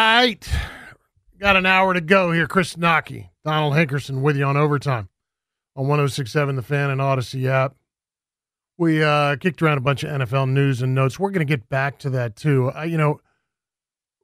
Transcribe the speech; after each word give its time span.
right. 0.00 0.48
Got 1.38 1.56
an 1.56 1.66
hour 1.66 1.94
to 1.94 2.00
go 2.00 2.32
here. 2.32 2.46
Chris 2.46 2.76
Knoche, 2.76 3.28
Donald 3.44 3.74
Hankerson 3.74 4.22
with 4.22 4.36
you 4.36 4.44
on 4.44 4.56
overtime 4.56 5.08
on 5.74 5.86
1067 5.86 6.56
The 6.56 6.62
Fan 6.62 6.90
and 6.90 7.00
Odyssey 7.00 7.48
app. 7.48 7.76
We 8.78 9.02
uh, 9.02 9.36
kicked 9.36 9.62
around 9.62 9.78
a 9.78 9.82
bunch 9.82 10.02
of 10.02 10.10
NFL 10.10 10.50
news 10.50 10.82
and 10.82 10.94
notes. 10.94 11.18
We're 11.18 11.30
going 11.30 11.46
to 11.46 11.50
get 11.50 11.68
back 11.68 11.98
to 12.00 12.10
that 12.10 12.36
too. 12.36 12.72
Uh, 12.76 12.82
you 12.82 12.96
know, 12.96 13.20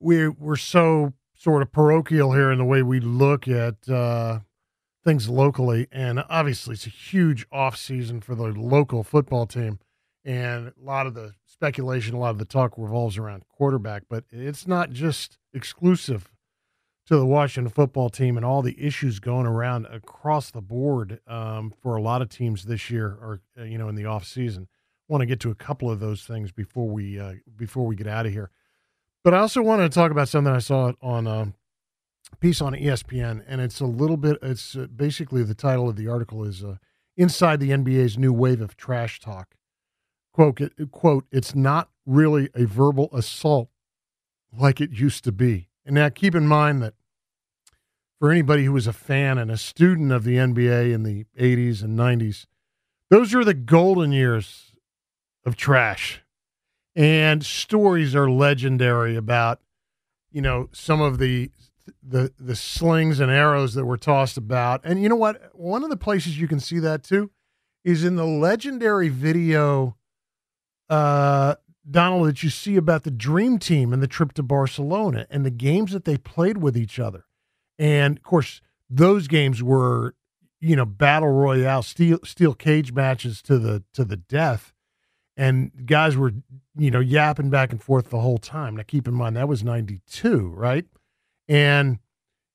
we 0.01 0.29
we're 0.29 0.57
so 0.57 1.15
sort 1.35 1.63
of 1.63 1.73
parochial 1.73 2.33
here 2.33 2.51
in 2.51 2.59
the 2.59 2.65
way 2.65 2.83
we 2.83 3.01
look 3.01 3.49
at 3.49 3.89
uh, 3.89 4.41
things 5.05 5.29
locally, 5.29 5.89
and 5.91 6.23
obviously 6.29 6.75
it's 6.75 6.87
a 6.87 6.91
huge 6.91 7.47
off 7.51 7.77
season 7.77 8.21
for 8.21 8.35
the 8.35 8.45
local 8.45 9.03
football 9.03 9.47
team, 9.47 9.79
and 10.25 10.69
a 10.69 10.85
lot 10.85 11.07
of 11.07 11.15
the 11.15 11.33
speculation, 11.47 12.15
a 12.15 12.19
lot 12.19 12.31
of 12.31 12.39
the 12.39 12.45
talk 12.45 12.75
revolves 12.77 13.17
around 13.17 13.45
quarterback, 13.49 14.05
but 14.09 14.25
it's 14.31 14.67
not 14.67 14.91
just 14.91 15.39
exclusive 15.55 16.33
to 17.07 17.17
the 17.17 17.27
Washington 17.27 17.73
football 17.73 18.09
team 18.09 18.37
and 18.37 18.47
all 18.47 18.63
the 18.63 18.81
issues 18.83 19.19
going 19.19 19.47
around 19.47 19.87
across 19.87 20.51
the 20.51 20.61
board 20.61 21.21
um, 21.27 21.73
for 21.83 21.97
a 21.97 22.03
lot 22.03 22.23
of 22.23 22.29
teams 22.29 22.65
this 22.65 22.91
year, 22.91 23.07
or 23.21 23.41
uh, 23.59 23.65
you 23.65 23.79
know, 23.79 23.89
in 23.89 23.95
the 23.95 24.07
off 24.07 24.25
season. 24.25 24.69
Want 25.09 25.21
to 25.21 25.27
get 25.27 25.41
to 25.41 25.51
a 25.51 25.55
couple 25.55 25.91
of 25.91 26.01
those 26.01 26.23
things 26.23 26.53
before 26.53 26.89
we 26.89 27.19
uh, 27.19 27.35
before 27.57 27.87
we 27.87 27.97
get 27.97 28.07
out 28.07 28.25
of 28.25 28.33
here. 28.33 28.51
But 29.25 29.35
I 29.35 29.39
also 29.39 29.63
wanted 29.63 29.91
to 29.91 29.95
talk 29.95 30.11
about 30.11 30.29
something 30.29 30.53
I 30.53 30.59
saw 30.59 30.93
on 31.03 31.27
a 31.27 31.53
piece 32.41 32.61
on 32.61 32.73
ESPN, 32.73 33.45
and 33.47 33.61
it's 33.61 33.81
a 33.81 33.87
little 33.87 34.17
bit. 34.17 34.39
It's 34.43 34.77
uh, 34.77 34.87
basically 34.95 35.43
the 35.43 35.55
title 35.55 35.89
of 35.89 35.97
the 35.97 36.09
article 36.09 36.45
is 36.45 36.63
uh, 36.65 36.77
"Inside 37.17 37.61
the 37.61 37.71
NBA's 37.71 38.17
New 38.17 38.33
Wave 38.33 38.61
of 38.61 38.77
Trash 38.77 39.21
Talk." 39.21 39.57
Quote, 40.33 40.61
quote, 40.93 41.27
it's 41.31 41.55
not 41.55 41.91
really 42.07 42.49
a 42.55 42.65
verbal 42.65 43.11
assault 43.13 43.69
like 44.57 44.81
it 44.81 44.91
used 44.91 45.25
to 45.25 45.33
be. 45.33 45.69
And 45.85 45.95
now 45.95 46.09
keep 46.09 46.35
in 46.35 46.47
mind 46.47 46.83
that 46.83 46.95
for 48.19 48.31
anybody 48.31 48.65
who 48.65 48.73
was 48.73 48.87
a 48.87 48.93
fan 48.93 49.39
and 49.39 49.51
a 49.51 49.57
student 49.57 50.13
of 50.13 50.25
the 50.25 50.37
NBA 50.37 50.93
in 50.93 51.03
the 51.03 51.25
80s 51.39 51.83
and 51.83 51.99
90s, 51.99 52.47
those 53.11 53.35
are 53.35 53.45
the 53.45 53.55
golden 53.55 54.13
years 54.13 54.73
of 55.45 55.57
trash. 55.57 56.23
And 56.95 57.45
stories 57.45 58.15
are 58.15 58.31
legendary 58.31 59.17
about, 59.17 59.61
you 60.31 60.41
know, 60.41 60.69
some 60.73 61.01
of 61.01 61.19
the 61.19 61.51
the 62.03 62.33
the 62.39 62.55
slings 62.55 63.19
and 63.19 63.31
arrows 63.31 63.75
that 63.75 63.87
were 63.87 63.97
tossed 63.97 64.37
about. 64.37 64.83
And 64.85 65.03
you 65.03 65.09
know 65.09 65.17
what? 65.17 65.51
One 65.55 65.83
of 65.83 65.91
the 65.91 65.97
places 65.97 66.39
you 66.39 66.47
can 66.47 66.61
see 66.61 66.79
that 66.79 67.03
too 67.03 67.31
is 67.85 68.05
in 68.05 68.17
the 68.17 68.25
legendary 68.25 69.09
video 69.09 69.97
uh 70.89 71.55
Donald, 71.91 72.29
that 72.29 72.43
you 72.43 72.51
see 72.51 72.77
about 72.77 73.03
the 73.03 73.11
dream 73.11 73.59
team 73.59 73.93
and 73.93 74.03
the 74.03 74.07
trip 74.07 74.33
to 74.35 74.43
Barcelona 74.43 75.27
and 75.31 75.45
the 75.45 75.51
games 75.51 75.93
that 75.93 76.05
they 76.05 76.17
played 76.17 76.59
with 76.59 76.77
each 76.77 76.99
other. 76.99 77.25
And 77.79 78.17
of 78.17 78.23
course, 78.23 78.61
those 78.89 79.27
games 79.27 79.63
were, 79.63 80.15
you 80.61 80.77
know, 80.77 80.85
battle 80.85 81.31
royale, 81.31 81.83
steel 81.83 82.19
steel 82.25 82.55
cage 82.55 82.93
matches 82.93 83.43
to 83.43 83.59
the 83.59 83.83
to 83.95 84.05
the 84.05 84.17
death. 84.17 84.73
And 85.37 85.87
guys 85.87 86.17
were, 86.17 86.33
you 86.77 86.91
know, 86.91 87.01
yapping 87.01 87.51
back 87.51 87.73
and 87.73 87.83
forth 87.83 88.11
the 88.11 88.21
whole 88.21 88.39
time. 88.39 88.77
Now 88.77 88.83
keep 88.87 89.09
in 89.09 89.15
mind 89.15 89.37
that 89.37 89.49
was 89.49 89.65
92, 89.65 90.49
right? 90.55 90.85
And 91.49 91.99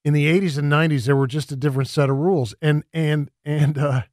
in 0.05 0.14
the 0.14 0.28
80s 0.39 0.58
and 0.58 0.72
90s 0.72 1.05
there 1.05 1.16
were 1.16 1.28
just 1.28 1.52
a 1.52 1.55
different 1.55 1.89
set 1.89 2.09
of 2.09 2.17
rules. 2.17 2.55
And 2.61 2.83
and 2.94 3.30
and 3.44 3.78
uh 3.78 4.03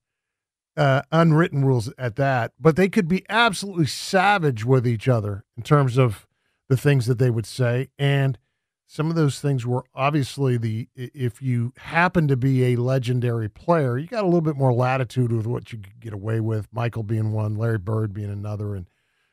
uh, 0.77 1.03
unwritten 1.12 1.64
rules 1.64 1.92
at 1.98 2.17
that, 2.17 2.53
but 2.58 2.77
they 2.77 2.89
could 2.89 3.08
be 3.08 3.25
absolutely 3.28 3.86
savage 3.86 4.64
with 4.64 4.86
each 4.86 5.08
other 5.08 5.44
in 5.56 5.62
terms 5.62 5.97
of 5.97 6.27
the 6.69 6.77
things 6.77 7.06
that 7.06 7.19
they 7.19 7.30
would 7.30 7.47
say. 7.47 7.89
And 7.98 8.39
some 8.86 9.08
of 9.08 9.17
those 9.17 9.41
things 9.41 9.67
were 9.67 9.84
obviously 9.95 10.56
the 10.56 10.89
if 10.95 11.41
you 11.41 11.72
happen 11.78 12.28
to 12.28 12.36
be 12.36 12.72
a 12.72 12.77
legendary 12.77 13.48
player, 13.48 13.97
you 13.98 14.06
got 14.06 14.25
a 14.25 14.27
little 14.27 14.41
bit 14.41 14.56
more 14.56 14.72
latitude 14.72 15.33
with 15.33 15.47
what 15.47 15.72
you 15.72 15.78
could 15.78 16.00
get 16.00 16.12
away 16.12 16.41
with. 16.41 16.68
Michael 16.73 17.02
being 17.02 17.33
one, 17.33 17.55
Larry 17.55 17.79
Bird 17.79 18.13
being 18.13 18.30
another, 18.30 18.74
and 18.74 18.89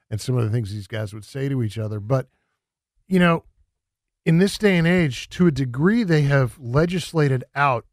and 0.09 0.21
some 0.21 0.37
of 0.37 0.43
the 0.43 0.49
things 0.49 0.71
these 0.71 0.87
guys 0.87 1.13
would 1.13 1.25
say 1.25 1.49
to 1.49 1.63
each 1.63 1.77
other. 1.77 1.99
But 1.99 2.27
you 3.07 3.19
know, 3.19 3.43
in 4.25 4.37
this 4.37 4.57
day 4.57 4.77
and 4.77 4.87
age, 4.87 5.29
to 5.29 5.47
a 5.47 5.51
degree, 5.51 6.03
they 6.03 6.21
have 6.23 6.57
legislated 6.59 7.43
out 7.55 7.85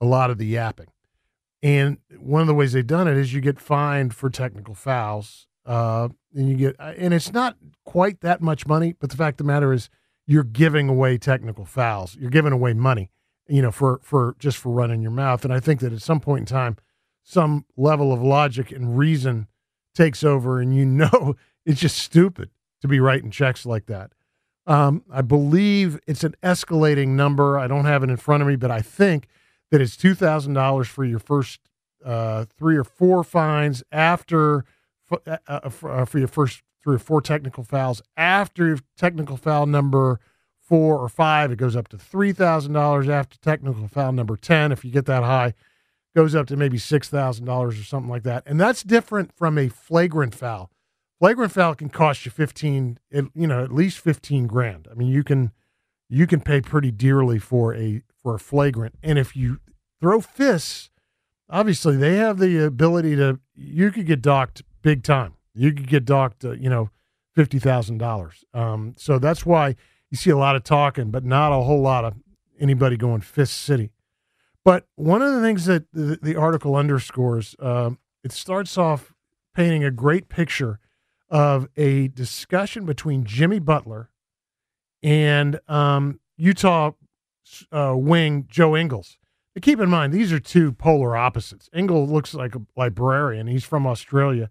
a 0.00 0.06
lot 0.06 0.30
of 0.30 0.38
the 0.38 0.46
yapping. 0.46 0.91
And 1.62 1.98
one 2.18 2.40
of 2.40 2.48
the 2.48 2.54
ways 2.54 2.72
they've 2.72 2.86
done 2.86 3.06
it 3.06 3.16
is 3.16 3.32
you 3.32 3.40
get 3.40 3.60
fined 3.60 4.14
for 4.14 4.28
technical 4.28 4.74
fouls. 4.74 5.46
Uh, 5.64 6.08
and 6.34 6.50
you 6.50 6.56
get, 6.56 6.76
and 6.78 7.14
it's 7.14 7.32
not 7.32 7.56
quite 7.84 8.20
that 8.20 8.40
much 8.40 8.66
money, 8.66 8.94
but 8.98 9.10
the 9.10 9.16
fact 9.16 9.40
of 9.40 9.46
the 9.46 9.52
matter 9.52 9.72
is 9.72 9.88
you're 10.26 10.42
giving 10.42 10.88
away 10.88 11.18
technical 11.18 11.64
fouls. 11.64 12.16
You're 12.16 12.30
giving 12.30 12.52
away 12.52 12.72
money, 12.72 13.10
you 13.46 13.62
know, 13.62 13.70
for, 13.70 14.00
for 14.02 14.34
just 14.38 14.58
for 14.58 14.72
running 14.72 15.02
your 15.02 15.12
mouth. 15.12 15.44
And 15.44 15.54
I 15.54 15.60
think 15.60 15.80
that 15.80 15.92
at 15.92 16.02
some 16.02 16.20
point 16.20 16.40
in 16.40 16.46
time, 16.46 16.76
some 17.22 17.64
level 17.76 18.12
of 18.12 18.20
logic 18.20 18.72
and 18.72 18.98
reason 18.98 19.46
takes 19.94 20.24
over, 20.24 20.60
and 20.60 20.74
you 20.74 20.84
know 20.86 21.36
it's 21.64 21.80
just 21.80 21.98
stupid 21.98 22.50
to 22.80 22.88
be 22.88 22.98
writing 22.98 23.30
checks 23.30 23.64
like 23.64 23.86
that. 23.86 24.12
Um, 24.66 25.04
I 25.12 25.22
believe 25.22 25.98
it's 26.06 26.24
an 26.24 26.34
escalating 26.42 27.08
number. 27.08 27.58
I 27.58 27.66
don't 27.66 27.84
have 27.84 28.02
it 28.02 28.10
in 28.10 28.16
front 28.16 28.42
of 28.42 28.48
me, 28.48 28.56
but 28.56 28.70
I 28.70 28.80
think 28.80 29.26
that 29.72 29.80
it's 29.80 29.96
two 29.96 30.14
thousand 30.14 30.52
dollars 30.52 30.86
for 30.86 31.04
your 31.04 31.18
first 31.18 31.58
uh, 32.04 32.44
three 32.56 32.76
or 32.76 32.84
four 32.84 33.24
fines 33.24 33.82
after 33.90 34.64
uh, 35.10 35.38
uh, 35.48 35.70
uh, 35.82 36.04
for 36.04 36.18
your 36.18 36.28
first 36.28 36.62
three 36.84 36.96
or 36.96 37.00
four 37.00 37.20
technical 37.22 37.64
fouls. 37.64 38.02
After 38.16 38.78
technical 38.96 39.36
foul 39.36 39.66
number 39.66 40.20
four 40.60 40.98
or 40.98 41.08
five, 41.08 41.50
it 41.50 41.56
goes 41.56 41.74
up 41.74 41.88
to 41.88 41.98
three 41.98 42.32
thousand 42.32 42.74
dollars. 42.74 43.08
After 43.08 43.38
technical 43.38 43.88
foul 43.88 44.12
number 44.12 44.36
ten, 44.36 44.72
if 44.72 44.84
you 44.84 44.90
get 44.90 45.06
that 45.06 45.22
high, 45.22 45.54
goes 46.14 46.34
up 46.34 46.46
to 46.48 46.56
maybe 46.56 46.76
six 46.76 47.08
thousand 47.08 47.46
dollars 47.46 47.80
or 47.80 47.84
something 47.84 48.10
like 48.10 48.24
that. 48.24 48.42
And 48.44 48.60
that's 48.60 48.82
different 48.82 49.32
from 49.34 49.56
a 49.56 49.68
flagrant 49.68 50.34
foul. 50.34 50.70
Flagrant 51.18 51.52
foul 51.52 51.74
can 51.76 51.88
cost 51.88 52.26
you 52.26 52.30
fifteen, 52.30 52.98
you 53.10 53.46
know, 53.46 53.64
at 53.64 53.72
least 53.72 54.00
fifteen 54.00 54.46
grand. 54.46 54.86
I 54.90 54.94
mean, 54.94 55.08
you 55.08 55.24
can 55.24 55.50
you 56.10 56.26
can 56.26 56.42
pay 56.42 56.60
pretty 56.60 56.90
dearly 56.90 57.38
for 57.38 57.74
a 57.74 58.02
for 58.22 58.34
a 58.34 58.38
flagrant. 58.38 58.94
And 59.02 59.18
if 59.18 59.36
you 59.36 59.60
throw 60.00 60.20
fists, 60.20 60.90
obviously 61.48 61.96
they 61.96 62.16
have 62.16 62.38
the 62.38 62.64
ability 62.64 63.16
to. 63.16 63.40
You 63.54 63.90
could 63.90 64.06
get 64.06 64.22
docked 64.22 64.62
big 64.82 65.02
time. 65.02 65.34
You 65.54 65.72
could 65.72 65.88
get 65.88 66.04
docked, 66.04 66.44
uh, 66.44 66.52
you 66.52 66.70
know, 66.70 66.90
fifty 67.34 67.58
thousand 67.58 67.96
um, 67.96 67.98
dollars. 67.98 68.44
So 68.96 69.18
that's 69.18 69.44
why 69.44 69.76
you 70.10 70.16
see 70.16 70.30
a 70.30 70.36
lot 70.36 70.56
of 70.56 70.64
talking, 70.64 71.10
but 71.10 71.24
not 71.24 71.52
a 71.52 71.62
whole 71.62 71.80
lot 71.80 72.04
of 72.04 72.14
anybody 72.60 72.96
going 72.96 73.20
fist 73.20 73.58
city. 73.58 73.90
But 74.64 74.86
one 74.94 75.22
of 75.22 75.34
the 75.34 75.40
things 75.40 75.64
that 75.66 75.90
the, 75.92 76.18
the 76.22 76.36
article 76.36 76.76
underscores, 76.76 77.56
um, 77.58 77.98
it 78.22 78.30
starts 78.30 78.78
off 78.78 79.12
painting 79.54 79.82
a 79.82 79.90
great 79.90 80.28
picture 80.28 80.78
of 81.28 81.68
a 81.76 82.08
discussion 82.08 82.84
between 82.84 83.24
Jimmy 83.24 83.58
Butler 83.58 84.10
and 85.02 85.58
um, 85.66 86.20
Utah 86.36 86.92
uh, 87.70 87.94
wing 87.96 88.46
Joe 88.48 88.76
Ingles. 88.76 89.18
But 89.54 89.62
keep 89.62 89.80
in 89.80 89.90
mind, 89.90 90.12
these 90.12 90.32
are 90.32 90.40
two 90.40 90.72
polar 90.72 91.16
opposites. 91.16 91.68
Ingles 91.74 92.10
looks 92.10 92.34
like 92.34 92.54
a 92.54 92.62
librarian. 92.76 93.46
He's 93.46 93.64
from 93.64 93.86
Australia. 93.86 94.50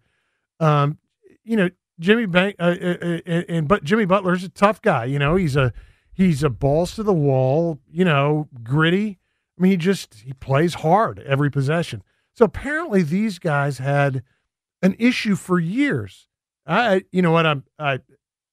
Um, 0.59 0.99
you 1.43 1.57
know, 1.57 1.69
Jimmy 1.99 2.25
Bank, 2.27 2.55
uh, 2.59 2.75
uh, 2.81 2.97
uh, 3.01 3.41
and 3.49 3.67
but 3.67 3.83
Jimmy 3.83 4.05
Butler's 4.05 4.43
a 4.43 4.49
tough 4.49 4.81
guy. 4.81 5.05
You 5.05 5.19
know, 5.19 5.35
he's 5.35 5.55
a 5.55 5.73
he's 6.13 6.43
a 6.43 6.49
balls 6.49 6.95
to 6.95 7.03
the 7.03 7.13
wall. 7.13 7.79
You 7.89 8.05
know, 8.05 8.47
gritty. 8.63 9.19
I 9.57 9.61
mean, 9.61 9.71
he 9.71 9.77
just 9.77 10.15
he 10.15 10.33
plays 10.33 10.75
hard 10.75 11.19
every 11.19 11.49
possession. 11.49 12.03
So 12.33 12.45
apparently, 12.45 13.01
these 13.01 13.39
guys 13.39 13.79
had 13.79 14.23
an 14.81 14.95
issue 14.99 15.35
for 15.35 15.59
years. 15.59 16.27
I, 16.65 17.03
you 17.11 17.21
know 17.21 17.31
what, 17.31 17.45
I'm, 17.45 17.63
I 17.77 17.99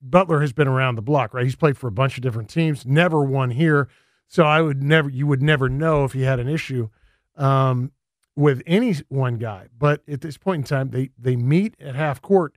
Butler 0.00 0.40
has 0.40 0.52
been 0.52 0.68
around 0.68 0.94
the 0.94 1.02
block, 1.02 1.34
right? 1.34 1.44
He's 1.44 1.56
played 1.56 1.76
for 1.76 1.88
a 1.88 1.92
bunch 1.92 2.16
of 2.16 2.22
different 2.22 2.48
teams, 2.48 2.86
never 2.86 3.22
won 3.24 3.50
here. 3.50 3.88
So 4.28 4.44
I 4.44 4.60
would 4.60 4.82
never, 4.82 5.08
you 5.08 5.26
would 5.26 5.42
never 5.42 5.68
know 5.68 6.04
if 6.04 6.12
he 6.12 6.22
had 6.22 6.38
an 6.38 6.48
issue 6.48 6.90
um, 7.36 7.92
with 8.36 8.62
any 8.66 8.94
one 9.08 9.38
guy. 9.38 9.68
But 9.76 10.02
at 10.06 10.20
this 10.20 10.36
point 10.36 10.60
in 10.60 10.64
time, 10.64 10.90
they 10.90 11.10
they 11.18 11.34
meet 11.34 11.74
at 11.80 11.94
half 11.94 12.20
court, 12.20 12.56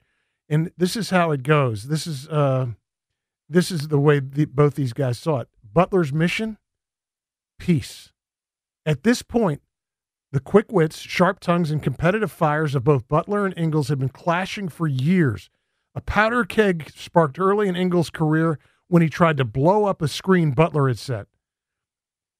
and 0.50 0.72
this 0.78 0.96
is 0.96 1.10
how 1.10 1.32
it 1.32 1.44
goes. 1.44 1.86
This 1.88 2.06
is 2.06 2.28
uh, 2.28 2.68
this 3.50 3.72
is 3.72 3.88
the 3.88 4.00
way 4.00 4.20
the, 4.20 4.46
both 4.46 4.76
these 4.76 4.94
guys 4.94 5.18
saw 5.18 5.40
it. 5.40 5.48
Butler's 5.74 6.12
mission, 6.12 6.58
peace. 7.58 8.12
At 8.86 9.04
this 9.04 9.22
point, 9.22 9.62
the 10.32 10.40
quick 10.40 10.72
wits, 10.72 11.00
sharp 11.00 11.40
tongues, 11.40 11.72
and 11.72 11.82
competitive 11.82 12.32
fires 12.32 12.76
of 12.76 12.84
both 12.84 13.08
Butler 13.08 13.46
and 13.46 13.58
Ingles 13.58 13.90
have 13.90 14.00
been 14.00 14.10
clashing 14.10 14.70
for 14.70 14.88
years. 14.88 15.50
A 15.94 16.02
powder 16.02 16.44
keg 16.46 16.90
sparked 16.96 17.40
early 17.40 17.68
in 17.68 17.76
Ingles' 17.76 18.10
career 18.10 18.60
when 18.88 19.02
he 19.02 19.10
tried 19.10 19.38
to 19.38 19.46
blow 19.46 19.86
up 19.86 20.02
a 20.02 20.08
screen 20.08 20.52
Butler 20.52 20.88
had 20.88 21.00
set. 21.00 21.28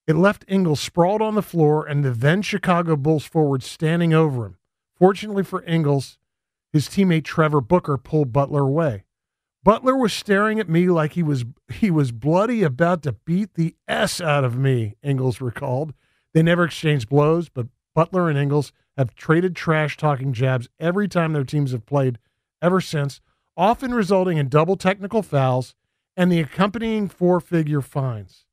It 0.08 0.16
left 0.16 0.46
Ingles 0.48 0.80
sprawled 0.80 1.22
on 1.22 1.36
the 1.36 1.42
floor 1.42 1.86
and 1.86 2.04
the 2.04 2.12
then 2.12 2.42
Chicago 2.42 2.96
Bulls 2.96 3.26
forward 3.26 3.64
standing 3.64 4.14
over 4.14 4.46
him. 4.46 4.58
Fortunately 4.96 5.44
for 5.44 5.64
Ingles, 5.64 6.18
his 6.74 6.88
teammate 6.88 7.24
Trevor 7.24 7.62
Booker 7.62 7.98
pulled 7.98 8.32
Butler 8.34 8.64
away. 8.64 9.06
Butler 9.64 9.96
was 9.96 10.12
staring 10.12 10.60
at 10.60 10.70
me 10.70 10.88
like 10.88 11.14
he 11.14 11.22
was 11.22 11.46
he 11.70 11.92
was 11.92 12.12
bloody 12.12 12.64
about 12.64 13.04
to 13.04 13.14
beat 13.14 13.54
the 13.54 13.76
S 13.88 14.20
out 14.20 14.44
of 14.44 14.58
me, 14.58 14.96
Ingles 15.04 15.40
recalled. 15.40 15.94
They 16.34 16.42
never 16.42 16.64
exchanged 16.66 17.10
blows, 17.10 17.50
but 17.50 17.68
Butler 17.94 18.30
and 18.30 18.40
Ingles 18.40 18.72
have 18.98 19.14
traded 19.14 19.56
trash 19.56 19.98
talking 19.98 20.34
jabs 20.34 20.68
every 20.80 21.08
time 21.08 21.34
their 21.34 21.44
teams 21.44 21.74
have 21.74 21.86
played 21.86 22.18
ever 22.62 22.82
since, 22.82 23.22
often 23.56 23.94
resulting 23.94 24.38
in 24.38 24.50
double 24.50 24.78
technical 24.78 25.22
fouls 25.22 25.76
and 26.18 26.32
the 26.32 26.40
accompanying 26.40 27.08
four 27.08 27.40
figure 27.40 27.82
fines. 27.82 28.46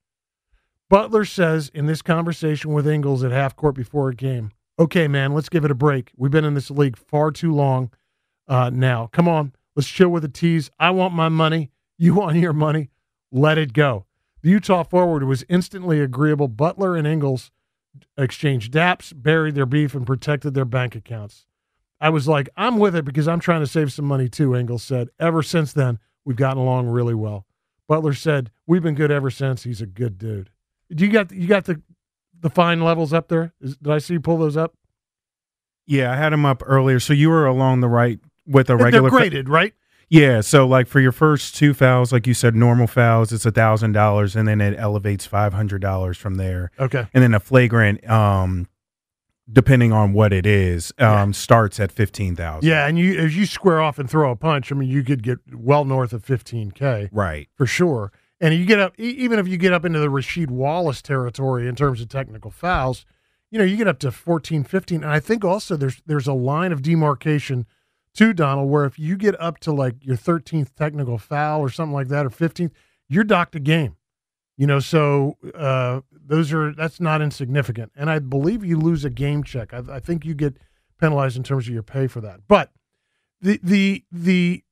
Butler 0.90 1.24
says 1.24 1.70
in 1.74 1.86
this 1.86 2.00
conversation 2.00 2.72
with 2.72 2.88
Ingles 2.88 3.22
at 3.22 3.30
half 3.30 3.54
court 3.54 3.74
before 3.74 4.08
a 4.08 4.14
game, 4.14 4.52
okay, 4.78 5.06
man, 5.06 5.34
let's 5.34 5.50
give 5.50 5.64
it 5.64 5.70
a 5.70 5.74
break. 5.74 6.12
We've 6.16 6.30
been 6.30 6.44
in 6.44 6.54
this 6.54 6.70
league 6.70 6.96
far 6.96 7.30
too 7.30 7.52
long 7.52 7.90
uh, 8.46 8.70
now. 8.72 9.08
Come 9.12 9.28
on, 9.28 9.52
let's 9.76 9.88
chill 9.88 10.08
with 10.08 10.22
the 10.22 10.28
tease. 10.28 10.70
I 10.78 10.90
want 10.90 11.12
my 11.12 11.28
money. 11.28 11.70
You 11.98 12.14
want 12.16 12.38
your 12.38 12.54
money. 12.54 12.90
Let 13.30 13.58
it 13.58 13.74
go. 13.74 14.06
The 14.40 14.50
Utah 14.50 14.84
forward 14.84 15.24
was 15.24 15.44
instantly 15.48 16.00
agreeable. 16.00 16.48
Butler 16.48 16.96
and 16.96 17.06
Ingles 17.06 17.50
exchanged 18.16 18.72
daps, 18.72 19.12
buried 19.14 19.54
their 19.54 19.66
beef, 19.66 19.94
and 19.94 20.06
protected 20.06 20.54
their 20.54 20.64
bank 20.64 20.94
accounts. 20.94 21.46
I 22.00 22.10
was 22.10 22.28
like, 22.28 22.48
I'm 22.56 22.78
with 22.78 22.94
it 22.94 23.04
because 23.04 23.26
I'm 23.26 23.40
trying 23.40 23.60
to 23.60 23.66
save 23.66 23.92
some 23.92 24.04
money 24.04 24.28
too, 24.28 24.54
Ingles 24.54 24.84
said. 24.84 25.08
Ever 25.18 25.42
since 25.42 25.72
then, 25.72 25.98
we've 26.24 26.36
gotten 26.36 26.62
along 26.62 26.88
really 26.88 27.14
well. 27.14 27.44
Butler 27.88 28.14
said, 28.14 28.50
We've 28.66 28.82
been 28.82 28.94
good 28.94 29.10
ever 29.10 29.30
since. 29.30 29.64
He's 29.64 29.80
a 29.80 29.86
good 29.86 30.16
dude. 30.16 30.50
Do 30.94 31.04
you 31.04 31.10
got 31.12 31.30
you 31.32 31.46
got 31.46 31.64
the 31.64 31.82
the 32.40 32.50
fine 32.50 32.80
levels 32.80 33.12
up 33.12 33.28
there? 33.28 33.52
Is, 33.60 33.76
did 33.76 33.92
I 33.92 33.98
see 33.98 34.14
you 34.14 34.20
pull 34.20 34.38
those 34.38 34.56
up? 34.56 34.74
Yeah, 35.86 36.12
I 36.12 36.16
had 36.16 36.32
them 36.32 36.44
up 36.44 36.62
earlier. 36.66 37.00
So 37.00 37.12
you 37.12 37.30
were 37.30 37.46
along 37.46 37.80
the 37.80 37.88
right 37.88 38.20
with 38.46 38.70
a 38.70 38.76
regular. 38.76 39.10
They're 39.10 39.18
graded, 39.18 39.48
right? 39.48 39.74
Yeah. 40.08 40.40
So 40.40 40.66
like 40.66 40.86
for 40.86 41.00
your 41.00 41.12
first 41.12 41.56
two 41.56 41.74
fouls, 41.74 42.12
like 42.12 42.26
you 42.26 42.34
said, 42.34 42.54
normal 42.54 42.86
fouls, 42.86 43.32
it's 43.32 43.46
a 43.46 43.50
thousand 43.50 43.92
dollars, 43.92 44.36
and 44.36 44.48
then 44.48 44.60
it 44.60 44.78
elevates 44.78 45.26
five 45.26 45.52
hundred 45.52 45.82
dollars 45.82 46.16
from 46.16 46.36
there. 46.36 46.70
Okay. 46.78 47.06
And 47.12 47.22
then 47.22 47.34
a 47.34 47.40
flagrant, 47.40 48.08
um, 48.08 48.68
depending 49.50 49.92
on 49.92 50.12
what 50.12 50.32
it 50.32 50.46
is, 50.46 50.92
um, 50.98 51.06
yeah. 51.06 51.32
starts 51.32 51.80
at 51.80 51.92
fifteen 51.92 52.36
thousand. 52.36 52.68
Yeah, 52.68 52.86
and 52.86 52.98
you 52.98 53.18
as 53.18 53.36
you 53.36 53.44
square 53.46 53.80
off 53.80 53.98
and 53.98 54.08
throw 54.08 54.30
a 54.30 54.36
punch, 54.36 54.72
I 54.72 54.74
mean, 54.74 54.88
you 54.88 55.02
could 55.02 55.22
get 55.22 55.38
well 55.52 55.84
north 55.84 56.12
of 56.12 56.24
fifteen 56.24 56.70
k, 56.70 57.08
right, 57.12 57.48
for 57.54 57.66
sure. 57.66 58.12
And 58.40 58.54
you 58.54 58.64
get 58.64 58.78
up, 58.78 58.94
even 58.98 59.38
if 59.38 59.48
you 59.48 59.56
get 59.56 59.72
up 59.72 59.84
into 59.84 59.98
the 59.98 60.08
Rasheed 60.08 60.48
Wallace 60.48 61.02
territory 61.02 61.66
in 61.66 61.74
terms 61.74 62.00
of 62.00 62.08
technical 62.08 62.50
fouls, 62.50 63.04
you 63.50 63.58
know, 63.58 63.64
you 63.64 63.76
get 63.76 63.88
up 63.88 63.98
to 64.00 64.12
14, 64.12 64.62
15. 64.62 65.02
And 65.02 65.10
I 65.10 65.20
think 65.20 65.44
also 65.44 65.76
there's 65.76 66.02
there's 66.06 66.26
a 66.26 66.34
line 66.34 66.70
of 66.70 66.82
demarcation 66.82 67.66
to 68.14 68.32
Donald, 68.32 68.70
where 68.70 68.84
if 68.84 68.98
you 68.98 69.16
get 69.16 69.40
up 69.40 69.58
to 69.60 69.72
like 69.72 69.94
your 70.04 70.16
13th 70.16 70.74
technical 70.74 71.18
foul 71.18 71.60
or 71.60 71.70
something 71.70 71.94
like 71.94 72.08
that, 72.08 72.26
or 72.26 72.30
15th, 72.30 72.72
you're 73.08 73.24
docked 73.24 73.54
a 73.54 73.60
game. 73.60 73.96
You 74.56 74.66
know, 74.66 74.80
so 74.80 75.36
uh, 75.54 76.00
those 76.10 76.52
are 76.52 76.72
that's 76.72 77.00
not 77.00 77.22
insignificant. 77.22 77.92
And 77.96 78.10
I 78.10 78.18
believe 78.18 78.64
you 78.64 78.78
lose 78.78 79.04
a 79.04 79.10
game 79.10 79.44
check. 79.44 79.72
I, 79.72 79.82
I 79.88 80.00
think 80.00 80.24
you 80.24 80.34
get 80.34 80.56
penalized 81.00 81.36
in 81.36 81.44
terms 81.44 81.68
of 81.68 81.74
your 81.74 81.84
pay 81.84 82.08
for 82.08 82.20
that. 82.20 82.40
But 82.48 82.72
the 83.40 83.60
the 83.62 84.04
the 84.10 84.64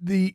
the 0.00 0.34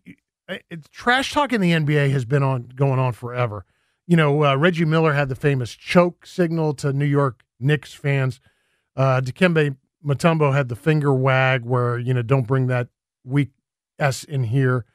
it's 0.70 0.88
trash 0.90 1.34
talk 1.34 1.54
in 1.54 1.62
the 1.62 1.72
NBA 1.72 2.12
has 2.12 2.26
been 2.26 2.44
on 2.44 2.70
going 2.76 3.00
on 3.00 3.14
forever. 3.14 3.66
You 4.08 4.18
know, 4.18 4.44
uh, 4.44 4.56
Reggie 4.56 4.86
Miller 4.86 5.14
had 5.14 5.30
the 5.30 5.36
famous 5.36 5.74
choke 5.74 6.26
signal 6.26 6.74
to 6.76 6.92
New 6.92 7.06
York 7.06 7.44
Knicks 7.60 7.94
fans. 7.94 8.40
Uh, 8.96 9.22
Dikembe 9.22 9.78
Mutombo 10.06 10.54
had 10.54 10.70
the 10.70 10.76
finger 10.76 11.14
wag, 11.14 11.64
where 11.64 11.98
you 11.98 12.14
know, 12.14 12.22
don't 12.22 12.48
bring 12.48 12.68
that 12.68 12.88
weak 13.24 13.52
s 14.00 14.24
in 14.24 14.44
here. 14.44 14.86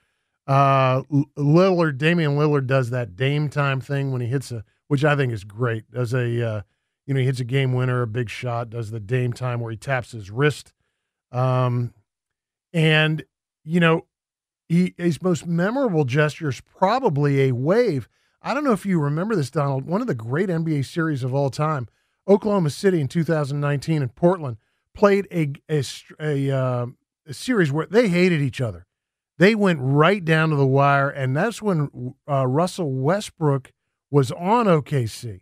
Uh, 0.47 1.03
Lillard, 1.37 1.99
Damian 1.99 2.37
Lillard 2.37 2.67
does 2.67 2.91
that 2.91 3.17
Dame 3.17 3.49
time 3.49 3.81
thing 3.81 4.12
when 4.12 4.20
he 4.20 4.26
hits 4.29 4.53
a, 4.53 4.64
which 4.88 5.05
I 5.05 5.17
think 5.17 5.32
is 5.32 5.44
great. 5.44 5.91
Does 5.91 6.14
a, 6.14 6.49
uh, 6.49 6.62
you 7.06 7.14
know, 7.14 7.20
he 7.20 7.26
hits 7.26 7.41
a 7.41 7.44
game 7.44 7.73
winner, 7.73 8.03
a 8.03 8.06
big 8.06 8.29
shot. 8.29 8.70
Does 8.70 8.91
the 8.91 9.00
Dame 9.00 9.32
time 9.32 9.61
where 9.61 9.70
he 9.70 9.76
taps 9.76 10.12
his 10.12 10.31
wrist. 10.31 10.73
Um, 11.32 11.94
and 12.73 13.25
you 13.64 13.81
know, 13.81 14.06
he, 14.68 14.94
his 14.96 15.22
most 15.22 15.46
memorable 15.46 16.04
gesture 16.04 16.48
is 16.48 16.60
probably 16.60 17.48
a 17.48 17.52
wave. 17.54 18.08
I 18.42 18.54
don't 18.54 18.64
know 18.64 18.72
if 18.72 18.86
you 18.86 19.00
remember 19.00 19.34
this, 19.34 19.50
Donald. 19.50 19.86
One 19.86 20.00
of 20.00 20.06
the 20.06 20.14
great 20.14 20.48
NBA 20.48 20.84
series 20.84 21.22
of 21.22 21.34
all 21.34 21.50
time, 21.50 21.88
Oklahoma 22.28 22.70
City 22.70 23.00
in 23.00 23.08
2019 23.08 24.02
and 24.02 24.14
Portland 24.14 24.56
played 24.94 25.28
a 25.30 25.52
a, 25.68 25.84
a, 26.20 26.56
uh, 26.56 26.86
a 27.26 27.34
series 27.34 27.70
where 27.70 27.86
they 27.86 28.08
hated 28.08 28.40
each 28.40 28.60
other. 28.60 28.86
They 29.38 29.54
went 29.54 29.80
right 29.82 30.24
down 30.24 30.50
to 30.50 30.56
the 30.56 30.66
wire, 30.66 31.10
and 31.10 31.36
that's 31.36 31.60
when 31.60 32.14
uh, 32.28 32.46
Russell 32.46 32.90
Westbrook 32.90 33.70
was 34.10 34.32
on 34.32 34.66
OKC, 34.66 35.40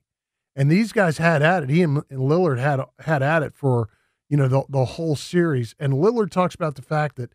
and 0.57 0.71
these 0.71 0.93
guys 0.93 1.19
had 1.19 1.43
at 1.43 1.63
it. 1.63 1.71
He 1.71 1.83
and, 1.83 2.03
and 2.11 2.21
Lillard 2.21 2.59
had 2.59 2.81
had 3.01 3.23
at 3.23 3.43
it 3.43 3.55
for 3.55 3.89
you 4.29 4.37
know 4.37 4.49
the 4.49 4.65
the 4.69 4.85
whole 4.85 5.17
series. 5.17 5.75
And 5.79 5.95
Lillard 5.95 6.31
talks 6.31 6.55
about 6.55 6.75
the 6.75 6.83
fact 6.83 7.17
that 7.17 7.31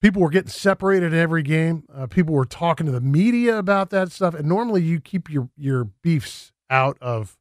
people 0.00 0.22
were 0.22 0.30
getting 0.30 0.50
separated 0.50 1.12
in 1.12 1.18
every 1.18 1.42
game. 1.42 1.84
Uh, 1.94 2.06
people 2.06 2.34
were 2.34 2.44
talking 2.44 2.86
to 2.86 2.92
the 2.92 3.00
media 3.00 3.58
about 3.58 3.90
that 3.90 4.10
stuff. 4.10 4.34
And 4.34 4.48
normally 4.48 4.82
you 4.82 5.00
keep 5.00 5.30
your, 5.30 5.50
your 5.56 5.84
beefs 5.84 6.52
out 6.68 6.96
of 7.00 7.36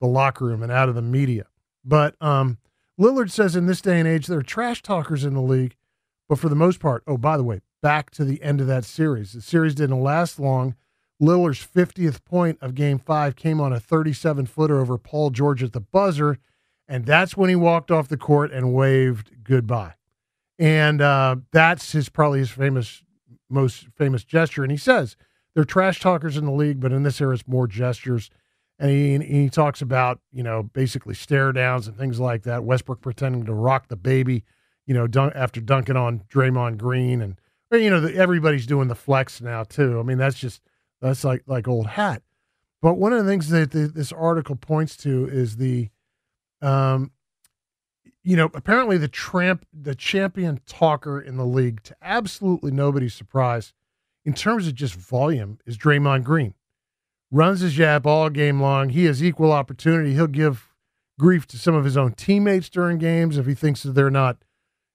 the 0.00 0.06
locker 0.06 0.46
room 0.46 0.62
and 0.62 0.72
out 0.72 0.88
of 0.88 0.94
the 0.94 1.02
media. 1.02 1.46
But 1.84 2.20
um, 2.20 2.58
Lillard 2.98 3.30
says 3.30 3.56
in 3.56 3.66
this 3.66 3.80
day 3.80 3.98
and 3.98 4.08
age, 4.08 4.26
there 4.26 4.38
are 4.38 4.42
trash 4.42 4.82
talkers 4.82 5.24
in 5.24 5.34
the 5.34 5.42
league. 5.42 5.76
But 6.28 6.38
for 6.38 6.48
the 6.48 6.56
most 6.56 6.80
part, 6.80 7.02
oh, 7.06 7.16
by 7.16 7.36
the 7.36 7.44
way, 7.44 7.60
back 7.82 8.10
to 8.12 8.24
the 8.24 8.42
end 8.42 8.60
of 8.60 8.66
that 8.66 8.84
series. 8.84 9.32
The 9.32 9.40
series 9.40 9.74
didn't 9.74 10.00
last 10.00 10.38
long. 10.38 10.76
Lillard's 11.20 11.64
50th 11.64 12.24
point 12.24 12.58
of 12.60 12.74
game 12.74 12.98
five 12.98 13.36
came 13.36 13.60
on 13.60 13.72
a 13.72 13.78
37 13.78 14.46
footer 14.46 14.80
over 14.80 14.98
Paul 14.98 15.30
George 15.30 15.62
at 15.62 15.72
the 15.72 15.80
buzzer. 15.80 16.38
And 16.88 17.06
that's 17.06 17.36
when 17.36 17.48
he 17.48 17.56
walked 17.56 17.90
off 17.90 18.08
the 18.08 18.16
court 18.16 18.50
and 18.50 18.72
waved 18.72 19.44
goodbye 19.44 19.94
and 20.58 21.00
uh, 21.00 21.36
that's 21.52 21.92
his 21.92 22.08
probably 22.08 22.40
his 22.40 22.50
famous 22.50 23.02
most 23.48 23.86
famous 23.96 24.24
gesture. 24.24 24.62
And 24.62 24.70
he 24.70 24.78
says 24.78 25.16
they're 25.54 25.64
trash 25.64 26.00
talkers 26.00 26.36
in 26.36 26.46
the 26.46 26.52
league, 26.52 26.80
but 26.80 26.92
in 26.92 27.02
this 27.02 27.20
era, 27.20 27.34
it's 27.34 27.46
more 27.46 27.66
gestures. 27.66 28.30
And 28.78 28.90
he, 28.90 29.18
he 29.18 29.50
talks 29.50 29.82
about 29.82 30.20
you 30.32 30.42
know 30.42 30.62
basically 30.62 31.14
stare 31.14 31.52
downs 31.52 31.86
and 31.86 31.96
things 31.96 32.18
like 32.18 32.42
that. 32.44 32.64
Westbrook 32.64 33.00
pretending 33.00 33.44
to 33.44 33.54
rock 33.54 33.88
the 33.88 33.96
baby, 33.96 34.44
you 34.86 34.94
know, 34.94 35.06
after 35.34 35.60
dunking 35.60 35.96
on 35.96 36.24
Draymond 36.30 36.78
Green, 36.78 37.20
and 37.20 37.36
you 37.70 37.90
know 37.90 38.00
the, 38.00 38.14
everybody's 38.14 38.66
doing 38.66 38.88
the 38.88 38.94
flex 38.94 39.40
now 39.40 39.62
too. 39.62 40.00
I 40.00 40.02
mean 40.02 40.18
that's 40.18 40.38
just 40.38 40.62
that's 41.00 41.24
like 41.24 41.42
like 41.46 41.68
old 41.68 41.86
hat. 41.86 42.22
But 42.80 42.94
one 42.94 43.12
of 43.12 43.24
the 43.24 43.30
things 43.30 43.48
that 43.50 43.70
the, 43.70 43.86
this 43.86 44.10
article 44.10 44.56
points 44.56 44.96
to 44.98 45.28
is 45.28 45.56
the 45.56 45.88
um, 46.60 47.12
you 48.22 48.36
know, 48.36 48.50
apparently 48.54 48.96
the 48.98 49.08
tramp, 49.08 49.66
the 49.72 49.94
champion 49.94 50.60
talker 50.66 51.20
in 51.20 51.36
the 51.36 51.46
league, 51.46 51.82
to 51.84 51.96
absolutely 52.00 52.70
nobody's 52.70 53.14
surprise, 53.14 53.72
in 54.24 54.32
terms 54.32 54.68
of 54.68 54.74
just 54.74 54.94
volume, 54.94 55.58
is 55.66 55.76
Draymond 55.76 56.22
Green. 56.22 56.54
Runs 57.30 57.60
his 57.60 57.72
jab 57.72 58.06
all 58.06 58.30
game 58.30 58.60
long. 58.60 58.90
He 58.90 59.06
has 59.06 59.24
equal 59.24 59.52
opportunity. 59.52 60.14
He'll 60.14 60.26
give 60.26 60.68
grief 61.18 61.46
to 61.48 61.58
some 61.58 61.74
of 61.74 61.84
his 61.84 61.96
own 61.96 62.12
teammates 62.12 62.68
during 62.68 62.98
games 62.98 63.38
if 63.38 63.46
he 63.46 63.54
thinks 63.54 63.82
that 63.82 63.92
they're 63.92 64.10
not 64.10 64.44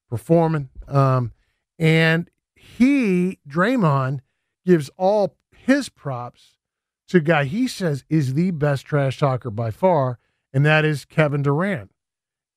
performing. 0.10 0.69
Um, 0.88 1.34
and 1.77 2.29
he, 2.55 3.39
Draymond, 3.48 4.19
gives 4.65 4.89
all 4.98 5.36
his 5.51 5.89
props 5.89 6.57
to 7.07 7.17
a 7.17 7.22
guy 7.22 7.46
he 7.46 7.67
says 7.67 8.03
is 8.10 8.34
the 8.34 8.51
best 8.51 8.86
trash 8.86 9.19
talker 9.19 9.50
by 9.50 9.72
far, 9.72 10.19
and 10.53 10.65
that 10.65 10.86
is 10.86 11.05
Kevin 11.05 11.41
Durant. 11.41 11.91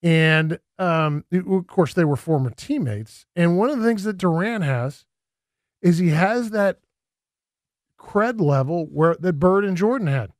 And 0.02 0.58
um, 0.78 1.24
of 1.32 1.66
course, 1.66 1.92
they 1.94 2.04
were 2.04 2.16
former 2.16 2.50
teammates. 2.50 3.26
And 3.36 3.58
one 3.58 3.70
of 3.70 3.78
the 3.78 3.84
things 3.84 4.04
that 4.04 4.16
Durant 4.18 4.64
has 4.64 5.04
is 5.82 5.98
he 5.98 6.10
has 6.10 6.50
that 6.50 6.78
cred 7.98 8.40
level 8.40 8.86
where 8.86 9.14
that 9.20 9.34
Bird 9.34 9.64
and 9.64 9.76
Jordan 9.76 10.06
had, 10.06 10.32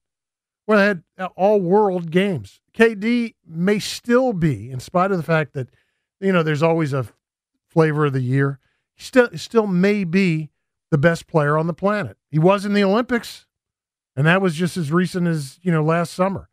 where 0.64 0.78
they 0.78 0.84
had 0.86 1.02
uh, 1.18 1.28
all 1.36 1.60
world 1.60 2.10
games. 2.10 2.60
KD 2.74 3.34
may 3.46 3.78
still 3.78 4.32
be, 4.32 4.70
in 4.70 4.80
spite 4.80 5.10
of 5.10 5.16
the 5.16 5.22
fact 5.22 5.52
that 5.54 5.68
you 6.20 6.32
know 6.32 6.42
there's 6.42 6.62
always 6.62 6.92
a 6.92 7.06
flavor 7.68 8.06
of 8.06 8.12
the 8.12 8.20
year. 8.20 8.58
He 8.94 9.04
still 9.04 9.28
still 9.36 9.66
may 9.66 10.04
be 10.04 10.50
the 10.90 10.98
best 10.98 11.26
player 11.26 11.56
on 11.56 11.66
the 11.66 11.74
planet. 11.74 12.16
He 12.30 12.38
was 12.38 12.64
in 12.64 12.72
the 12.72 12.84
Olympics, 12.84 13.46
and 14.16 14.26
that 14.26 14.42
was 14.42 14.54
just 14.54 14.76
as 14.76 14.90
recent 14.92 15.26
as 15.26 15.58
you 15.62 15.70
know 15.70 15.82
last 15.82 16.12
summer. 16.14 16.49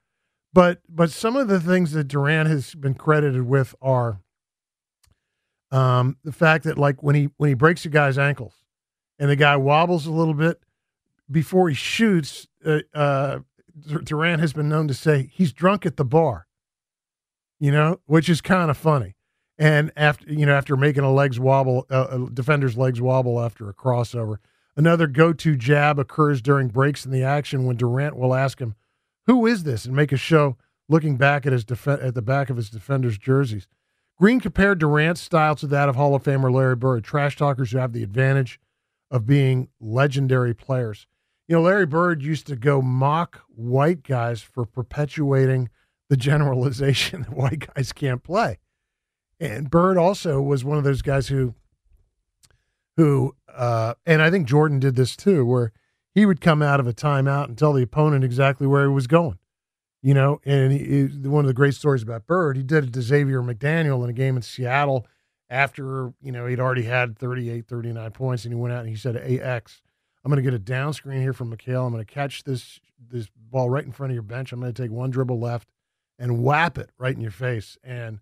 But 0.58 0.82
but 0.90 1.12
some 1.12 1.36
of 1.36 1.50
the 1.50 1.60
things 1.60 1.92
that 1.92 2.06
Durant 2.06 2.50
has 2.50 2.74
been 2.74 2.96
credited 2.96 3.44
with 3.44 3.76
are 3.80 4.22
um, 5.70 6.18
the 6.24 6.32
fact 6.32 6.64
that 6.64 6.80
like 6.80 7.04
when 7.04 7.14
he 7.14 7.30
when 7.38 7.50
he 7.50 7.54
breaks 7.54 7.86
a 7.86 7.90
guy's 7.90 8.18
ankles 8.18 8.56
and 9.20 9.30
the 9.30 9.36
guy 9.36 9.56
wobbles 9.56 10.08
a 10.08 10.12
little 10.12 10.34
bit 10.34 10.60
before 11.30 11.70
he 11.70 11.76
shoots, 11.76 12.48
uh, 12.66 12.80
uh, 12.96 13.42
Durant 14.04 14.40
has 14.42 14.52
been 14.52 14.68
known 14.68 14.88
to 14.88 14.96
say 14.96 15.30
he's 15.32 15.54
drunk 15.54 15.86
at 15.86 15.96
the 15.96 16.04
bar. 16.04 16.48
You 17.60 17.72
know, 17.72 18.00
which 18.08 18.28
is 18.28 18.42
kind 18.42 18.72
of 18.72 18.78
funny. 18.78 19.14
and 19.60 19.92
after 19.96 20.26
you 20.26 20.48
know 20.48 20.56
after 20.56 20.76
making 20.76 21.04
a 21.04 21.14
legs 21.14 21.40
wobble, 21.40 21.86
uh, 21.92 22.08
a 22.10 22.32
defender's 22.32 22.76
legs 22.76 23.00
wobble 23.00 23.40
after 23.40 23.70
a 23.70 23.76
crossover. 23.76 24.38
Another 24.76 25.06
go-to 25.06 25.56
jab 25.56 26.00
occurs 26.00 26.42
during 26.42 26.70
breaks 26.70 27.06
in 27.06 27.12
the 27.12 27.22
action 27.24 27.66
when 27.66 27.76
Durant 27.76 28.16
will 28.16 28.34
ask 28.34 28.58
him, 28.58 28.74
"Who 29.28 29.46
is 29.46 29.64
this?" 29.64 29.86
and 29.86 29.96
make 29.96 30.12
a 30.12 30.18
show 30.18 30.58
looking 30.90 31.18
back 31.18 31.46
at 31.46 31.54
his 31.54 31.66
def- 31.66 31.88
at 31.88 32.16
the 32.16 32.22
back 32.22 32.50
of 32.50 32.58
his 32.58 32.70
defenders' 32.70 33.18
jerseys. 33.18 33.68
Green 34.18 34.40
compared 34.40 34.80
Durant's 34.80 35.22
style 35.22 35.56
to 35.58 35.68
that 35.68 35.90
of 35.90 35.96
Hall 35.96 36.16
of 36.16 36.24
Famer 36.24 36.52
Larry 36.52 36.76
Bird, 36.76 37.04
trash 37.04 37.36
talkers 37.36 37.72
who 37.72 37.78
have 37.78 37.94
the 37.94 38.04
advantage 38.04 38.60
of 39.12 39.28
being 39.28 39.70
legendary 39.80 40.56
players. 40.56 41.06
You 41.48 41.56
know, 41.56 41.62
Larry 41.62 41.86
Bird 41.86 42.24
used 42.24 42.48
to 42.48 42.56
go 42.56 42.82
mock 42.82 43.42
white 43.48 44.04
guys 44.04 44.42
for 44.42 44.66
perpetuating 44.66 45.70
the 46.10 46.18
generalization 46.18 47.22
that 47.30 47.38
white 47.38 47.68
guys 47.74 47.94
can't 47.94 48.24
play. 48.24 48.58
And 49.40 49.70
Bird 49.70 49.98
also 49.98 50.42
was 50.42 50.66
one 50.66 50.78
of 50.78 50.84
those 50.84 51.04
guys 51.04 51.28
who, 51.28 51.54
who, 52.98 53.36
uh, 53.54 53.94
and 54.06 54.22
I 54.22 54.32
think 54.32 54.48
Jordan 54.48 54.80
did 54.80 54.96
this 54.96 55.16
too, 55.16 55.46
where 55.46 55.72
he 56.18 56.26
would 56.26 56.42
come 56.42 56.64
out 56.64 56.80
of 56.80 56.88
a 56.88 56.94
timeout 56.94 57.46
and 57.46 57.56
tell 57.56 57.74
the 57.74 57.84
opponent 57.84 58.24
exactly 58.24 58.66
where 58.66 58.82
he 58.82 58.90
was 58.90 59.06
going. 59.06 59.38
You 60.02 60.16
know, 60.16 60.42
and 60.46 60.72
he, 60.72 61.04
one 61.28 61.46
of 61.46 61.48
the 61.48 61.54
great 61.54 61.76
stories 61.76 62.02
about 62.02 62.26
Bird, 62.26 62.58
he 62.58 62.64
did 62.64 62.86
it 62.86 62.94
to 62.94 63.04
Xavier 63.04 63.44
McDaniel 63.44 64.04
in 64.04 64.10
a 64.10 64.14
game 64.14 64.36
in 64.36 64.42
Seattle 64.42 65.06
after, 65.48 66.12
you 66.20 66.32
know, 66.32 66.48
he'd 66.48 66.60
already 66.60 66.82
had 66.82 67.20
38, 67.20 67.68
39 67.68 68.12
points, 68.12 68.46
and 68.46 68.52
he 68.52 68.60
went 68.60 68.74
out 68.74 68.80
and 68.80 68.90
he 68.90 68.96
said, 68.96 69.16
AX, 69.16 69.84
I'm 70.26 70.32
going 70.32 70.44
to 70.44 70.50
get 70.50 70.56
a 70.56 70.60
down 70.60 70.92
screen 70.94 71.22
here 71.22 71.34
from 71.34 71.56
McHale. 71.56 71.86
I'm 71.86 71.94
going 71.94 72.04
to 72.04 72.12
catch 72.12 72.44
this 72.44 72.80
this 73.12 73.28
ball 73.36 73.70
right 73.70 73.86
in 73.86 73.92
front 73.92 74.10
of 74.10 74.16
your 74.16 74.24
bench. 74.24 74.52
I'm 74.52 74.60
going 74.60 74.74
to 74.74 74.82
take 74.82 74.90
one 74.90 75.12
dribble 75.12 75.40
left 75.40 75.70
and 76.18 76.44
whap 76.44 76.80
it 76.80 76.90
right 76.98 77.14
in 77.14 77.22
your 77.22 77.30
face. 77.30 77.78
And 77.84 78.22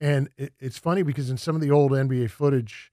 and 0.00 0.30
it, 0.36 0.52
it's 0.58 0.78
funny 0.78 1.04
because 1.04 1.30
in 1.30 1.36
some 1.36 1.54
of 1.54 1.60
the 1.60 1.70
old 1.70 1.92
NBA 1.92 2.28
footage, 2.28 2.90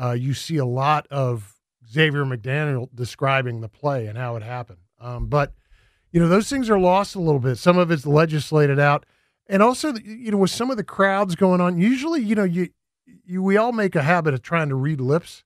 uh, 0.00 0.12
you 0.12 0.34
see 0.34 0.56
a 0.56 0.64
lot 0.64 1.08
of 1.08 1.57
Xavier 1.90 2.24
McDaniel 2.24 2.88
describing 2.94 3.60
the 3.60 3.68
play 3.68 4.06
and 4.06 4.18
how 4.18 4.36
it 4.36 4.42
happened. 4.42 4.80
Um, 5.00 5.26
but 5.26 5.54
you 6.12 6.20
know 6.20 6.28
those 6.28 6.48
things 6.48 6.70
are 6.70 6.78
lost 6.78 7.14
a 7.14 7.20
little 7.20 7.40
bit. 7.40 7.56
Some 7.56 7.78
of 7.78 7.90
it's 7.90 8.06
legislated 8.06 8.78
out, 8.78 9.04
and 9.46 9.62
also 9.62 9.94
you 9.94 10.30
know 10.30 10.38
with 10.38 10.50
some 10.50 10.70
of 10.70 10.76
the 10.76 10.84
crowds 10.84 11.34
going 11.34 11.60
on. 11.60 11.78
Usually, 11.78 12.20
you 12.20 12.34
know 12.34 12.44
you 12.44 12.70
you 13.24 13.42
we 13.42 13.56
all 13.56 13.72
make 13.72 13.94
a 13.94 14.02
habit 14.02 14.34
of 14.34 14.42
trying 14.42 14.68
to 14.70 14.74
read 14.74 15.00
lips, 15.00 15.44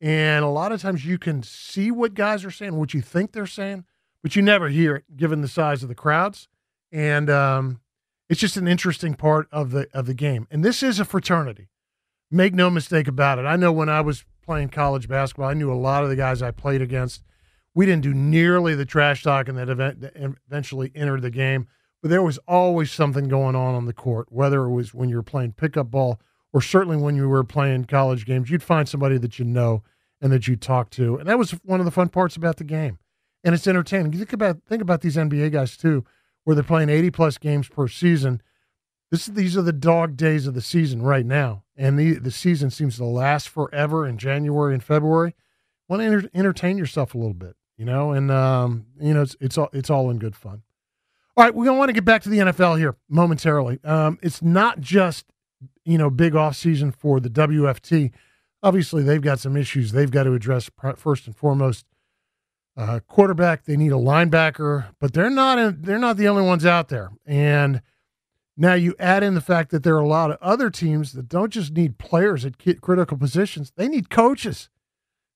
and 0.00 0.44
a 0.44 0.48
lot 0.48 0.72
of 0.72 0.80
times 0.80 1.04
you 1.04 1.18
can 1.18 1.42
see 1.42 1.90
what 1.90 2.14
guys 2.14 2.44
are 2.44 2.50
saying, 2.50 2.76
what 2.76 2.94
you 2.94 3.00
think 3.00 3.32
they're 3.32 3.46
saying, 3.46 3.84
but 4.22 4.36
you 4.36 4.42
never 4.42 4.68
hear 4.68 4.96
it 4.96 5.16
given 5.16 5.40
the 5.40 5.48
size 5.48 5.82
of 5.82 5.88
the 5.88 5.94
crowds. 5.94 6.48
And 6.92 7.28
um, 7.28 7.80
it's 8.28 8.40
just 8.40 8.56
an 8.56 8.68
interesting 8.68 9.14
part 9.14 9.48
of 9.50 9.72
the 9.72 9.88
of 9.92 10.06
the 10.06 10.14
game. 10.14 10.46
And 10.50 10.64
this 10.64 10.82
is 10.82 11.00
a 11.00 11.04
fraternity. 11.04 11.68
Make 12.30 12.54
no 12.54 12.70
mistake 12.70 13.08
about 13.08 13.38
it. 13.38 13.46
I 13.46 13.56
know 13.56 13.72
when 13.72 13.88
I 13.88 14.00
was 14.00 14.24
playing 14.48 14.70
college 14.70 15.08
basketball, 15.08 15.50
I 15.50 15.52
knew 15.52 15.70
a 15.70 15.74
lot 15.74 16.04
of 16.04 16.08
the 16.08 16.16
guys 16.16 16.40
I 16.40 16.52
played 16.52 16.80
against. 16.80 17.22
We 17.74 17.84
didn't 17.84 18.02
do 18.02 18.14
nearly 18.14 18.74
the 18.74 18.86
trash 18.86 19.22
talking 19.22 19.56
that 19.56 19.68
event 19.68 20.00
that 20.00 20.14
eventually 20.16 20.90
entered 20.94 21.20
the 21.20 21.30
game, 21.30 21.68
but 22.00 22.08
there 22.08 22.22
was 22.22 22.38
always 22.48 22.90
something 22.90 23.28
going 23.28 23.54
on 23.54 23.74
on 23.74 23.84
the 23.84 23.92
court, 23.92 24.32
whether 24.32 24.64
it 24.64 24.70
was 24.70 24.94
when 24.94 25.10
you 25.10 25.16
were 25.16 25.22
playing 25.22 25.52
pickup 25.52 25.90
ball 25.90 26.18
or 26.54 26.62
certainly 26.62 26.96
when 26.96 27.14
you 27.14 27.28
were 27.28 27.44
playing 27.44 27.84
college 27.84 28.24
games, 28.24 28.48
you'd 28.50 28.62
find 28.62 28.88
somebody 28.88 29.18
that 29.18 29.38
you 29.38 29.44
know 29.44 29.82
and 30.22 30.32
that 30.32 30.48
you 30.48 30.56
talk 30.56 30.88
to. 30.92 31.16
And 31.16 31.28
that 31.28 31.38
was 31.38 31.50
one 31.62 31.78
of 31.78 31.84
the 31.84 31.92
fun 31.92 32.08
parts 32.08 32.34
about 32.34 32.56
the 32.56 32.64
game. 32.64 32.98
And 33.44 33.54
it's 33.54 33.66
entertaining. 33.66 34.12
Think 34.12 34.32
about 34.32 34.62
think 34.66 34.80
about 34.80 35.02
these 35.02 35.16
NBA 35.16 35.52
guys 35.52 35.76
too, 35.76 36.06
where 36.44 36.54
they're 36.54 36.64
playing 36.64 36.88
80 36.88 37.10
plus 37.10 37.36
games 37.36 37.68
per 37.68 37.86
season. 37.86 38.40
This 39.10 39.26
these 39.26 39.56
are 39.56 39.62
the 39.62 39.72
dog 39.72 40.16
days 40.16 40.46
of 40.46 40.54
the 40.54 40.60
season 40.60 41.02
right 41.02 41.24
now. 41.24 41.64
And 41.76 41.98
the 41.98 42.14
the 42.14 42.30
season 42.30 42.70
seems 42.70 42.96
to 42.96 43.04
last 43.04 43.48
forever 43.48 44.06
in 44.06 44.18
January 44.18 44.74
and 44.74 44.82
February. 44.82 45.34
Want 45.88 46.00
to 46.00 46.06
enter, 46.06 46.30
entertain 46.34 46.76
yourself 46.76 47.14
a 47.14 47.18
little 47.18 47.32
bit, 47.32 47.56
you 47.78 47.86
know, 47.86 48.12
and 48.12 48.30
um, 48.30 48.86
you 49.00 49.14
know, 49.14 49.22
it's 49.22 49.36
it's 49.40 49.56
all 49.56 49.70
it's 49.72 49.90
all 49.90 50.10
in 50.10 50.18
good 50.18 50.36
fun. 50.36 50.62
All 51.36 51.44
right, 51.44 51.54
we're 51.54 51.64
gonna 51.64 51.78
want 51.78 51.88
to 51.88 51.94
get 51.94 52.04
back 52.04 52.22
to 52.24 52.28
the 52.28 52.38
NFL 52.38 52.78
here 52.78 52.96
momentarily. 53.08 53.78
Um, 53.84 54.18
it's 54.22 54.42
not 54.42 54.80
just 54.80 55.24
you 55.84 55.96
know, 55.96 56.10
big 56.10 56.36
off 56.36 56.54
season 56.54 56.92
for 56.92 57.20
the 57.20 57.30
WFT. 57.30 58.12
Obviously, 58.62 59.02
they've 59.02 59.22
got 59.22 59.38
some 59.38 59.56
issues 59.56 59.92
they've 59.92 60.10
got 60.10 60.24
to 60.24 60.34
address 60.34 60.70
first 60.96 61.26
and 61.26 61.34
foremost. 61.34 61.86
Uh, 62.76 63.00
quarterback, 63.08 63.64
they 63.64 63.76
need 63.76 63.90
a 63.90 63.96
linebacker, 63.96 64.86
but 65.00 65.12
they're 65.12 65.30
not 65.30 65.58
in, 65.58 65.80
they're 65.80 65.98
not 65.98 66.16
the 66.16 66.28
only 66.28 66.42
ones 66.42 66.66
out 66.66 66.88
there. 66.88 67.10
And 67.26 67.80
now 68.58 68.74
you 68.74 68.94
add 68.98 69.22
in 69.22 69.34
the 69.34 69.40
fact 69.40 69.70
that 69.70 69.84
there 69.84 69.94
are 69.94 70.00
a 70.00 70.08
lot 70.08 70.30
of 70.30 70.38
other 70.42 70.68
teams 70.68 71.12
that 71.12 71.28
don't 71.28 71.52
just 71.52 71.72
need 71.72 71.96
players 71.96 72.44
at 72.44 72.58
critical 72.80 73.16
positions; 73.16 73.72
they 73.76 73.88
need 73.88 74.10
coaches. 74.10 74.68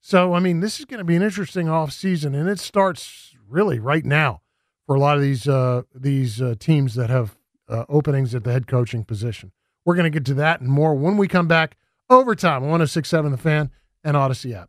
So, 0.00 0.34
I 0.34 0.40
mean, 0.40 0.58
this 0.58 0.80
is 0.80 0.84
going 0.84 0.98
to 0.98 1.04
be 1.04 1.14
an 1.14 1.22
interesting 1.22 1.68
off 1.68 1.92
season, 1.92 2.34
and 2.34 2.48
it 2.48 2.58
starts 2.58 3.36
really 3.48 3.78
right 3.78 4.04
now 4.04 4.42
for 4.84 4.96
a 4.96 4.98
lot 4.98 5.16
of 5.16 5.22
these 5.22 5.46
uh, 5.46 5.82
these 5.94 6.42
uh, 6.42 6.56
teams 6.58 6.96
that 6.96 7.08
have 7.08 7.36
uh, 7.68 7.84
openings 7.88 8.34
at 8.34 8.42
the 8.42 8.52
head 8.52 8.66
coaching 8.66 9.04
position. 9.04 9.52
We're 9.84 9.94
going 9.94 10.10
to 10.10 10.18
get 10.18 10.26
to 10.26 10.34
that 10.34 10.60
and 10.60 10.68
more 10.68 10.94
when 10.94 11.16
we 11.16 11.28
come 11.28 11.46
back. 11.46 11.76
Overtime, 12.10 12.62
1067 12.62 13.30
The 13.30 13.38
Fan 13.38 13.70
and 14.04 14.16
Odyssey 14.16 14.54
app. 14.54 14.68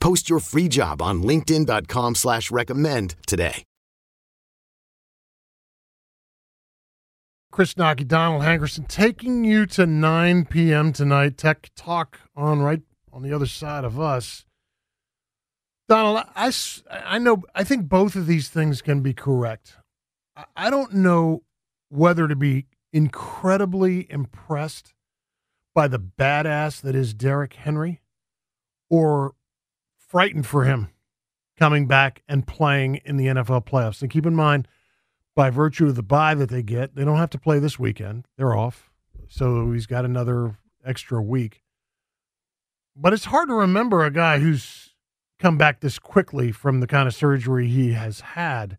Post 0.00 0.28
your 0.28 0.40
free 0.40 0.68
job 0.68 1.00
on 1.00 1.22
LinkedIn.com 1.22 2.14
slash 2.14 2.50
recommend 2.50 3.14
today. 3.26 3.64
Chris 7.50 7.74
Knoche, 7.74 8.06
Donald 8.06 8.42
Hankerson, 8.42 8.86
taking 8.86 9.42
you 9.44 9.66
to 9.66 9.84
9 9.84 10.44
p.m. 10.44 10.92
tonight. 10.92 11.36
Tech 11.36 11.70
Talk 11.74 12.20
on 12.36 12.60
right 12.60 12.82
on 13.12 13.22
the 13.22 13.32
other 13.32 13.46
side 13.46 13.84
of 13.84 13.98
us. 13.98 14.44
Donald, 15.88 16.24
I, 16.36 16.52
I 16.90 17.18
know, 17.18 17.42
I 17.54 17.64
think 17.64 17.88
both 17.88 18.14
of 18.14 18.26
these 18.26 18.48
things 18.48 18.82
can 18.82 19.00
be 19.00 19.14
correct. 19.14 19.76
I 20.54 20.70
don't 20.70 20.94
know 20.94 21.42
whether 21.88 22.28
to 22.28 22.36
be 22.36 22.66
incredibly 22.92 24.06
impressed 24.10 24.92
by 25.74 25.88
the 25.88 25.98
badass 25.98 26.80
that 26.82 26.94
is 26.94 27.14
Derrick 27.14 27.54
Henry 27.54 28.00
or 28.90 29.34
frightened 30.08 30.46
for 30.46 30.64
him 30.64 30.88
coming 31.58 31.86
back 31.86 32.22
and 32.28 32.46
playing 32.46 32.96
in 33.04 33.16
the 33.16 33.26
NFL 33.26 33.66
playoffs. 33.66 34.00
And 34.00 34.10
keep 34.10 34.26
in 34.26 34.34
mind, 34.34 34.66
by 35.34 35.50
virtue 35.50 35.86
of 35.86 35.96
the 35.96 36.02
bye 36.02 36.34
that 36.34 36.48
they 36.48 36.62
get, 36.62 36.94
they 36.94 37.04
don't 37.04 37.18
have 37.18 37.30
to 37.30 37.38
play 37.38 37.58
this 37.58 37.78
weekend. 37.78 38.26
They're 38.36 38.56
off. 38.56 38.90
So 39.28 39.72
he's 39.72 39.86
got 39.86 40.04
another 40.04 40.56
extra 40.84 41.22
week. 41.22 41.62
But 42.96 43.12
it's 43.12 43.26
hard 43.26 43.48
to 43.48 43.54
remember 43.54 44.04
a 44.04 44.10
guy 44.10 44.38
who's 44.38 44.94
come 45.38 45.56
back 45.56 45.80
this 45.80 45.98
quickly 45.98 46.50
from 46.50 46.80
the 46.80 46.86
kind 46.86 47.06
of 47.06 47.14
surgery 47.14 47.68
he 47.68 47.92
has 47.92 48.20
had. 48.20 48.78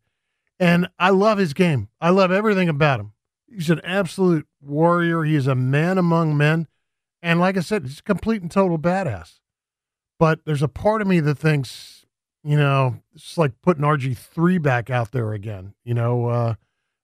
And 0.60 0.90
I 1.00 1.12
love 1.12 1.38
his 1.38 1.54
game. 1.54 1.88
I 2.02 2.10
love 2.10 2.32
everything 2.32 2.68
about 2.68 3.00
him. 3.00 3.14
He's 3.48 3.70
an 3.70 3.80
absolute 3.84 4.46
warrior. 4.62 5.24
He 5.24 5.36
is 5.36 5.48
a 5.48 5.56
man 5.56 5.98
among 5.98 6.36
men. 6.36 6.68
And 7.22 7.40
like 7.40 7.56
I 7.56 7.62
said, 7.62 7.84
he's 7.84 8.00
a 8.00 8.04
complete 8.04 8.42
and 8.42 8.52
total 8.52 8.78
badass. 8.78 9.39
But 10.20 10.42
there's 10.46 10.62
a 10.62 10.68
part 10.68 11.02
of 11.02 11.08
me 11.08 11.22
that 11.22 11.38
thinks, 11.38 12.06
you 12.44 12.58
know, 12.58 12.98
it's 13.16 13.38
like 13.38 13.54
putting 13.62 13.84
RG3 13.84 14.62
back 14.62 14.90
out 14.90 15.12
there 15.12 15.34
again. 15.34 15.74
You 15.84 15.94
know, 15.94 16.28
uh, 16.28 16.56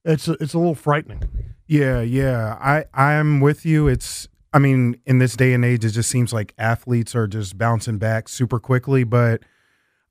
it's, 0.03 0.27
a, 0.27 0.34
it's 0.34 0.53
a 0.53 0.60
little 0.60 0.75
frightening. 0.75 1.24
Yeah, 1.65 2.01
yeah. 2.01 2.57
I, 2.60 2.86
I'm 2.93 3.39
with 3.39 3.65
you. 3.65 3.88
It's, 3.88 4.27
I 4.53 4.60
mean, 4.60 5.00
in 5.05 5.19
this 5.19 5.36
day 5.36 5.53
and 5.53 5.65
age, 5.65 5.84
it 5.84 5.91
just 5.91 6.10
seems 6.10 6.34
like 6.34 6.53
athletes 6.57 7.15
are 7.15 7.27
just 7.27 7.57
bouncing 7.57 7.98
back 7.98 8.29
super 8.29 8.60
quickly. 8.60 9.03
But 9.03 9.41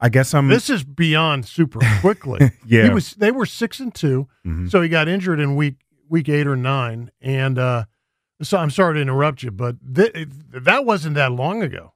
I 0.00 0.08
guess 0.08 0.34
I'm. 0.34 0.49
This 0.49 0.68
is 0.68 0.84
beyond 0.84 1.46
super 1.46 1.80
quickly. 2.00 2.52
yeah, 2.66 2.84
he 2.84 2.90
was. 2.90 3.14
They 3.14 3.30
were 3.30 3.46
six 3.46 3.80
and 3.80 3.94
2 3.94 4.28
mm-hmm. 4.46 4.66
so 4.68 4.82
he 4.82 4.88
got 4.88 5.08
injured 5.08 5.40
in 5.40 5.56
week 5.56 5.76
week 6.11 6.28
eight 6.28 6.46
or 6.46 6.56
nine. 6.56 7.11
And 7.20 7.58
uh, 7.58 7.84
so 8.42 8.58
I'm 8.58 8.70
sorry 8.70 8.96
to 8.96 9.00
interrupt 9.00 9.42
you, 9.42 9.50
but 9.50 9.76
th- 9.94 10.28
that 10.50 10.84
wasn't 10.84 11.14
that 11.14 11.32
long 11.32 11.62
ago. 11.62 11.93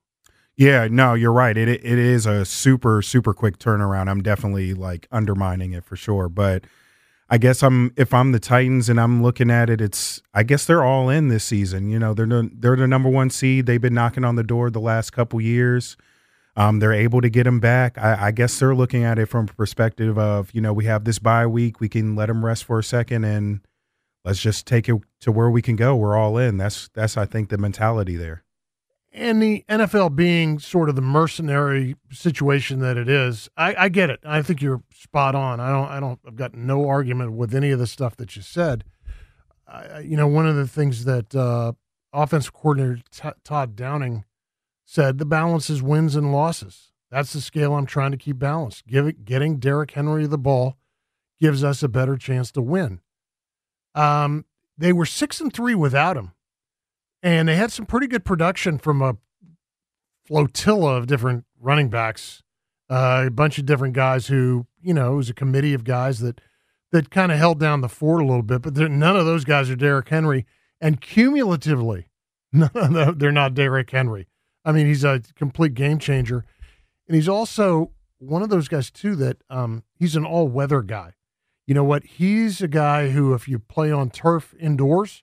Yeah, 0.59 0.89
no, 0.91 1.15
you're 1.15 1.33
right. 1.33 1.57
It 1.57 1.69
it 1.69 1.85
is 1.85 2.27
a 2.27 2.45
super 2.45 3.01
super 3.01 3.33
quick 3.33 3.59
turnaround. 3.61 4.11
I'm 4.11 4.23
definitely 4.23 4.75
like 4.75 5.07
undermining 5.13 5.73
it 5.73 5.85
for 5.85 5.95
sure, 5.95 6.29
but 6.29 6.65
I 7.31 7.39
guess 7.39 7.63
I'm 7.63 7.93
if 7.97 8.13
I'm 8.13 8.33
the 8.33 8.41
Titans 8.41 8.89
and 8.89 9.01
I'm 9.01 9.23
looking 9.23 9.53
at 9.53 9.71
it, 9.71 9.81
it's 9.81 10.21
I 10.35 10.43
guess 10.43 10.65
they're 10.65 10.83
all 10.83 11.11
in 11.11 11.29
this 11.29 11.45
season. 11.45 11.91
You 11.91 12.01
know, 12.01 12.13
they're 12.13 12.27
the, 12.27 12.51
they're 12.53 12.75
the 12.75 12.89
number 12.89 13.09
one 13.09 13.31
seed. 13.31 13.67
They've 13.67 13.81
been 13.81 13.95
knocking 13.95 14.25
on 14.25 14.35
the 14.35 14.43
door 14.43 14.69
the 14.69 14.81
last 14.81 15.13
couple 15.13 15.41
years. 15.41 15.97
Um, 16.57 16.81
they're 16.81 16.93
able 16.93 17.21
to 17.21 17.31
get 17.31 17.47
him 17.47 17.61
back. 17.61 17.97
I, 17.97 18.27
I, 18.27 18.31
guess 18.33 18.59
they're 18.59 18.75
looking 18.75 19.05
at 19.05 19.17
it 19.17 19.27
from 19.27 19.45
a 19.45 19.53
perspective 19.53 20.19
of 20.19 20.53
you 20.53 20.61
know 20.61 20.73
we 20.73 20.87
have 20.87 21.05
this 21.05 21.21
bye 21.21 21.47
week, 21.47 21.81
we 21.81 21.89
can 21.89 22.17
let 22.17 22.29
him 22.29 22.45
rest 22.45 22.65
for 22.65 22.81
a 22.81 22.85
second, 22.85 23.23
and 23.23 23.61
let's 24.25 24.41
just 24.41 24.67
take 24.67 24.89
it 24.89 24.97
to 25.21 25.31
where 25.31 25.51
we 25.51 25.63
can 25.63 25.77
go. 25.77 25.95
We're 25.95 26.17
all 26.17 26.37
in. 26.37 26.57
That's 26.57 26.89
that's 26.95 27.17
I 27.17 27.27
think 27.27 27.49
the 27.51 27.59
mentality 27.59 28.17
there 28.17 28.43
and 29.13 29.43
the 29.43 29.65
NFL 29.69 30.15
being 30.15 30.59
sort 30.59 30.89
of 30.89 30.97
the 30.97 31.03
mercenary 31.03 31.97
situation 32.13 32.81
that 32.81 32.97
it 32.97 33.09
is, 33.09 33.49
I, 33.57 33.75
I, 33.75 33.89
get 33.89 34.11
it. 34.11 34.21
I 34.25 34.43
think 34.43 34.61
you're 34.61 34.83
spot 34.93 35.35
on. 35.35 35.61
I 35.61 35.71
don't. 35.71 35.89
I 35.89 36.01
don't. 36.01 36.21
I've 36.27 36.37
got 36.37 36.55
no 36.55 36.89
argument 36.89 37.33
with 37.33 37.55
any 37.55 37.71
of 37.71 37.79
the 37.79 37.87
stuff 37.87 38.17
that 38.17 38.37
you 38.37 38.43
said. 38.43 38.85
I, 39.67 40.01
you 40.01 40.17
know, 40.17 40.27
one 40.27 40.47
of 40.47 40.57
the 40.57 40.69
things 40.69 41.05
that 41.05 41.35
uh, 41.35 41.73
offensive 42.13 42.53
coordinator 42.53 43.03
T- 43.11 43.29
Todd 43.45 43.77
Downing 43.77 44.25
said: 44.85 45.19
the 45.19 45.27
balance 45.27 45.71
is 45.71 45.83
wins 45.83 46.15
and 46.15 46.33
losses. 46.33 46.93
That's 47.11 47.33
the 47.33 47.41
scale 47.41 47.75
I'm 47.75 47.87
trying 47.87 48.11
to 48.11 48.19
keep 48.19 48.39
balanced. 48.39 48.87
Give 48.87 49.07
it, 49.07 49.25
getting 49.25 49.59
Derrick 49.59 49.93
Henry 49.93 50.27
the 50.27 50.37
ball 50.37 50.77
gives 51.41 51.65
us 51.65 51.83
a 51.83 51.89
better 51.89 52.17
chance 52.17 52.53
to 52.53 52.61
win. 52.61 53.01
Um, 53.95 54.45
they 54.77 54.93
were 54.93 55.07
six 55.07 55.41
and 55.41 55.53
three 55.53 55.75
without 55.75 56.17
him 56.17 56.33
and 57.23 57.49
they 57.49 57.57
had 57.57 57.73
some 57.73 57.87
pretty 57.87 58.07
good 58.07 58.25
production 58.25 58.79
from 58.79 59.03
a 59.03 59.17
flotilla 60.27 60.97
of 60.97 61.07
different 61.07 61.45
running 61.61 61.89
backs, 61.89 62.43
uh, 62.91 63.25
a 63.27 63.31
bunch 63.31 63.59
of 63.59 63.67
different 63.67 63.95
guys 63.95 64.27
who, 64.27 64.67
you 64.81 64.95
know, 64.95 65.15
it 65.15 65.17
was 65.17 65.31
a 65.31 65.35
committee 65.35 65.75
of 65.75 65.85
guys 65.85 66.21
that 66.21 66.41
that 66.91 67.11
kind 67.11 67.31
of 67.31 67.39
held 67.39 67.61
down 67.61 67.83
the 67.83 67.89
fort 67.89 68.23
a 68.23 68.27
little 68.27 68.43
bit. 68.43 68.63
But 68.63 68.77
none 68.77 69.17
of 69.17 69.27
those 69.27 69.45
guys 69.45 69.69
are 69.71 69.77
Derrick 69.77 70.09
Henry, 70.09 70.47
and 70.81 71.01
cumulatively, 71.01 72.09
none 72.53 72.71
of 72.75 73.19
they're 73.19 73.33
not 73.33 73.55
Derrick 73.55 73.91
Henry. 73.91 74.29
I 74.65 74.73
mean, 74.73 74.87
he's 74.87 75.05
a 75.05 75.23
complete 75.37 75.75
game 75.75 75.99
changer, 75.99 76.45
and 77.07 77.15
he's 77.15 77.29
also 77.29 77.93
one 78.19 78.43
of 78.43 78.49
those 78.49 78.69
guys 78.69 78.91
too 78.91 79.17
that 79.17 79.39
um, 79.49 79.85
he's 79.95 80.17
an 80.17 80.25
all 80.25 80.49
weather 80.49 80.83
guy. 80.83 81.15
You 81.67 81.75
know 81.75 81.85
what? 81.85 82.05
He's 82.05 82.63
a 82.63 82.69
guy 82.69 83.11
who, 83.11 83.35
if 83.35 83.47
you 83.47 83.59
play 83.59 83.93
on 83.93 84.11
turf 84.11 84.55
indoors, 84.59 85.23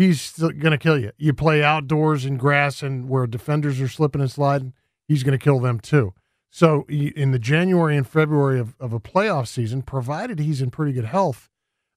he's 0.00 0.32
going 0.32 0.70
to 0.70 0.78
kill 0.78 0.98
you. 0.98 1.12
You 1.18 1.34
play 1.34 1.62
outdoors 1.62 2.24
in 2.24 2.38
grass 2.38 2.82
and 2.82 3.08
where 3.08 3.26
defenders 3.26 3.80
are 3.80 3.88
slipping 3.88 4.22
and 4.22 4.30
sliding, 4.30 4.72
he's 5.06 5.22
going 5.22 5.38
to 5.38 5.42
kill 5.42 5.60
them 5.60 5.78
too. 5.78 6.14
So 6.48 6.84
in 6.88 7.30
the 7.30 7.38
January 7.38 7.96
and 7.96 8.08
February 8.08 8.58
of, 8.58 8.74
of 8.80 8.92
a 8.92 8.98
playoff 8.98 9.46
season, 9.46 9.82
provided 9.82 10.40
he's 10.40 10.62
in 10.62 10.70
pretty 10.70 10.92
good 10.92 11.04
health, 11.04 11.48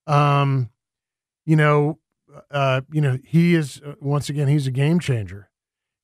um, 0.05 0.69
you 1.45 1.55
know, 1.55 1.99
uh, 2.51 2.81
you 2.91 3.01
know, 3.01 3.19
he 3.23 3.55
is 3.55 3.81
uh, 3.85 3.93
once 3.99 4.29
again 4.29 4.47
he's 4.47 4.67
a 4.67 4.71
game 4.71 4.99
changer. 4.99 5.49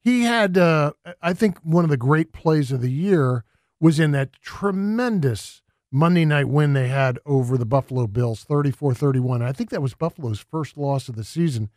He 0.02 0.22
had, 0.24 0.58
uh, 0.58 0.94
I 1.22 1.34
think, 1.34 1.60
one 1.64 1.84
of 1.84 1.90
the 1.90 1.98
great 1.98 2.32
plays 2.32 2.72
of 2.72 2.82
the 2.82 2.92
year 2.92 3.44
was 3.82 4.00
in 4.00 4.12
that 4.12 4.34
tremendous 4.42 5.62
Monday 5.92 6.24
night 6.24 6.48
win 6.48 6.74
they 6.74 6.88
had 6.88 7.20
over 7.26 7.58
the 7.58 7.66
Buffalo 7.66 8.08
Bills, 8.08 8.46
34-31. 8.46 9.42
I 9.42 9.52
think 9.52 9.70
that 9.70 9.82
was 9.82 9.96
Buffalo's 9.96 10.40
first 10.40 10.78
loss 10.78 11.10
of 11.10 11.16
the 11.16 11.24
season. 11.24 11.70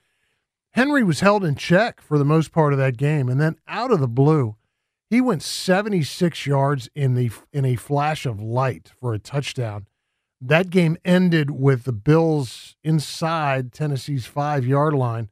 Henry 0.72 1.04
was 1.04 1.20
held 1.20 1.44
in 1.44 1.54
check 1.54 2.00
for 2.00 2.18
the 2.18 2.24
most 2.24 2.50
part 2.50 2.72
of 2.72 2.78
that 2.78 2.96
game, 2.96 3.28
and 3.28 3.40
then 3.40 3.56
out 3.68 3.90
of 3.90 4.00
the 4.00 4.08
blue, 4.08 4.56
he 5.10 5.20
went 5.20 5.42
76 5.42 6.46
yards 6.46 6.88
in 6.94 7.14
the 7.14 7.30
in 7.52 7.64
a 7.64 7.76
flash 7.76 8.24
of 8.24 8.40
light 8.40 8.90
for 8.98 9.12
a 9.12 9.18
touchdown. 9.18 9.86
That 10.40 10.70
game 10.70 10.96
ended 11.04 11.50
with 11.50 11.84
the 11.84 11.92
Bills 11.92 12.76
inside 12.82 13.72
Tennessee's 13.72 14.26
five 14.26 14.66
yard 14.66 14.94
line 14.94 15.28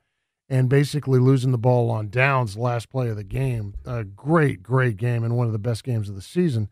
and 0.51 0.69
basically 0.69 1.19
losing 1.19 1.53
the 1.53 1.59
ball 1.59 1.91
on 1.91 2.11
downs 2.11 2.57
last 2.57 2.91
play 2.91 3.09
of 3.09 3.17
the 3.17 3.25
game. 3.25 3.75
A 3.87 4.05
great, 4.05 4.63
great 4.63 4.97
game 4.99 5.25
and 5.25 5.37
one 5.37 5.47
of 5.47 5.53
the 5.53 5.59
best 5.59 5.85
games 5.85 6.09
of 6.09 6.15
the 6.15 6.23
season. 6.23 6.69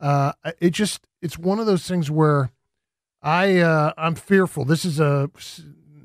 Uh, 0.00 0.32
it 0.60 0.70
just 0.70 1.08
it's 1.20 1.38
one 1.38 1.58
of 1.58 1.66
those 1.66 1.88
things 1.88 2.10
where 2.10 2.52
I 3.22 3.58
uh, 3.58 3.92
I'm 3.98 4.14
fearful. 4.14 4.64
This 4.64 4.84
is 4.84 5.00
a 5.00 5.30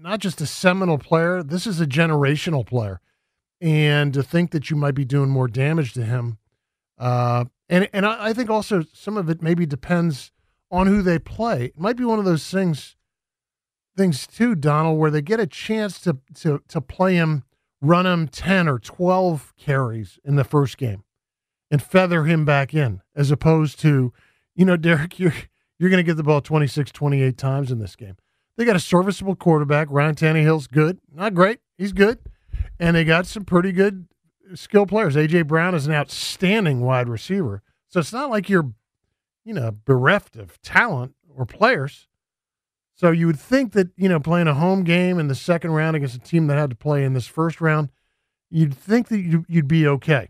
not 0.02 0.20
just 0.20 0.42
a 0.42 0.46
seminal 0.46 0.98
player, 0.98 1.44
this 1.44 1.68
is 1.68 1.80
a 1.80 1.86
generational 1.86 2.66
player. 2.66 3.00
And 3.60 4.14
to 4.14 4.24
think 4.24 4.52
that 4.52 4.70
you 4.70 4.76
might 4.76 4.96
be 4.96 5.06
doing 5.06 5.30
more 5.30 5.48
damage 5.48 5.94
to 5.94 6.04
him, 6.04 6.40
uh, 6.98 7.46
and 7.70 7.88
and 7.94 8.08
I, 8.08 8.30
I 8.30 8.34
think 8.34 8.50
also 8.50 8.84
some 8.92 9.18
of 9.18 9.30
it 9.30 9.44
maybe 9.44 9.68
depends 9.68 10.32
on 10.72 10.88
who 10.88 11.04
they 11.04 11.20
play. 11.20 11.66
It 11.66 11.80
might 11.80 11.96
be 11.96 12.04
one 12.04 12.18
of 12.18 12.26
those 12.26 12.50
things, 12.50 12.96
things 13.96 14.26
too, 14.26 14.56
Donald, 14.56 14.98
where 14.98 15.12
they 15.12 15.22
get 15.22 15.40
a 15.40 15.46
chance 15.46 16.00
to 16.02 16.18
to 16.36 16.64
to 16.70 16.82
play 16.82 17.16
him, 17.16 17.44
run 17.82 18.08
him 18.08 18.28
ten 18.28 18.68
or 18.68 18.80
twelve 18.80 19.54
carries 19.58 20.18
in 20.26 20.38
the 20.38 20.44
first 20.44 20.80
game, 20.80 21.04
and 21.70 21.84
feather 21.84 22.24
him 22.24 22.46
back 22.46 22.74
in, 22.74 23.02
as 23.16 23.30
opposed 23.30 23.80
to, 23.82 24.12
you 24.56 24.66
know, 24.66 24.76
Derek, 24.76 25.20
you're 25.20 25.36
you're 25.78 25.90
going 25.92 26.04
to 26.04 26.08
get 26.08 26.18
the 26.18 26.24
ball 26.24 26.42
26, 26.42 26.92
28 26.92 27.38
times 27.40 27.72
in 27.72 27.80
this 27.80 27.96
game. 27.96 28.16
They 28.58 28.66
got 28.66 28.76
a 28.76 28.80
serviceable 28.80 29.36
quarterback. 29.36 29.88
Ryan 29.90 30.16
Tannehill's 30.16 30.68
good. 30.68 31.00
Not 31.14 31.34
great. 31.34 31.60
He's 31.78 31.94
good. 31.94 32.20
And 32.80 32.96
they 32.96 33.04
got 33.04 33.26
some 33.26 33.46
pretty 33.46 33.72
good 33.72 34.08
skill 34.56 34.86
players. 34.86 35.16
A.J. 35.16 35.44
Brown 35.44 35.74
is 35.76 35.88
an 35.88 35.94
outstanding 35.94 36.82
wide 36.82 37.10
receiver. 37.10 37.62
So 37.88 38.00
it's 38.00 38.14
not 38.14 38.30
like 38.30 38.50
you're, 38.50 38.74
you 39.44 39.54
know, 39.54 39.72
bereft 39.86 40.36
of 40.36 40.62
talent 40.62 41.16
or 41.36 41.46
players. 41.46 42.08
So 42.94 43.12
you 43.12 43.26
would 43.26 43.40
think 43.40 43.74
that, 43.74 43.90
you 43.96 44.08
know, 44.10 44.20
playing 44.20 44.48
a 44.48 44.54
home 44.54 44.84
game 44.84 45.20
in 45.20 45.28
the 45.28 45.36
second 45.36 45.72
round 45.72 45.96
against 45.96 46.16
a 46.16 46.20
team 46.20 46.48
that 46.48 46.58
had 46.58 46.70
to 46.70 46.76
play 46.76 47.04
in 47.04 47.14
this 47.14 47.26
first 47.26 47.60
round, 47.60 47.90
you'd 48.50 48.76
think 48.76 49.08
that 49.08 49.46
you'd 49.48 49.68
be 49.68 49.88
okay. 49.88 50.28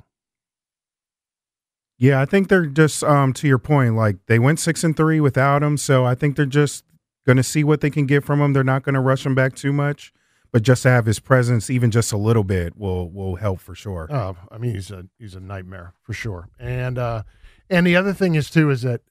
Yeah, 1.98 2.22
I 2.22 2.26
think 2.26 2.48
they're 2.48 2.66
just 2.66 3.04
um, 3.04 3.34
to 3.34 3.48
your 3.48 3.60
point. 3.60 3.96
Like 3.96 4.26
they 4.26 4.40
went 4.40 4.60
six 4.60 4.84
and 4.84 4.96
three 4.96 5.20
without 5.20 5.62
him, 5.62 5.78
so 5.78 6.06
I 6.06 6.16
think 6.16 6.36
they're 6.36 6.46
just 6.46 6.84
going 7.26 7.38
to 7.38 7.44
see 7.44 7.64
what 7.64 7.82
they 7.82 7.90
can 7.90 8.06
get 8.06 8.24
from 8.24 8.42
him. 8.42 8.54
They're 8.54 8.64
not 8.64 8.84
going 8.84 8.96
to 8.96 9.02
rush 9.02 9.26
him 9.26 9.36
back 9.36 9.56
too 9.56 9.72
much, 9.72 10.14
but 10.52 10.64
just 10.64 10.84
to 10.84 10.90
have 10.90 11.06
his 11.06 11.20
presence, 11.20 11.70
even 11.70 11.92
just 11.92 12.12
a 12.12 12.18
little 12.18 12.44
bit, 12.44 12.78
will 12.78 13.10
will 13.10 13.36
help 13.36 13.60
for 13.60 13.76
sure. 13.76 14.08
Oh, 14.10 14.36
I 14.52 14.58
mean, 14.58 14.74
he's 14.74 14.92
a 14.92 15.08
he's 15.20 15.36
a 15.36 15.40
nightmare 15.40 15.94
for 16.02 16.14
sure. 16.14 16.50
And 16.60 16.98
uh, 16.98 17.24
and 17.70 17.86
the 17.86 17.96
other 17.96 18.14
thing 18.14 18.36
is 18.36 18.50
too 18.50 18.70
is 18.70 18.82
that 18.82 19.02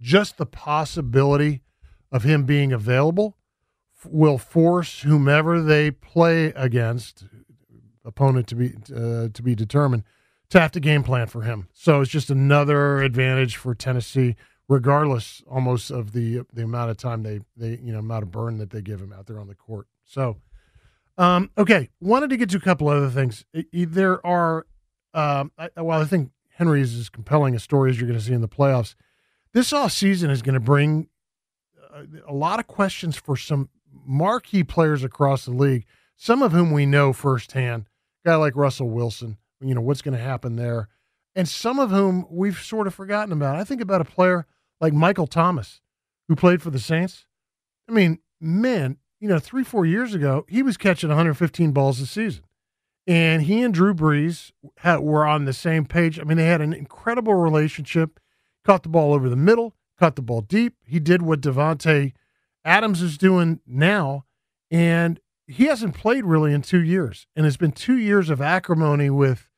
just 0.00 0.36
the 0.36 0.46
possibility 0.46 1.62
of 2.10 2.24
him 2.24 2.44
being 2.44 2.72
available 2.72 3.36
will 4.06 4.38
force 4.38 5.00
whomever 5.02 5.62
they 5.62 5.90
play 5.90 6.46
against 6.56 7.24
opponent 8.04 8.46
to 8.48 8.54
be 8.54 8.74
uh, 8.94 9.28
to 9.32 9.42
be 9.42 9.54
determined 9.54 10.04
to 10.50 10.60
have 10.60 10.72
to 10.72 10.80
game 10.80 11.02
plan 11.02 11.26
for 11.26 11.42
him. 11.42 11.68
So 11.72 12.00
it's 12.00 12.10
just 12.10 12.30
another 12.30 13.02
advantage 13.02 13.56
for 13.56 13.74
Tennessee 13.74 14.36
regardless 14.68 15.42
almost 15.50 15.90
of 15.90 16.12
the 16.12 16.42
the 16.52 16.62
amount 16.62 16.90
of 16.90 16.96
time 16.96 17.22
they 17.22 17.40
they 17.56 17.78
you 17.82 17.92
know 17.92 17.98
amount 17.98 18.22
of 18.22 18.30
burn 18.30 18.58
that 18.58 18.70
they 18.70 18.80
give 18.80 19.00
him 19.00 19.12
out 19.12 19.26
there 19.26 19.38
on 19.38 19.48
the 19.48 19.54
court. 19.54 19.86
So, 20.04 20.36
um, 21.18 21.50
okay, 21.56 21.90
wanted 22.00 22.30
to 22.30 22.36
get 22.36 22.50
to 22.50 22.56
a 22.56 22.60
couple 22.60 22.88
other 22.88 23.10
things. 23.10 23.44
There 23.72 24.24
are, 24.26 24.66
um, 25.12 25.52
I, 25.58 25.70
well, 25.76 26.00
I 26.00 26.04
think 26.04 26.30
Henry 26.56 26.80
is 26.80 26.98
as 26.98 27.08
compelling 27.08 27.54
a 27.54 27.60
story 27.60 27.90
as 27.90 27.98
you're 27.98 28.08
going 28.08 28.18
to 28.18 28.24
see 28.24 28.32
in 28.32 28.40
the 28.40 28.48
playoffs. 28.48 28.94
This 29.52 29.72
off 29.72 29.92
season 29.92 30.30
is 30.30 30.42
going 30.42 30.54
to 30.54 30.60
bring 30.60 31.08
uh, 31.94 32.02
a 32.26 32.34
lot 32.34 32.58
of 32.58 32.66
questions 32.66 33.16
for 33.16 33.36
some 33.36 33.68
marquee 34.04 34.64
players 34.64 35.04
across 35.04 35.44
the 35.44 35.52
league, 35.52 35.86
some 36.16 36.42
of 36.42 36.52
whom 36.52 36.70
we 36.70 36.86
know 36.86 37.12
firsthand. 37.12 37.86
A 38.24 38.30
guy 38.30 38.34
like 38.36 38.56
Russell 38.56 38.88
Wilson, 38.88 39.38
you 39.60 39.74
know 39.74 39.80
what's 39.80 40.02
going 40.02 40.16
to 40.16 40.22
happen 40.22 40.56
there, 40.56 40.88
and 41.34 41.48
some 41.48 41.78
of 41.78 41.90
whom 41.90 42.26
we've 42.30 42.58
sort 42.58 42.86
of 42.86 42.94
forgotten 42.94 43.32
about. 43.32 43.56
I 43.56 43.64
think 43.64 43.80
about 43.80 44.00
a 44.00 44.04
player 44.04 44.46
like 44.80 44.92
Michael 44.92 45.26
Thomas, 45.26 45.80
who 46.28 46.36
played 46.36 46.62
for 46.62 46.70
the 46.70 46.78
Saints. 46.78 47.26
I 47.88 47.92
mean, 47.92 48.18
man, 48.40 48.98
you 49.20 49.28
know, 49.28 49.38
three, 49.38 49.64
four 49.64 49.86
years 49.86 50.14
ago, 50.14 50.44
he 50.48 50.62
was 50.62 50.76
catching 50.76 51.08
115 51.08 51.72
balls 51.72 52.00
a 52.00 52.06
season. 52.06 52.44
And 53.06 53.42
he 53.42 53.62
and 53.62 53.74
Drew 53.74 53.94
Brees 53.94 54.52
had, 54.78 55.00
were 55.00 55.26
on 55.26 55.44
the 55.44 55.52
same 55.52 55.84
page. 55.84 56.18
I 56.18 56.24
mean, 56.24 56.38
they 56.38 56.46
had 56.46 56.60
an 56.60 56.72
incredible 56.72 57.34
relationship. 57.34 58.18
Caught 58.64 58.84
the 58.84 58.88
ball 58.88 59.12
over 59.12 59.28
the 59.28 59.36
middle, 59.36 59.74
caught 59.98 60.16
the 60.16 60.22
ball 60.22 60.40
deep. 60.40 60.76
He 60.86 60.98
did 60.98 61.20
what 61.20 61.42
Davante 61.42 62.12
Adams 62.64 63.02
is 63.02 63.18
doing 63.18 63.60
now. 63.66 64.24
And 64.70 65.20
he 65.46 65.66
hasn't 65.66 65.94
played 65.94 66.24
really 66.24 66.54
in 66.54 66.62
two 66.62 66.82
years. 66.82 67.26
And 67.36 67.44
it's 67.44 67.58
been 67.58 67.72
two 67.72 67.98
years 67.98 68.30
of 68.30 68.40
acrimony 68.40 69.10
with 69.10 69.48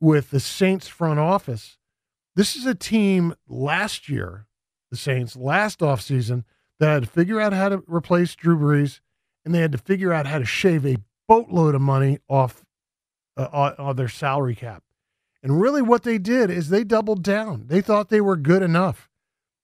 with 0.00 0.30
the 0.30 0.40
Saints 0.40 0.88
front 0.88 1.18
office 1.18 1.78
this 2.36 2.56
is 2.56 2.66
a 2.66 2.74
team 2.74 3.34
last 3.48 4.08
year, 4.08 4.46
the 4.90 4.96
Saints, 4.96 5.36
last 5.36 5.80
offseason, 5.80 6.44
that 6.78 6.88
had 6.88 7.02
to 7.02 7.08
figure 7.08 7.40
out 7.40 7.52
how 7.52 7.68
to 7.68 7.82
replace 7.86 8.34
Drew 8.34 8.58
Brees, 8.58 9.00
and 9.44 9.54
they 9.54 9.60
had 9.60 9.72
to 9.72 9.78
figure 9.78 10.12
out 10.12 10.26
how 10.26 10.38
to 10.38 10.44
shave 10.44 10.86
a 10.86 10.96
boatload 11.28 11.74
of 11.74 11.80
money 11.80 12.18
off 12.28 12.64
uh, 13.36 13.72
on 13.78 13.96
their 13.96 14.08
salary 14.08 14.54
cap. 14.54 14.82
And 15.42 15.60
really, 15.60 15.82
what 15.82 16.02
they 16.02 16.18
did 16.18 16.50
is 16.50 16.68
they 16.68 16.84
doubled 16.84 17.22
down. 17.22 17.66
They 17.68 17.80
thought 17.80 18.08
they 18.08 18.20
were 18.20 18.36
good 18.36 18.62
enough. 18.62 19.08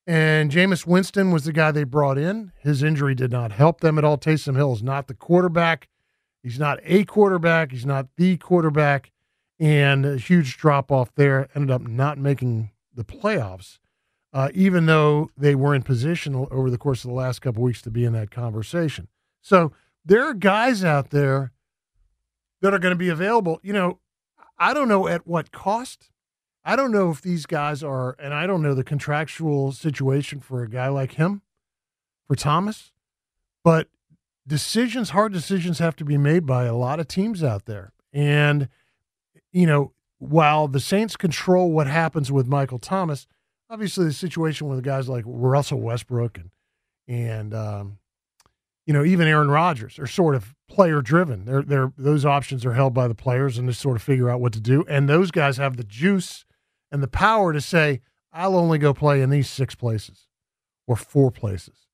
And 0.07 0.51
Jameis 0.51 0.87
Winston 0.87 1.33
was 1.33 1.45
the 1.45 1.53
guy 1.53 1.73
they 1.73 1.85
brought 1.85 2.17
in. 2.17 2.53
His 2.61 2.83
injury 2.83 3.15
did 3.15 3.33
not 3.33 3.53
help 3.53 3.81
them 3.81 3.99
at 3.99 4.05
all. 4.05 4.17
Taysom 4.17 4.57
Hill 4.57 4.73
is 4.73 4.83
not 4.83 5.09
the 5.09 5.15
quarterback. 5.15 5.89
He's 6.43 6.59
not 6.59 6.79
a 6.85 7.05
quarterback. 7.05 7.73
He's 7.73 7.85
not 7.85 8.07
the 8.17 8.37
quarterback. 8.37 9.11
And 9.59 10.05
a 10.05 10.17
huge 10.19 10.59
drop 10.59 10.93
off 10.93 11.15
there. 11.15 11.49
Ended 11.55 11.71
up 11.71 11.83
not 11.83 12.19
making 12.19 12.71
the 12.95 13.05
playoffs, 13.05 13.79
uh, 14.33 14.51
even 14.55 14.87
though 14.87 15.31
they 15.37 15.55
were 15.55 15.75
in 15.75 15.83
position 15.83 16.35
over 16.35 16.71
the 16.71 16.79
course 16.79 17.05
of 17.05 17.09
the 17.09 17.17
last 17.17 17.41
couple 17.41 17.63
weeks 17.63 17.81
to 17.83 17.91
be 17.91 18.05
in 18.05 18.13
that 18.13 18.31
conversation. 18.31 19.09
So 19.41 19.73
there 20.05 20.25
are 20.25 20.35
guys 20.35 20.85
out 20.85 21.11
there 21.11 21.53
that 22.61 22.75
are 22.75 22.79
going 22.79 22.93
to 22.93 22.99
be 22.99 23.09
available. 23.09 23.61
You 23.63 23.73
know, 23.73 23.99
I 24.59 24.75
don't 24.75 24.89
know 24.89 25.09
at 25.09 25.27
what 25.27 25.53
cost. 25.53 26.11
I 26.65 26.75
don't 26.75 26.91
know 26.91 27.11
if 27.11 27.23
these 27.23 27.47
guys 27.47 27.83
are, 27.83 28.17
and 28.19 28.35
I 28.35 28.47
don't 28.47 28.63
know 28.63 28.75
the 28.75 28.83
contractual 28.85 29.73
situation 29.73 30.41
for 30.41 30.63
a 30.63 30.69
guy 30.69 30.89
like 30.89 31.13
him, 31.13 31.43
for 32.27 32.35
Thomas, 32.35 32.93
but 33.63 33.89
decisions, 34.47 35.11
hard 35.11 35.33
decisions 35.33 35.79
have 35.79 35.95
to 35.97 36.05
be 36.05 36.19
made 36.19 36.45
by 36.45 36.65
a 36.65 36.75
lot 36.75 36.99
of 36.99 37.09
teams 37.09 37.45
out 37.45 37.67
there. 37.67 37.93
And, 38.13 38.69
you 39.57 39.67
know, 39.67 39.91
while 40.19 40.69
the 40.69 40.81
Saints 40.81 41.17
control 41.17 41.73
what 41.73 41.87
happens 41.87 42.31
with 42.31 42.47
Michael 42.47 42.79
Thomas, 42.79 43.27
obviously 43.71 44.05
the 44.05 44.13
situation 44.13 44.69
with 44.69 44.85
guys 44.85 45.09
like 45.09 45.25
Russell 45.27 45.81
Westbrook 45.81 46.37
and, 46.37 46.51
and, 47.09 47.55
um, 47.55 47.99
you 48.85 48.93
know, 48.93 49.03
even 49.03 49.27
Aaron 49.27 49.51
Rodgers 49.51 49.99
are 49.99 50.07
sort 50.07 50.35
of 50.35 50.55
player 50.69 51.01
driven. 51.01 51.47
They're, 51.47 51.63
they're, 51.63 51.93
those 51.97 52.27
options 52.27 52.67
are 52.67 52.75
held 52.75 52.93
by 52.93 53.09
the 53.09 53.15
players 53.15 53.57
and 53.57 53.67
they 53.67 53.73
sort 53.73 53.97
of 53.97 54.03
figure 54.03 54.29
out 54.29 54.43
what 54.43 54.53
to 54.53 54.61
do. 54.61 54.85
And 54.91 55.09
those 55.09 55.31
guys 55.31 55.57
have 55.57 55.79
the 55.79 55.85
juice 55.85 56.45
and 56.93 57.03
the 57.03 57.09
power 57.09 57.55
to 57.55 57.61
say, 57.63 58.03
I'll 58.35 58.57
only 58.57 58.77
go 58.77 58.93
play 58.93 59.23
in 59.23 59.31
these 59.31 59.49
six 59.49 59.75
places 59.75 60.29
or 60.87 60.97
four 60.97 61.31
places. 61.31 61.87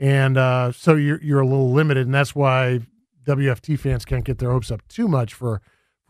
And 0.00 0.38
uh, 0.38 0.72
so 0.72 0.94
you're, 0.94 1.22
you're 1.22 1.40
a 1.40 1.46
little 1.46 1.72
limited. 1.72 2.06
And 2.06 2.14
that's 2.14 2.34
why 2.34 2.80
WFT 3.24 3.78
fans 3.78 4.06
can't 4.06 4.24
get 4.24 4.38
their 4.38 4.50
hopes 4.50 4.70
up 4.70 4.88
too 4.88 5.08
much 5.08 5.34
for 5.34 5.60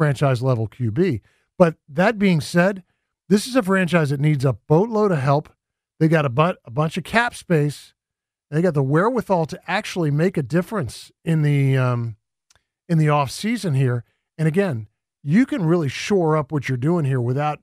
franchise 0.02 0.42
level 0.42 0.66
QB. 0.66 1.20
But 1.56 1.76
that 1.88 2.18
being 2.18 2.40
said, 2.40 2.82
this 3.28 3.46
is 3.46 3.54
a 3.54 3.62
franchise 3.62 4.10
that 4.10 4.18
needs 4.18 4.44
a 4.44 4.54
boatload 4.54 5.12
of 5.12 5.18
help. 5.18 5.48
They 6.00 6.08
got 6.08 6.26
a, 6.26 6.28
bu- 6.28 6.56
a 6.64 6.70
bunch 6.72 6.96
of 6.96 7.04
cap 7.04 7.36
space. 7.36 7.94
They 8.50 8.62
got 8.62 8.74
the 8.74 8.82
wherewithal 8.82 9.46
to 9.46 9.60
actually 9.70 10.10
make 10.10 10.36
a 10.36 10.42
difference 10.42 11.12
in 11.24 11.42
the 11.42 11.76
um, 11.76 12.16
in 12.88 12.98
the 12.98 13.10
off 13.10 13.30
season 13.30 13.74
here. 13.74 14.04
And 14.36 14.48
again, 14.48 14.88
you 15.22 15.46
can 15.46 15.64
really 15.64 15.88
shore 15.88 16.36
up 16.36 16.50
what 16.50 16.68
you're 16.68 16.76
doing 16.76 17.04
here 17.04 17.20
without 17.20 17.60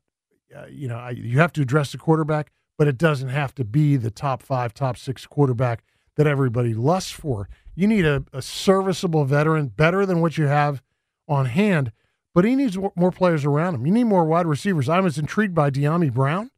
uh, 0.55 0.65
you 0.71 0.87
know, 0.87 0.95
I, 0.95 1.09
you 1.11 1.39
have 1.39 1.53
to 1.53 1.61
address 1.61 1.91
the 1.91 1.97
quarterback, 1.97 2.51
but 2.77 2.87
it 2.87 2.97
doesn't 2.97 3.29
have 3.29 3.53
to 3.55 3.65
be 3.65 3.97
the 3.97 4.09
top 4.09 4.41
five, 4.41 4.73
top 4.73 4.97
six 4.97 5.25
quarterback 5.25 5.83
that 6.15 6.25
everybody 6.25 6.73
lusts 6.73 7.11
for. 7.11 7.49
You 7.75 7.87
need 7.87 8.05
a, 8.05 8.23
a 8.33 8.41
serviceable 8.41 9.25
veteran, 9.25 9.67
better 9.67 10.05
than 10.05 10.21
what 10.21 10.37
you 10.37 10.47
have 10.47 10.81
on 11.27 11.45
hand, 11.45 11.91
but 12.33 12.45
he 12.45 12.55
needs 12.55 12.77
more 12.95 13.11
players 13.11 13.45
around 13.45 13.75
him. 13.75 13.85
You 13.85 13.91
need 13.91 14.05
more 14.05 14.25
wide 14.25 14.45
receivers. 14.45 14.89
I 14.89 14.99
was 14.99 15.17
intrigued 15.17 15.55
by 15.55 15.71
Dyami 15.71 16.13
Brown, 16.13 16.51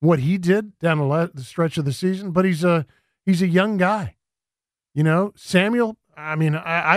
what 0.00 0.20
he 0.20 0.38
did 0.38 0.78
down 0.78 0.98
the 0.98 1.42
stretch 1.42 1.78
of 1.78 1.84
the 1.84 1.92
season, 1.92 2.30
but 2.32 2.44
he's 2.44 2.64
a 2.64 2.86
he's 3.24 3.42
a 3.42 3.48
young 3.48 3.76
guy. 3.76 4.16
You 4.94 5.04
know, 5.04 5.32
Samuel. 5.36 5.96
I 6.16 6.36
mean, 6.36 6.54
I, 6.54 6.96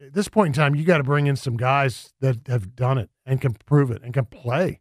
at 0.00 0.14
this 0.14 0.28
point 0.28 0.48
in 0.48 0.52
time, 0.60 0.74
you 0.74 0.84
got 0.84 0.98
to 0.98 1.04
bring 1.04 1.26
in 1.26 1.36
some 1.36 1.56
guys 1.56 2.14
that 2.20 2.46
have 2.46 2.74
done 2.74 2.98
it 2.98 3.10
and 3.24 3.40
can 3.40 3.54
prove 3.54 3.90
it 3.90 4.02
and 4.02 4.14
can 4.14 4.26
play 4.26 4.80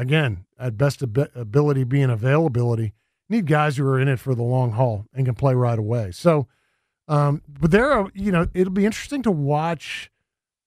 again, 0.00 0.46
at 0.58 0.78
best 0.78 1.02
ab- 1.02 1.30
ability 1.34 1.84
being 1.84 2.08
availability, 2.08 2.94
need 3.28 3.46
guys 3.46 3.76
who 3.76 3.86
are 3.86 4.00
in 4.00 4.08
it 4.08 4.18
for 4.18 4.34
the 4.34 4.42
long 4.42 4.72
haul 4.72 5.04
and 5.12 5.26
can 5.26 5.34
play 5.34 5.54
right 5.54 5.78
away. 5.78 6.10
So, 6.10 6.48
um, 7.06 7.42
but 7.46 7.70
there 7.70 7.90
are, 7.92 8.10
you 8.14 8.32
know, 8.32 8.46
it'll 8.54 8.72
be 8.72 8.86
interesting 8.86 9.22
to 9.24 9.30
watch 9.30 10.10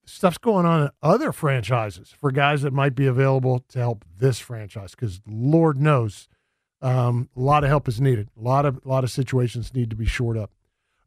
stuff's 0.06 0.38
going 0.38 0.66
on 0.66 0.84
at 0.84 0.94
other 1.02 1.32
franchises 1.32 2.14
for 2.18 2.32
guys 2.32 2.62
that 2.62 2.74
might 2.74 2.96
be 2.96 3.08
available 3.08 3.60
to 3.70 3.80
help 3.80 4.06
this 4.18 4.40
franchise 4.40 4.92
because 4.92 5.22
Lord 5.28 5.80
knows 5.80 6.28
um, 6.82 7.30
a 7.36 7.40
lot 7.40 7.64
of 7.64 7.70
help 7.70 7.88
is 7.88 8.02
needed. 8.02 8.30
A 8.38 8.44
lot 8.44 8.66
of 8.66 8.80
a 8.86 8.88
lot 8.88 9.04
of 9.04 9.12
situations 9.12 9.74
need 9.74 9.90
to 9.90 9.96
be 9.96 10.06
shored 10.06 10.38
up. 10.38 10.52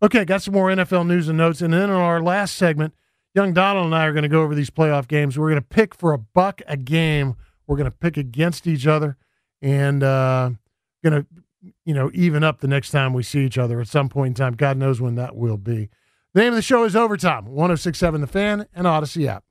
Okay, 0.03 0.25
got 0.25 0.43
some 0.43 0.55
more 0.55 0.69
NFL 0.69 1.07
news 1.07 1.29
and 1.29 1.39
notes, 1.39 1.61
and 1.63 1.73
then 1.73 1.85
in 1.85 1.91
our 1.91 2.23
last 2.23 2.55
segment, 2.55 2.95
young 3.35 3.53
Donald 3.53 3.87
and 3.87 3.95
I 3.95 4.07
are 4.07 4.13
going 4.13 4.23
to 4.23 4.29
go 4.29 4.43
over 4.43 4.55
these 4.55 4.71
playoff 4.71 5.09
games. 5.09 5.39
We're 5.39 5.51
going 5.51 5.61
to 5.61 5.67
pick 5.67 5.95
for 5.95 6.13
a 6.13 6.19
buck 6.19 6.63
a 6.67 6.77
game 6.77 7.37
we're 7.67 7.77
going 7.77 7.91
to 7.91 7.97
pick 7.97 8.17
against 8.17 8.67
each 8.67 8.87
other 8.87 9.17
and 9.61 10.03
uh, 10.03 10.51
going 11.03 11.23
to, 11.23 11.27
you 11.85 11.95
know, 11.95 12.11
even 12.15 12.45
up 12.45 12.61
the 12.61 12.69
next 12.69 12.91
time 12.91 13.13
we 13.13 13.23
see 13.23 13.45
each 13.45 13.59
other 13.59 13.81
at 13.81 13.89
some 13.89 14.09
point 14.09 14.29
in 14.29 14.35
time. 14.35 14.55
God 14.55 14.77
knows 14.77 15.01
when 15.01 15.17
that 15.17 15.37
will 15.37 15.57
be. 15.57 15.91
The 16.37 16.42
name 16.42 16.53
of 16.53 16.57
the 16.57 16.61
show 16.61 16.85
is 16.85 16.94
Overtime, 16.94 17.46
1067 17.46 18.20
The 18.20 18.27
Fan 18.27 18.66
and 18.75 18.87
Odyssey 18.87 19.27
app. 19.27 19.42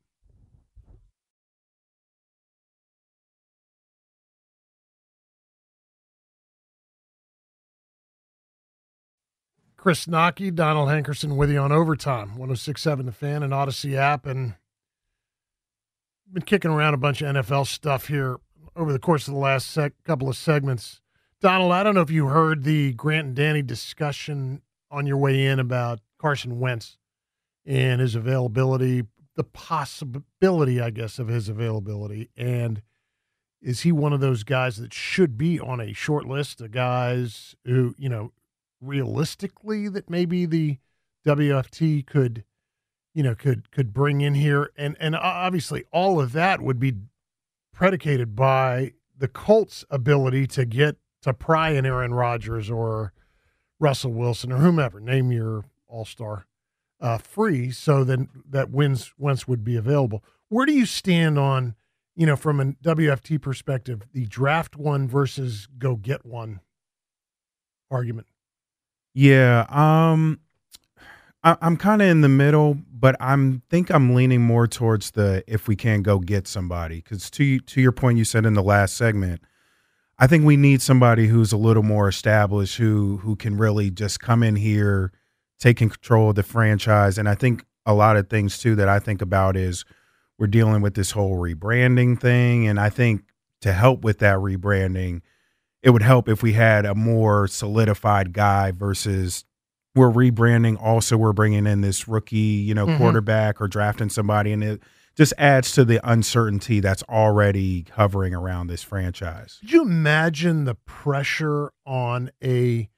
Chris 9.75 10.05
Knoche, 10.05 10.53
Donald 10.53 10.89
Hankerson 10.89 11.35
with 11.35 11.49
you 11.49 11.57
on 11.57 11.71
Overtime, 11.71 12.37
1067 12.37 13.07
The 13.07 13.11
Fan 13.11 13.41
and 13.41 13.51
Odyssey 13.51 13.97
app. 13.97 14.27
And 14.27 14.53
been 16.31 16.43
kicking 16.43 16.69
around 16.69 16.93
a 16.93 16.97
bunch 16.97 17.23
of 17.23 17.35
NFL 17.35 17.65
stuff 17.65 18.09
here 18.09 18.37
over 18.75 18.93
the 18.93 18.99
course 18.99 19.27
of 19.27 19.33
the 19.33 19.39
last 19.39 19.71
sec- 19.71 19.93
couple 20.03 20.29
of 20.29 20.37
segments. 20.37 21.01
Donald, 21.41 21.71
I 21.71 21.81
don't 21.81 21.95
know 21.95 22.01
if 22.01 22.11
you 22.11 22.27
heard 22.27 22.63
the 22.63 22.93
Grant 22.93 23.25
and 23.25 23.35
Danny 23.35 23.63
discussion 23.63 24.61
on 24.91 25.07
your 25.07 25.17
way 25.17 25.47
in 25.47 25.59
about 25.59 25.99
Carson 26.19 26.59
Wentz 26.59 26.97
and 27.65 28.01
his 28.01 28.15
availability, 28.15 29.03
the 29.35 29.43
possibility, 29.43 30.79
I 30.79 30.89
guess, 30.89 31.19
of 31.19 31.27
his 31.27 31.49
availability. 31.49 32.29
And 32.37 32.81
is 33.61 33.81
he 33.81 33.91
one 33.91 34.13
of 34.13 34.19
those 34.19 34.43
guys 34.43 34.77
that 34.77 34.93
should 34.93 35.37
be 35.37 35.59
on 35.59 35.79
a 35.79 35.93
short 35.93 36.25
list 36.25 36.61
of 36.61 36.71
guys 36.71 37.55
who, 37.65 37.95
you 37.97 38.09
know, 38.09 38.31
realistically 38.81 39.89
that 39.89 40.09
maybe 40.09 40.45
the 40.45 40.77
WFT 41.25 42.05
could– 42.05 42.43
you 43.15 43.23
know 43.23 43.33
could 43.33 43.71
could 43.71 43.93
bring 43.93 44.21
in 44.21 44.35
here 44.35 44.69
and 44.77 44.95
and 44.99 45.15
obviously 45.15 45.85
all 45.91 46.19
of 46.19 46.33
that 46.33 46.61
would 46.61 46.79
be 46.79 46.93
predicated 47.73 48.35
by 48.35 48.91
the 49.17 49.27
Colts 49.27 49.85
ability 49.89 50.45
to 50.45 50.65
get 50.65 50.97
to 51.21 51.33
pry 51.33 51.69
an 51.71 51.85
Aaron 51.85 52.13
Rodgers 52.13 52.69
or 52.69 53.13
Russell 53.79 54.11
Wilson 54.11 54.51
or 54.51 54.57
whomever 54.57 54.99
name 54.99 55.31
your 55.31 55.63
all-star 55.95 56.45
uh, 57.01 57.17
free 57.17 57.71
so 57.71 58.03
then 58.03 58.29
that 58.49 58.69
wins 58.69 59.13
Wentz 59.17 59.47
would 59.47 59.63
be 59.63 59.75
available. 59.75 60.23
Where 60.49 60.65
do 60.65 60.73
you 60.73 60.85
stand 60.85 61.37
on 61.37 61.75
you 62.15 62.25
know 62.25 62.35
from 62.35 62.59
a 62.59 62.65
WFT 62.65 63.41
perspective 63.41 64.03
the 64.13 64.25
draft 64.25 64.75
one 64.75 65.07
versus 65.07 65.67
go 65.77 65.95
get 65.95 66.25
one 66.25 66.61
argument? 67.89 68.27
Yeah 69.13 69.65
um 69.69 70.39
I, 71.45 71.55
I'm 71.61 71.77
kind 71.77 72.01
of 72.01 72.07
in 72.09 72.21
the 72.21 72.29
middle, 72.29 72.75
but 72.91 73.15
I'm 73.19 73.61
think 73.69 73.91
I'm 73.91 74.15
leaning 74.15 74.41
more 74.41 74.67
towards 74.67 75.11
the 75.11 75.43
if 75.47 75.67
we 75.67 75.75
can 75.75 76.01
go 76.01 76.19
get 76.19 76.47
somebody 76.47 76.97
because 76.97 77.29
to 77.31 77.59
to 77.59 77.81
your 77.81 77.91
point, 77.91 78.17
you 78.17 78.25
said 78.25 78.45
in 78.45 78.55
the 78.55 78.63
last 78.63 78.97
segment, 78.97 79.41
I 80.17 80.27
think 80.27 80.43
we 80.43 80.57
need 80.57 80.81
somebody 80.81 81.27
who's 81.27 81.51
a 81.51 81.57
little 81.57 81.83
more 81.83 82.09
established, 82.09 82.77
who 82.77 83.17
who 83.17 83.35
can 83.35 83.57
really 83.57 83.91
just 83.91 84.19
come 84.19 84.41
in 84.41 84.55
here, 84.55 85.11
taking 85.59 85.89
control 85.89 86.29
of 86.29 86.35
the 86.35 86.43
franchise, 86.43 87.17
and 87.17 87.29
I 87.29 87.35
think 87.35 87.65
a 87.85 87.93
lot 87.93 88.17
of 88.17 88.29
things 88.29 88.57
too 88.57 88.75
that 88.75 88.89
I 88.89 88.99
think 88.99 89.21
about 89.21 89.55
is 89.55 89.85
we're 90.37 90.47
dealing 90.47 90.81
with 90.81 90.95
this 90.95 91.11
whole 91.11 91.37
rebranding 91.37 92.19
thing, 92.19 92.67
and 92.67 92.79
I 92.79 92.89
think 92.89 93.23
to 93.61 93.73
help 93.73 94.03
with 94.03 94.19
that 94.19 94.37
rebranding, 94.37 95.21
it 95.81 95.91
would 95.91 96.01
help 96.01 96.27
if 96.27 96.43
we 96.43 96.53
had 96.53 96.85
a 96.85 96.95
more 96.95 97.47
solidified 97.47 98.33
guy 98.33 98.71
versus 98.71 99.45
we're 99.95 100.11
rebranding. 100.11 100.81
Also, 100.81 101.15
we're 101.15 101.33
bringing 101.33 101.65
in 101.65 101.81
this 101.81 102.07
rookie, 102.07 102.37
you 102.37 102.73
know, 102.73 102.85
mm-hmm. 102.85 102.97
quarterback 102.97 103.61
or 103.61 103.67
drafting 103.67 104.09
somebody, 104.09 104.51
and 104.51 104.63
it 104.63 104.81
just 105.15 105.33
adds 105.37 105.71
to 105.71 105.85
the 105.85 105.99
uncertainty 106.03 106.81
that's 106.81 107.03
already 107.03 107.85
hovering 107.93 108.33
around 108.33 108.67
this 108.67 108.83
franchise. 108.83 109.57
Could 109.61 109.71
you 109.71 109.83
imagine 109.83 110.65
the 110.65 110.75
pressure 110.75 111.71
on 111.85 112.31
a 112.43 112.89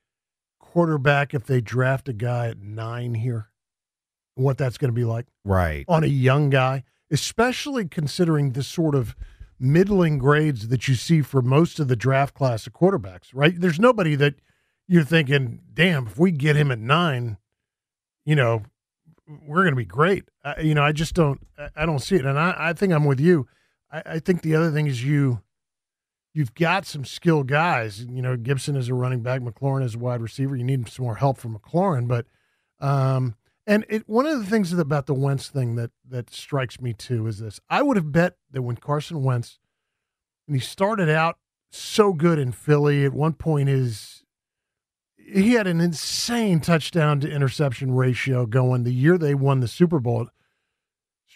quarterback 0.77 1.33
if 1.33 1.43
they 1.45 1.59
draft 1.59 2.07
a 2.07 2.13
guy 2.13 2.49
at 2.49 2.59
nine 2.59 3.15
here? 3.15 3.49
What 4.35 4.59
that's 4.59 4.77
going 4.77 4.89
to 4.89 4.95
be 4.95 5.05
like, 5.05 5.25
right? 5.43 5.83
On 5.87 6.03
a 6.03 6.07
young 6.07 6.51
guy, 6.51 6.83
especially 7.09 7.87
considering 7.87 8.51
the 8.51 8.61
sort 8.61 8.93
of 8.93 9.15
middling 9.59 10.19
grades 10.19 10.67
that 10.67 10.87
you 10.87 10.93
see 10.93 11.23
for 11.23 11.41
most 11.41 11.79
of 11.79 11.87
the 11.87 11.95
draft 11.95 12.35
class 12.35 12.67
of 12.67 12.73
quarterbacks. 12.73 13.29
Right? 13.33 13.59
There's 13.59 13.79
nobody 13.79 14.13
that 14.17 14.35
you're 14.87 15.03
thinking, 15.03 15.61
damn, 15.73 16.05
if 16.05 16.19
we 16.19 16.29
get 16.29 16.55
him 16.55 16.71
at 16.71 16.77
nine, 16.77 17.37
you 18.23 18.35
know, 18.35 18.61
we're 19.47 19.63
going 19.63 19.73
to 19.73 19.75
be 19.75 19.83
great. 19.83 20.25
you 20.61 20.75
know, 20.75 20.83
I 20.83 20.91
just 20.91 21.15
don't, 21.15 21.41
I 21.75 21.87
don't 21.87 21.99
see 21.99 22.17
it. 22.17 22.25
And 22.25 22.37
I, 22.37 22.55
I 22.55 22.73
think 22.73 22.93
I'm 22.93 23.05
with 23.05 23.19
you. 23.19 23.47
I, 23.91 24.03
I 24.05 24.19
think 24.19 24.43
the 24.43 24.55
other 24.55 24.69
thing 24.69 24.85
is 24.85 25.03
you, 25.03 25.41
you've 26.37 26.53
got 26.53 26.85
some 26.85 27.03
skilled 27.03 27.47
guys. 27.47 28.05
You 28.05 28.21
know, 28.21 28.37
Gibson 28.37 28.75
is 28.75 28.89
a 28.89 28.93
running 28.93 29.21
back, 29.21 29.41
McLaurin 29.41 29.83
is 29.83 29.95
a 29.95 29.99
wide 29.99 30.21
receiver. 30.21 30.55
You 30.55 30.63
need 30.63 30.87
some 30.87 31.03
more 31.03 31.15
help 31.15 31.39
from 31.39 31.57
McLaurin, 31.57 32.07
but 32.07 32.27
um, 32.79 33.35
and 33.65 33.83
it, 33.89 34.07
one 34.07 34.27
of 34.27 34.37
the 34.37 34.45
things 34.45 34.71
about 34.71 35.07
the 35.07 35.15
Wentz 35.15 35.49
thing 35.49 35.75
that 35.75 35.89
that 36.07 36.29
strikes 36.29 36.79
me 36.79 36.93
too 36.93 37.25
is 37.25 37.39
this: 37.39 37.59
I 37.71 37.81
would 37.81 37.97
have 37.97 38.11
bet 38.11 38.35
that 38.51 38.61
when 38.61 38.75
Carson 38.75 39.23
Wentz, 39.23 39.57
and 40.47 40.55
he 40.55 40.61
started 40.61 41.09
out 41.09 41.39
so 41.71 42.13
good 42.13 42.37
in 42.37 42.51
Philly, 42.51 43.03
at 43.03 43.13
one 43.13 43.33
point 43.33 43.67
his 43.67 44.23
he 45.17 45.53
had 45.53 45.65
an 45.65 45.81
insane 45.81 46.61
touchdown 46.61 47.19
to 47.19 47.29
interception 47.29 47.91
ratio 47.91 48.45
going 48.45 48.83
the 48.83 48.93
year 48.93 49.17
they 49.17 49.33
won 49.33 49.59
the 49.59 49.67
Super 49.67 49.99
Bowl 49.99 50.29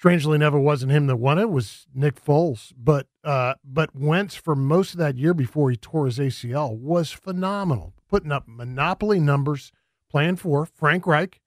strangely 0.02 0.36
never 0.36 0.60
wasn't 0.60 0.92
him 0.92 1.06
that 1.06 1.18
won 1.18 1.38
it. 1.38 1.44
it 1.44 1.52
was 1.52 1.86
Nick 1.94 2.20
Foles, 2.26 2.74
but 2.76 3.06
uh, 3.24 3.54
but 3.64 3.96
Wentz 3.96 4.34
for 4.34 4.56
most 4.56 4.94
of 4.94 4.98
that 4.98 5.16
year 5.16 5.32
before 5.32 5.70
he 5.70 5.78
tore 5.78 6.08
his 6.08 6.18
ACL 6.18 6.76
was 6.76 7.12
phenomenal, 7.12 7.94
putting 8.10 8.32
up 8.32 8.46
monopoly 8.48 9.20
numbers, 9.20 9.72
playing 10.10 10.38
for 10.38 10.66
Frank 10.66 11.06
Reich, 11.06 11.40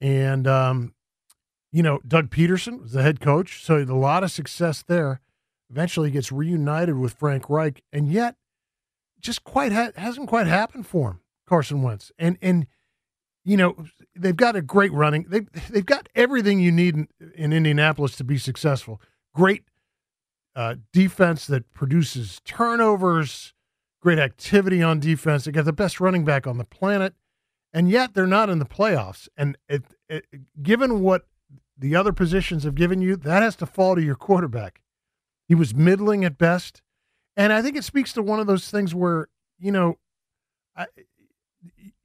and 0.00 0.48
um, 0.48 0.94
you 1.70 1.80
know 1.80 2.00
Doug 2.04 2.28
Pederson 2.28 2.82
was 2.82 2.90
the 2.90 3.02
head 3.02 3.20
coach, 3.20 3.62
so 3.62 3.74
he 3.74 3.80
had 3.82 3.88
a 3.88 3.94
lot 3.94 4.24
of 4.24 4.32
success 4.32 4.82
there. 4.82 5.20
Eventually, 5.70 6.08
he 6.08 6.14
gets 6.14 6.32
reunited 6.32 6.98
with 6.98 7.12
Frank 7.12 7.48
Reich, 7.48 7.84
and 7.92 8.10
yet 8.10 8.34
just 9.20 9.44
quite 9.44 9.70
ha- 9.70 9.92
hasn't 9.94 10.28
quite 10.28 10.48
happened 10.48 10.88
for 10.88 11.12
him, 11.12 11.20
Carson 11.46 11.82
Wentz, 11.82 12.10
and 12.18 12.36
and 12.42 12.66
you 13.44 13.56
know, 13.56 13.76
they've 14.16 14.36
got 14.36 14.56
a 14.56 14.62
great 14.62 14.92
running. 14.92 15.26
They 15.28 15.40
they've 15.70 15.84
got 15.84 16.08
everything 16.14 16.60
you 16.60 16.72
need 16.72 16.94
in, 16.94 17.08
in 17.34 17.52
Indianapolis 17.52 18.16
to 18.16 18.24
be 18.24 18.38
successful. 18.38 19.00
Great 19.34 19.64
uh, 20.56 20.76
defense 20.92 21.46
that 21.48 21.70
produces 21.72 22.40
turnovers, 22.44 23.52
great 24.00 24.18
activity 24.18 24.82
on 24.82 25.00
defense. 25.00 25.44
They 25.44 25.52
got 25.52 25.66
the 25.66 25.72
best 25.72 26.00
running 26.00 26.24
back 26.24 26.46
on 26.46 26.58
the 26.58 26.64
planet, 26.64 27.14
and 27.72 27.90
yet 27.90 28.14
they're 28.14 28.26
not 28.26 28.48
in 28.48 28.60
the 28.60 28.64
playoffs. 28.64 29.28
And 29.36 29.58
it, 29.68 29.82
it, 30.08 30.24
given 30.62 31.00
what 31.00 31.26
the 31.76 31.96
other 31.96 32.12
positions 32.12 32.64
have 32.64 32.76
given 32.76 33.02
you, 33.02 33.16
that 33.16 33.42
has 33.42 33.56
to 33.56 33.66
fall 33.66 33.94
to 33.94 34.02
your 34.02 34.14
quarterback. 34.14 34.80
He 35.48 35.54
was 35.54 35.74
middling 35.74 36.24
at 36.24 36.38
best, 36.38 36.80
and 37.36 37.52
I 37.52 37.60
think 37.60 37.76
it 37.76 37.84
speaks 37.84 38.12
to 38.14 38.22
one 38.22 38.40
of 38.40 38.46
those 38.46 38.70
things 38.70 38.94
where 38.94 39.28
you 39.58 39.70
know. 39.70 39.98
I, 40.76 40.86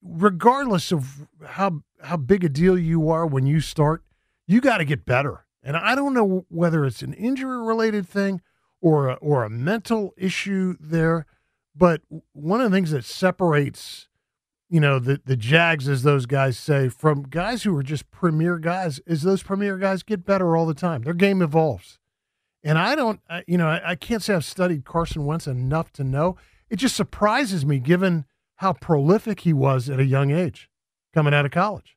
regardless 0.01 0.91
of 0.91 1.27
how 1.45 1.81
how 2.01 2.17
big 2.17 2.43
a 2.43 2.49
deal 2.49 2.77
you 2.77 3.09
are 3.09 3.25
when 3.25 3.45
you 3.45 3.62
start, 3.62 4.03
you 4.47 4.62
got 4.62 4.77
to 4.77 4.85
get 4.85 5.05
better. 5.05 5.45
And 5.62 5.75
I 5.75 5.95
don't 5.95 6.13
know 6.13 6.45
whether 6.49 6.85
it's 6.85 7.01
an 7.01 7.13
injury 7.13 7.57
related 7.62 8.07
thing 8.07 8.41
or 8.81 9.09
a, 9.09 9.13
or 9.15 9.43
a 9.43 9.49
mental 9.49 10.13
issue 10.17 10.75
there, 10.79 11.25
but 11.75 12.01
one 12.31 12.62
of 12.62 12.71
the 12.71 12.75
things 12.77 12.91
that 12.91 13.03
separates 13.03 14.07
you 14.69 14.79
know 14.79 14.99
the 14.99 15.19
the 15.25 15.35
Jags 15.35 15.88
as 15.88 16.03
those 16.03 16.25
guys 16.25 16.57
say 16.57 16.89
from 16.89 17.23
guys 17.23 17.63
who 17.63 17.75
are 17.75 17.83
just 17.83 18.09
premier 18.12 18.57
guys 18.59 18.99
is 19.05 19.23
those 19.23 19.43
premier 19.43 19.77
guys 19.77 20.03
get 20.03 20.25
better 20.25 20.55
all 20.55 20.65
the 20.65 20.73
time. 20.73 21.01
Their 21.01 21.13
game 21.13 21.41
evolves. 21.41 21.97
And 22.63 22.77
I 22.77 22.93
don't, 22.93 23.21
you 23.47 23.57
know, 23.57 23.67
I, 23.69 23.91
I 23.91 23.95
can't 23.95 24.21
say 24.21 24.33
I've 24.35 24.43
studied 24.43 24.83
Carson 24.83 25.25
Wentz 25.25 25.47
enough 25.47 25.93
to 25.93 26.03
know. 26.03 26.35
It 26.69 26.75
just 26.75 26.95
surprises 26.95 27.65
me 27.65 27.79
given 27.79 28.25
how 28.60 28.74
prolific 28.74 29.39
he 29.41 29.54
was 29.54 29.89
at 29.89 30.02
a 30.02 30.06
young 30.06 30.32
age 30.32 30.69
coming 31.13 31.34
out 31.34 31.45
of 31.45 31.52
college. 31.52 31.95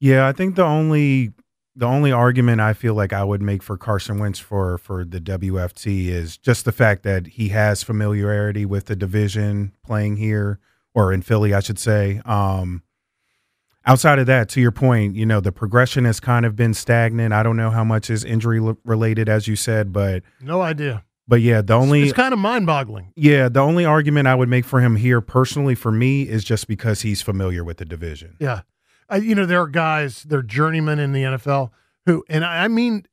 Yeah, 0.00 0.26
I 0.26 0.32
think 0.32 0.56
the 0.56 0.64
only 0.64 1.32
the 1.76 1.86
only 1.86 2.10
argument 2.10 2.60
I 2.60 2.72
feel 2.72 2.94
like 2.94 3.12
I 3.12 3.22
would 3.22 3.40
make 3.40 3.62
for 3.62 3.76
Carson 3.76 4.18
Wentz 4.18 4.40
for 4.40 4.78
for 4.78 5.04
the 5.04 5.20
WFT 5.20 6.08
is 6.08 6.36
just 6.36 6.64
the 6.64 6.72
fact 6.72 7.04
that 7.04 7.28
he 7.28 7.50
has 7.50 7.84
familiarity 7.84 8.66
with 8.66 8.86
the 8.86 8.96
division 8.96 9.72
playing 9.84 10.16
here 10.16 10.58
or 10.92 11.12
in 11.12 11.22
Philly, 11.22 11.54
I 11.54 11.60
should 11.60 11.78
say. 11.78 12.20
Um, 12.24 12.82
outside 13.86 14.18
of 14.18 14.26
that, 14.26 14.48
to 14.50 14.60
your 14.60 14.72
point, 14.72 15.14
you 15.14 15.24
know, 15.24 15.38
the 15.38 15.52
progression 15.52 16.04
has 16.04 16.18
kind 16.18 16.44
of 16.44 16.56
been 16.56 16.74
stagnant. 16.74 17.32
I 17.32 17.44
don't 17.44 17.56
know 17.56 17.70
how 17.70 17.84
much 17.84 18.10
is 18.10 18.24
injury 18.24 18.60
related, 18.84 19.28
as 19.28 19.46
you 19.46 19.54
said, 19.54 19.92
but 19.92 20.24
no 20.40 20.62
idea. 20.62 21.04
But 21.26 21.40
yeah, 21.40 21.62
the 21.62 21.74
only 21.74 22.02
it's, 22.02 22.12
kind 22.12 22.34
of 22.34 22.38
mind 22.38 22.66
boggling. 22.66 23.12
Yeah, 23.16 23.48
the 23.48 23.60
only 23.60 23.84
argument 23.84 24.28
I 24.28 24.34
would 24.34 24.48
make 24.48 24.64
for 24.64 24.80
him 24.80 24.96
here 24.96 25.20
personally 25.20 25.74
for 25.74 25.90
me 25.90 26.22
is 26.22 26.44
just 26.44 26.68
because 26.68 27.00
he's 27.00 27.22
familiar 27.22 27.64
with 27.64 27.78
the 27.78 27.86
division. 27.86 28.36
Yeah, 28.38 28.62
I, 29.08 29.16
you 29.16 29.34
know 29.34 29.46
there 29.46 29.62
are 29.62 29.68
guys, 29.68 30.24
they're 30.24 30.42
journeymen 30.42 30.98
in 30.98 31.12
the 31.12 31.22
NFL 31.22 31.70
who, 32.06 32.24
and 32.28 32.44
I, 32.44 32.64
I 32.64 32.68
mean, 32.68 33.06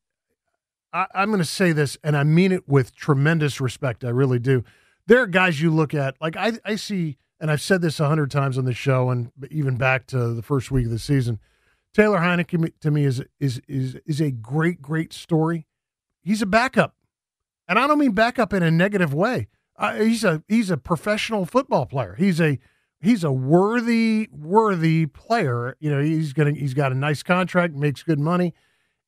I, 0.92 1.08
I'm 1.14 1.30
going 1.30 1.40
to 1.40 1.46
say 1.46 1.72
this, 1.72 1.98
and 2.04 2.18
I 2.18 2.24
mean 2.24 2.52
it 2.52 2.68
with 2.68 2.94
tremendous 2.96 3.62
respect. 3.62 4.04
I 4.04 4.10
really 4.10 4.40
do. 4.40 4.64
There 5.08 5.22
are 5.22 5.28
guys 5.28 5.62
you 5.62 5.72
look 5.72 5.94
at, 5.94 6.16
like 6.20 6.36
I, 6.36 6.54
I 6.66 6.76
see, 6.76 7.18
and 7.40 7.50
I've 7.50 7.62
said 7.62 7.82
this 7.82 8.00
a 8.02 8.08
hundred 8.08 8.30
times 8.30 8.58
on 8.58 8.66
the 8.66 8.74
show, 8.74 9.10
and 9.10 9.32
even 9.50 9.78
back 9.78 10.06
to 10.08 10.34
the 10.34 10.44
first 10.44 10.70
week 10.70 10.86
of 10.86 10.92
the 10.92 11.00
season. 11.00 11.40
Taylor 11.94 12.20
Heinicke 12.20 12.72
to 12.80 12.92
me 12.92 13.04
is 13.04 13.22
is 13.40 13.62
is 13.68 13.96
is 14.06 14.22
a 14.22 14.32
great 14.32 14.82
great 14.82 15.12
story. 15.12 15.68
He's 16.22 16.42
a 16.42 16.46
backup 16.46 16.96
and 17.72 17.80
I 17.80 17.88
don't 17.88 18.00
mean 18.00 18.12
backup 18.12 18.52
in 18.52 18.64
a 18.64 18.70
negative 18.70 19.14
way. 19.14 19.48
Uh, 19.78 19.94
he's 19.94 20.26
a 20.26 20.44
he's 20.50 20.70
a 20.70 20.76
professional 20.76 21.46
football 21.46 21.86
player. 21.86 22.16
He's 22.20 22.42
a 22.42 22.60
he's 23.00 23.24
a 23.24 23.32
worthy 23.32 24.28
worthy 24.30 25.06
player. 25.06 25.78
You 25.80 25.90
know, 25.90 26.02
he's 26.02 26.34
gonna 26.34 26.52
he's 26.52 26.74
got 26.74 26.92
a 26.92 26.96
nice 26.96 27.24
contract, 27.24 27.74
makes 27.74 28.04
good 28.04 28.20
money, 28.20 28.54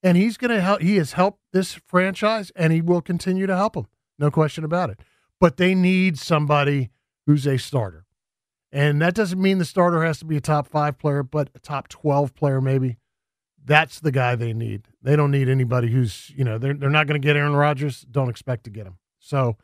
and 0.01 0.15
he's 0.15 0.37
gonna 0.37 0.61
help. 0.61 0.81
He 0.81 0.95
has 0.95 1.11
helped 1.11 1.41
this 1.51 1.73
franchise, 1.73 2.53
and 2.55 2.71
he 2.71 2.81
will 2.81 3.01
continue 3.01 3.47
to 3.47 3.55
help 3.55 3.73
them. 3.73 3.87
No 4.17 4.31
question 4.31 4.63
about 4.63 4.89
it. 4.89 4.99
But 5.41 5.57
they 5.57 5.75
need 5.75 6.17
somebody 6.17 6.89
who's 7.25 7.45
a 7.45 7.57
starter, 7.57 8.05
and 8.71 9.01
that 9.01 9.13
doesn't 9.13 9.41
mean 9.41 9.57
the 9.57 9.65
starter 9.65 10.05
has 10.05 10.19
to 10.19 10.25
be 10.25 10.37
a 10.37 10.41
top 10.41 10.69
five 10.69 10.97
player, 10.97 11.21
but 11.21 11.49
a 11.53 11.59
top 11.59 11.89
twelve 11.89 12.33
player 12.33 12.61
maybe 12.61 12.95
that's 13.65 13.99
the 13.99 14.11
guy 14.11 14.35
they 14.35 14.53
need. 14.53 14.87
They 15.01 15.15
don't 15.15 15.31
need 15.31 15.49
anybody 15.49 15.89
who's, 15.89 16.31
you 16.35 16.43
know, 16.43 16.57
they're, 16.57 16.73
they're 16.73 16.89
not 16.89 17.07
going 17.07 17.21
to 17.21 17.25
get 17.25 17.35
Aaron 17.35 17.55
Rodgers. 17.55 18.01
Don't 18.09 18.29
expect 18.29 18.65
to 18.65 18.69
get 18.69 18.85
him. 18.85 18.97
So, 19.19 19.57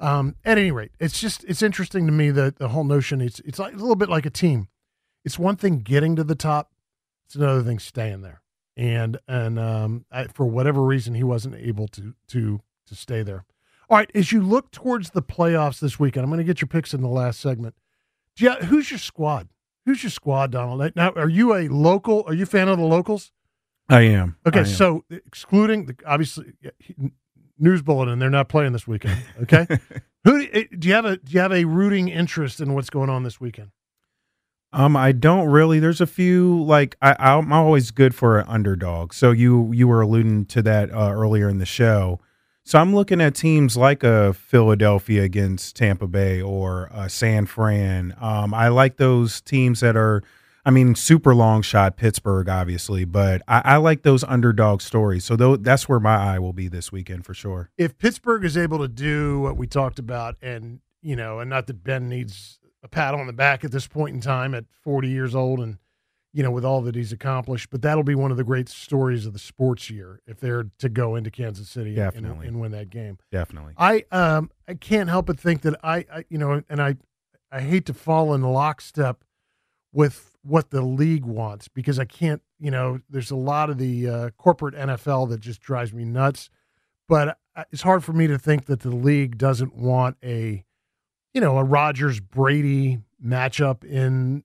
um, 0.00 0.34
at 0.44 0.58
any 0.58 0.72
rate, 0.72 0.92
it's 1.00 1.20
just, 1.20 1.44
it's 1.44 1.62
interesting 1.62 2.06
to 2.06 2.12
me 2.12 2.30
that 2.30 2.58
the 2.58 2.68
whole 2.68 2.84
notion, 2.84 3.20
it's, 3.20 3.40
it's 3.40 3.58
like 3.58 3.74
a 3.74 3.78
little 3.78 3.96
bit 3.96 4.08
like 4.08 4.26
a 4.26 4.30
team. 4.30 4.68
It's 5.24 5.38
one 5.38 5.56
thing 5.56 5.78
getting 5.78 6.16
to 6.16 6.24
the 6.24 6.34
top. 6.34 6.72
It's 7.24 7.34
another 7.34 7.62
thing 7.62 7.78
staying 7.78 8.22
there. 8.22 8.42
And, 8.76 9.18
and, 9.26 9.58
um, 9.58 10.04
I, 10.10 10.24
for 10.24 10.46
whatever 10.46 10.82
reason, 10.82 11.14
he 11.14 11.24
wasn't 11.24 11.54
able 11.54 11.88
to, 11.88 12.14
to, 12.28 12.60
to 12.86 12.94
stay 12.94 13.22
there. 13.22 13.44
All 13.88 13.96
right. 13.96 14.10
As 14.14 14.32
you 14.32 14.42
look 14.42 14.70
towards 14.70 15.10
the 15.10 15.22
playoffs 15.22 15.80
this 15.80 15.98
weekend, 15.98 16.24
I'm 16.24 16.30
going 16.30 16.38
to 16.38 16.44
get 16.44 16.60
your 16.60 16.68
picks 16.68 16.92
in 16.92 17.00
the 17.00 17.08
last 17.08 17.40
segment. 17.40 17.74
Yeah. 18.36 18.56
Who's 18.56 18.90
your 18.90 18.98
squad? 18.98 19.48
Who's 19.86 20.02
your 20.02 20.10
squad, 20.10 20.50
Donald? 20.50 20.92
Now, 20.96 21.12
are 21.12 21.28
you 21.28 21.54
a 21.54 21.68
local? 21.68 22.24
Are 22.26 22.34
you 22.34 22.42
a 22.42 22.46
fan 22.46 22.68
of 22.68 22.78
the 22.78 22.84
locals? 22.84 23.30
I 23.88 24.02
am. 24.02 24.36
Okay, 24.46 24.60
I 24.60 24.62
am. 24.62 24.68
so 24.68 25.04
excluding 25.10 25.86
the 25.86 25.96
obviously 26.06 26.52
news 27.58 27.82
bulletin, 27.82 28.18
they're 28.18 28.30
not 28.30 28.48
playing 28.48 28.72
this 28.72 28.86
weekend. 28.86 29.22
Okay, 29.42 29.66
who 30.24 30.46
eh, 30.52 30.64
do 30.78 30.88
you 30.88 30.94
have 30.94 31.04
a 31.04 31.16
do 31.16 31.32
you 31.32 31.40
have 31.40 31.52
a 31.52 31.64
rooting 31.64 32.08
interest 32.08 32.60
in 32.60 32.74
what's 32.74 32.90
going 32.90 33.10
on 33.10 33.22
this 33.22 33.40
weekend? 33.40 33.70
Um, 34.72 34.96
I 34.96 35.12
don't 35.12 35.48
really. 35.48 35.78
There's 35.78 36.00
a 36.00 36.06
few 36.06 36.62
like 36.62 36.96
I, 37.00 37.16
I'm 37.18 37.52
always 37.52 37.90
good 37.90 38.14
for 38.14 38.38
an 38.38 38.46
underdog. 38.48 39.12
So 39.12 39.30
you 39.30 39.72
you 39.72 39.88
were 39.88 40.02
alluding 40.02 40.46
to 40.46 40.62
that 40.62 40.92
uh, 40.92 41.12
earlier 41.12 41.48
in 41.48 41.58
the 41.58 41.66
show. 41.66 42.20
So 42.64 42.80
I'm 42.80 42.92
looking 42.92 43.20
at 43.20 43.36
teams 43.36 43.76
like 43.76 44.02
a 44.02 44.08
uh, 44.08 44.32
Philadelphia 44.32 45.22
against 45.22 45.76
Tampa 45.76 46.08
Bay 46.08 46.42
or 46.42 46.90
uh, 46.92 47.06
San 47.06 47.46
Fran. 47.46 48.16
Um, 48.20 48.52
I 48.52 48.68
like 48.68 48.96
those 48.96 49.40
teams 49.40 49.78
that 49.80 49.96
are 49.96 50.24
I 50.66 50.70
mean, 50.70 50.96
super 50.96 51.32
long 51.32 51.62
shot 51.62 51.96
Pittsburgh, 51.96 52.48
obviously, 52.48 53.04
but 53.04 53.40
I, 53.46 53.62
I 53.64 53.76
like 53.76 54.02
those 54.02 54.24
underdog 54.24 54.82
stories. 54.82 55.24
So 55.24 55.36
th- 55.36 55.60
that's 55.62 55.88
where 55.88 56.00
my 56.00 56.16
eye 56.16 56.40
will 56.40 56.52
be 56.52 56.66
this 56.66 56.90
weekend 56.90 57.24
for 57.24 57.34
sure. 57.34 57.70
If 57.78 57.96
Pittsburgh 57.98 58.44
is 58.44 58.56
able 58.56 58.80
to 58.80 58.88
do 58.88 59.38
what 59.38 59.56
we 59.56 59.68
talked 59.68 60.00
about, 60.00 60.34
and 60.42 60.80
you 61.02 61.14
know, 61.14 61.38
and 61.38 61.48
not 61.48 61.68
that 61.68 61.84
Ben 61.84 62.08
needs 62.08 62.58
a 62.82 62.88
pat 62.88 63.14
on 63.14 63.28
the 63.28 63.32
back 63.32 63.64
at 63.64 63.70
this 63.70 63.86
point 63.86 64.16
in 64.16 64.20
time 64.20 64.54
at 64.54 64.64
40 64.82 65.08
years 65.08 65.36
old, 65.36 65.60
and 65.60 65.78
you 66.32 66.42
know, 66.42 66.50
with 66.50 66.64
all 66.64 66.82
that 66.82 66.96
he's 66.96 67.12
accomplished, 67.12 67.70
but 67.70 67.80
that'll 67.80 68.02
be 68.02 68.16
one 68.16 68.32
of 68.32 68.36
the 68.36 68.44
great 68.44 68.68
stories 68.68 69.24
of 69.24 69.32
the 69.32 69.38
sports 69.38 69.88
year 69.88 70.20
if 70.26 70.40
they're 70.40 70.66
to 70.80 70.88
go 70.88 71.14
into 71.14 71.30
Kansas 71.30 71.70
City 71.70 71.94
Definitely. 71.94 72.48
and, 72.48 72.56
and 72.56 72.60
win 72.60 72.72
that 72.72 72.90
game. 72.90 73.18
Definitely. 73.30 73.74
I 73.78 74.04
um 74.10 74.50
I 74.66 74.74
can't 74.74 75.08
help 75.08 75.26
but 75.26 75.38
think 75.38 75.62
that 75.62 75.78
I, 75.84 76.04
I 76.12 76.24
you 76.28 76.38
know, 76.38 76.64
and 76.68 76.82
I 76.82 76.96
I 77.52 77.60
hate 77.60 77.86
to 77.86 77.94
fall 77.94 78.34
in 78.34 78.42
lockstep 78.42 79.22
with 79.92 80.35
what 80.46 80.70
the 80.70 80.82
league 80.82 81.24
wants 81.24 81.68
because 81.68 81.98
I 81.98 82.04
can't, 82.04 82.42
you 82.58 82.70
know, 82.70 83.00
there's 83.10 83.30
a 83.30 83.36
lot 83.36 83.70
of 83.70 83.78
the 83.78 84.08
uh, 84.08 84.30
corporate 84.36 84.74
NFL 84.74 85.28
that 85.30 85.40
just 85.40 85.60
drives 85.60 85.92
me 85.92 86.04
nuts. 86.04 86.50
But 87.08 87.38
it's 87.70 87.82
hard 87.82 88.04
for 88.04 88.12
me 88.12 88.26
to 88.26 88.38
think 88.38 88.66
that 88.66 88.80
the 88.80 88.90
league 88.90 89.38
doesn't 89.38 89.74
want 89.74 90.16
a, 90.24 90.64
you 91.32 91.40
know, 91.40 91.58
a 91.58 91.64
Rodgers 91.64 92.20
Brady 92.20 92.98
matchup 93.24 93.84
in 93.84 94.44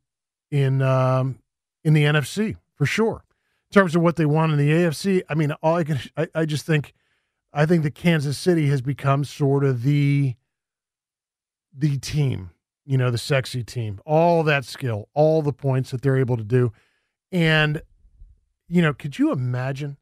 in 0.50 0.82
um, 0.82 1.40
in 1.84 1.94
the 1.94 2.04
NFC 2.04 2.58
for 2.76 2.86
sure. 2.86 3.24
In 3.70 3.74
terms 3.74 3.96
of 3.96 4.02
what 4.02 4.18
they 4.18 4.26
want 4.26 4.52
in 4.52 4.58
the 4.58 4.70
AFC, 4.70 5.22
I 5.30 5.34
mean, 5.34 5.54
all 5.64 5.76
I 5.76 5.84
can, 5.86 6.00
I, 6.18 6.28
I 6.36 6.46
just 6.46 6.66
think, 6.66 6.94
I 7.54 7.66
think 7.66 7.84
that 7.84 7.96
Kansas 7.96 8.38
City 8.38 8.68
has 8.68 8.82
become 8.82 9.24
sort 9.24 9.64
of 9.64 9.84
the 9.84 10.36
the 11.74 11.98
team, 11.98 12.50
you 12.92 12.98
know, 12.98 13.10
the 13.10 13.18
sexy 13.18 13.64
team, 13.64 14.02
all 14.06 14.44
that 14.44 14.66
skill, 14.66 15.08
all 15.14 15.42
the 15.42 15.54
points 15.54 15.92
that 15.92 16.02
they're 16.02 16.18
able 16.18 16.36
to 16.36 16.44
do. 16.44 16.74
And, 17.32 17.82
you 18.68 18.82
know, 18.82 18.94
could 18.94 19.18
you 19.18 19.32
imagine 19.32 19.96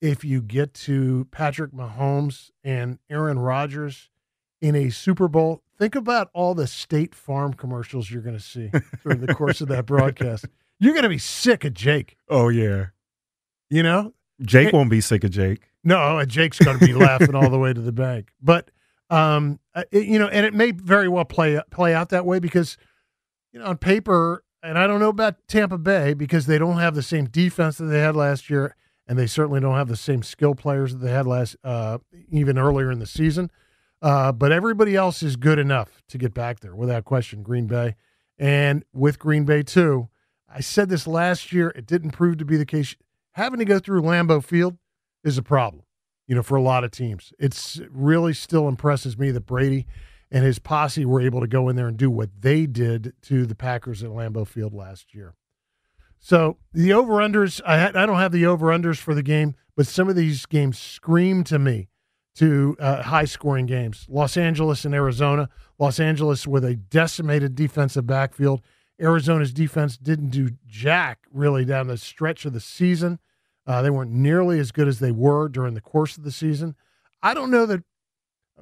if 0.00 0.24
you 0.24 0.40
get 0.40 0.74
to 0.74 1.26
Patrick 1.32 1.72
Mahomes 1.72 2.50
and 2.62 3.00
Aaron 3.10 3.40
Rodgers 3.40 4.10
in 4.60 4.76
a 4.76 4.90
Super 4.90 5.26
Bowl? 5.26 5.62
Think 5.76 5.96
about 5.96 6.30
all 6.34 6.54
the 6.54 6.68
State 6.68 7.16
Farm 7.16 7.52
commercials 7.52 8.12
you're 8.12 8.22
going 8.22 8.36
to 8.36 8.42
see 8.42 8.70
during 9.02 9.20
the 9.20 9.34
course 9.34 9.60
of 9.60 9.66
that 9.66 9.84
broadcast. 9.86 10.46
You're 10.78 10.92
going 10.92 11.02
to 11.02 11.08
be 11.08 11.18
sick 11.18 11.64
of 11.64 11.74
Jake. 11.74 12.16
Oh 12.28 12.48
yeah, 12.48 12.86
You 13.70 13.82
know, 13.82 14.14
Jake 14.40 14.66
Hey- 14.70 14.76
won't 14.76 14.90
be 14.90 15.00
sick 15.00 15.24
of 15.24 15.30
Jake. 15.32 15.62
no, 15.82 16.24
Jake's 16.24 16.60
going 16.60 16.78
to 16.78 16.86
be 16.86 16.94
laughing 16.94 17.34
all 17.34 17.50
the 17.50 17.58
way 17.58 17.72
to 17.72 17.80
the 17.80 17.90
bank. 17.90 18.30
But 18.40 18.70
um, 19.10 19.58
uh, 19.74 19.84
it- 19.90 20.06
you 20.06 20.18
know, 20.18 20.28
and 20.28 20.44
it 20.46 20.54
may 20.54 20.70
very 20.72 21.08
well 21.08 21.24
play 21.24 21.60
play 21.70 21.94
out 21.94 22.08
that 22.10 22.26
way 22.26 22.38
because 22.38 22.76
you 23.52 23.58
know 23.60 23.66
on 23.66 23.78
paper, 23.78 24.44
and 24.62 24.78
I 24.78 24.86
don't 24.86 25.00
know 25.00 25.08
about 25.08 25.36
Tampa 25.48 25.78
Bay 25.78 26.14
because 26.14 26.46
they 26.46 26.58
don't 26.58 26.78
have 26.78 26.94
the 26.94 27.02
same 27.02 27.26
defense 27.26 27.78
that 27.78 27.86
they 27.86 28.00
had 28.00 28.16
last 28.16 28.50
year, 28.50 28.76
and 29.06 29.18
they 29.18 29.26
certainly 29.26 29.60
don't 29.60 29.76
have 29.76 29.88
the 29.88 29.96
same 29.96 30.22
skill 30.22 30.54
players 30.54 30.92
that 30.92 30.98
they 30.98 31.12
had 31.12 31.26
last 31.26 31.56
uh, 31.64 31.98
even 32.30 32.58
earlier 32.58 32.90
in 32.90 32.98
the 32.98 33.06
season. 33.06 33.50
Uh, 34.00 34.30
but 34.30 34.52
everybody 34.52 34.94
else 34.94 35.22
is 35.24 35.34
good 35.36 35.58
enough 35.58 36.02
to 36.08 36.18
get 36.18 36.32
back 36.32 36.60
there 36.60 36.74
without 36.76 37.04
question. 37.04 37.42
Green 37.42 37.66
Bay, 37.66 37.96
and 38.38 38.84
with 38.92 39.18
Green 39.18 39.44
Bay 39.44 39.62
too. 39.62 40.08
I 40.50 40.60
said 40.60 40.88
this 40.88 41.06
last 41.06 41.52
year. 41.52 41.70
It 41.76 41.84
didn't 41.84 42.12
prove 42.12 42.38
to 42.38 42.44
be 42.44 42.56
the 42.56 42.64
case. 42.64 42.96
Having 43.32 43.58
to 43.58 43.64
go 43.66 43.78
through 43.78 44.00
Lambeau 44.02 44.42
Field 44.42 44.78
is 45.22 45.36
a 45.36 45.42
problem, 45.42 45.82
you 46.28 46.34
know, 46.34 46.42
for 46.42 46.56
a 46.56 46.62
lot 46.62 46.84
of 46.84 46.92
teams. 46.92 47.32
It's 47.38 47.80
really 47.90 48.34
still 48.34 48.68
impresses 48.68 49.18
me 49.18 49.32
that 49.32 49.46
Brady 49.46 49.86
and 50.30 50.44
his 50.44 50.58
posse 50.58 51.06
were 51.06 51.22
able 51.22 51.40
to 51.40 51.48
go 51.48 51.68
in 51.68 51.74
there 51.74 51.88
and 51.88 51.96
do 51.96 52.10
what 52.10 52.28
they 52.40 52.66
did 52.66 53.14
to 53.22 53.46
the 53.46 53.54
Packers 53.54 54.04
at 54.04 54.10
Lambeau 54.10 54.46
Field 54.46 54.74
last 54.74 55.14
year. 55.14 55.34
So 56.20 56.58
the 56.72 56.92
over 56.92 57.14
unders, 57.14 57.60
I, 57.66 57.78
ha- 57.78 57.92
I 57.94 58.04
don't 58.04 58.18
have 58.18 58.32
the 58.32 58.44
over 58.46 58.66
unders 58.66 58.98
for 58.98 59.14
the 59.14 59.22
game, 59.22 59.54
but 59.74 59.86
some 59.86 60.08
of 60.08 60.16
these 60.16 60.44
games 60.46 60.78
scream 60.78 61.44
to 61.44 61.58
me 61.58 61.88
to 62.36 62.76
uh, 62.78 63.02
high 63.02 63.24
scoring 63.24 63.66
games. 63.66 64.06
Los 64.08 64.36
Angeles 64.36 64.84
and 64.84 64.94
Arizona. 64.94 65.48
Los 65.78 65.98
Angeles 65.98 66.46
with 66.46 66.64
a 66.64 66.74
decimated 66.76 67.54
defensive 67.54 68.06
backfield. 68.06 68.60
Arizona's 69.00 69.52
defense 69.52 69.96
didn't 69.96 70.30
do 70.30 70.50
jack 70.66 71.20
really 71.32 71.64
down 71.64 71.86
the 71.86 71.96
stretch 71.96 72.44
of 72.44 72.52
the 72.52 72.60
season. 72.60 73.18
Uh, 73.68 73.82
they 73.82 73.90
weren't 73.90 74.10
nearly 74.10 74.58
as 74.58 74.72
good 74.72 74.88
as 74.88 74.98
they 74.98 75.12
were 75.12 75.46
during 75.46 75.74
the 75.74 75.80
course 75.82 76.16
of 76.16 76.24
the 76.24 76.32
season. 76.32 76.74
I 77.22 77.34
don't 77.34 77.50
know 77.50 77.66
that. 77.66 77.84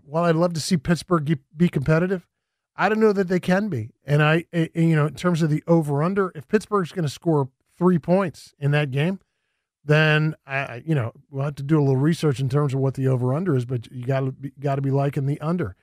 While 0.05 0.25
I'd 0.25 0.35
love 0.35 0.53
to 0.55 0.61
see 0.61 0.77
Pittsburgh 0.77 1.39
be 1.57 1.69
competitive, 1.69 2.27
I 2.77 2.89
don't 2.89 3.01
know 3.01 3.13
that 3.13 3.29
they 3.29 3.41
can 3.41 3.69
be. 3.69 3.91
And 4.05 4.23
I, 4.23 4.45
you 4.53 4.95
know, 4.95 5.07
in 5.07 5.15
terms 5.15 5.41
of 5.43 5.49
the 5.49 5.63
over 5.67 6.03
under, 6.03 6.33
if 6.35 6.47
Pittsburgh's 6.49 6.93
going 6.93 7.05
to 7.05 7.09
score 7.09 7.49
three 7.79 7.99
points 7.99 8.53
in 8.59 8.73
that 8.73 8.91
game, 8.91 9.21
then 9.85 10.35
I, 10.47 10.83
you 10.85 10.95
know, 10.95 11.13
we'll 11.31 11.45
have 11.45 11.55
to 11.55 11.63
do 11.63 11.79
a 11.79 11.81
little 11.81 11.97
research 11.97 12.41
in 12.41 12.49
terms 12.49 12.75
of 12.75 12.81
what 12.81 12.95
the 12.95 13.07
over 13.07 13.33
under 13.33 13.57
is. 13.57 13.65
But 13.65 13.91
you 13.91 14.05
got 14.05 14.21
to 14.21 14.35
got 14.61 14.75
to 14.75 14.83
be 14.83 14.91
liking 14.91 15.27
the 15.27 15.41
under. 15.41 15.77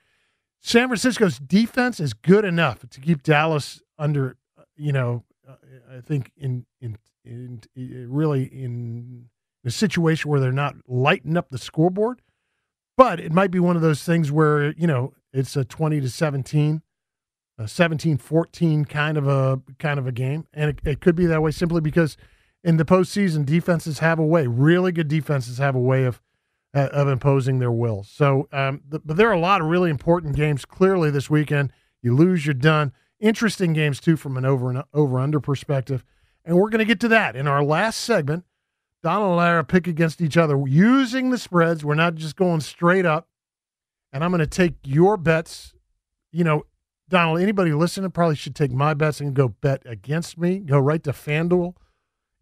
San 0.60 0.88
Francisco's 0.88 1.38
defense 1.38 1.98
is 1.98 2.12
good 2.12 2.44
enough 2.44 2.88
to 2.88 3.00
keep 3.00 3.22
Dallas 3.22 3.82
under. 3.98 4.36
You 4.76 4.92
know, 4.92 5.24
I 5.90 6.00
think 6.00 6.30
in 6.36 6.66
in 6.80 6.98
in, 7.24 7.60
really 7.74 8.44
in 8.44 9.26
a 9.64 9.70
situation 9.70 10.30
where 10.30 10.40
they're 10.40 10.52
not 10.52 10.76
lighting 10.86 11.36
up 11.36 11.50
the 11.50 11.58
scoreboard. 11.58 12.20
But 12.96 13.18
it 13.18 13.32
might 13.32 13.50
be 13.50 13.58
one 13.58 13.76
of 13.76 13.82
those 13.82 14.04
things 14.04 14.30
where, 14.30 14.72
you 14.72 14.86
know, 14.86 15.14
it's 15.32 15.56
a 15.56 15.64
20 15.64 16.00
to 16.00 16.08
17, 16.08 16.82
a 17.58 17.66
17 17.66 18.18
14 18.18 18.84
kind 18.84 19.18
of 19.18 19.26
a 19.26 19.60
kind 19.78 19.98
of 19.98 20.06
a 20.06 20.12
game. 20.12 20.46
And 20.52 20.70
it, 20.70 20.80
it 20.84 21.00
could 21.00 21.16
be 21.16 21.26
that 21.26 21.42
way 21.42 21.50
simply 21.50 21.80
because 21.80 22.16
in 22.62 22.76
the 22.76 22.84
postseason, 22.84 23.44
defenses 23.44 23.98
have 23.98 24.18
a 24.18 24.24
way, 24.24 24.46
really 24.46 24.92
good 24.92 25.08
defenses 25.08 25.58
have 25.58 25.74
a 25.74 25.80
way 25.80 26.04
of 26.04 26.20
uh, 26.72 26.88
of 26.92 27.08
imposing 27.08 27.58
their 27.58 27.70
will. 27.70 28.02
So, 28.04 28.48
um, 28.52 28.82
th- 28.90 29.02
but 29.04 29.16
there 29.16 29.28
are 29.28 29.34
a 29.34 29.40
lot 29.40 29.60
of 29.60 29.68
really 29.68 29.90
important 29.90 30.34
games 30.34 30.64
clearly 30.64 31.10
this 31.10 31.30
weekend. 31.30 31.72
You 32.02 32.14
lose, 32.14 32.46
you're 32.46 32.54
done. 32.54 32.92
Interesting 33.20 33.72
games 33.72 34.00
too 34.00 34.16
from 34.16 34.36
an 34.36 34.44
over 34.44 34.70
and 34.70 34.82
over 34.92 35.18
under 35.18 35.40
perspective. 35.40 36.04
And 36.44 36.56
we're 36.56 36.70
going 36.70 36.80
to 36.80 36.84
get 36.84 37.00
to 37.00 37.08
that 37.08 37.36
in 37.36 37.46
our 37.46 37.62
last 37.62 38.00
segment. 38.00 38.44
Donald 39.02 39.32
and 39.32 39.40
I 39.40 39.50
are 39.50 39.62
pick 39.62 39.86
against 39.86 40.20
each 40.20 40.36
other 40.36 40.62
using 40.66 41.30
the 41.30 41.38
spreads. 41.38 41.84
We're 41.84 41.94
not 41.94 42.14
just 42.14 42.36
going 42.36 42.60
straight 42.60 43.06
up. 43.06 43.28
And 44.12 44.22
I'm 44.22 44.30
going 44.30 44.40
to 44.40 44.46
take 44.46 44.74
your 44.84 45.16
bets. 45.16 45.74
You 46.32 46.44
know, 46.44 46.66
Donald, 47.08 47.40
anybody 47.40 47.72
listening 47.72 48.10
probably 48.10 48.36
should 48.36 48.54
take 48.54 48.72
my 48.72 48.94
bets 48.94 49.20
and 49.20 49.34
go 49.34 49.48
bet 49.48 49.82
against 49.84 50.38
me. 50.38 50.58
Go 50.58 50.78
right 50.78 51.02
to 51.04 51.12
FanDuel 51.12 51.74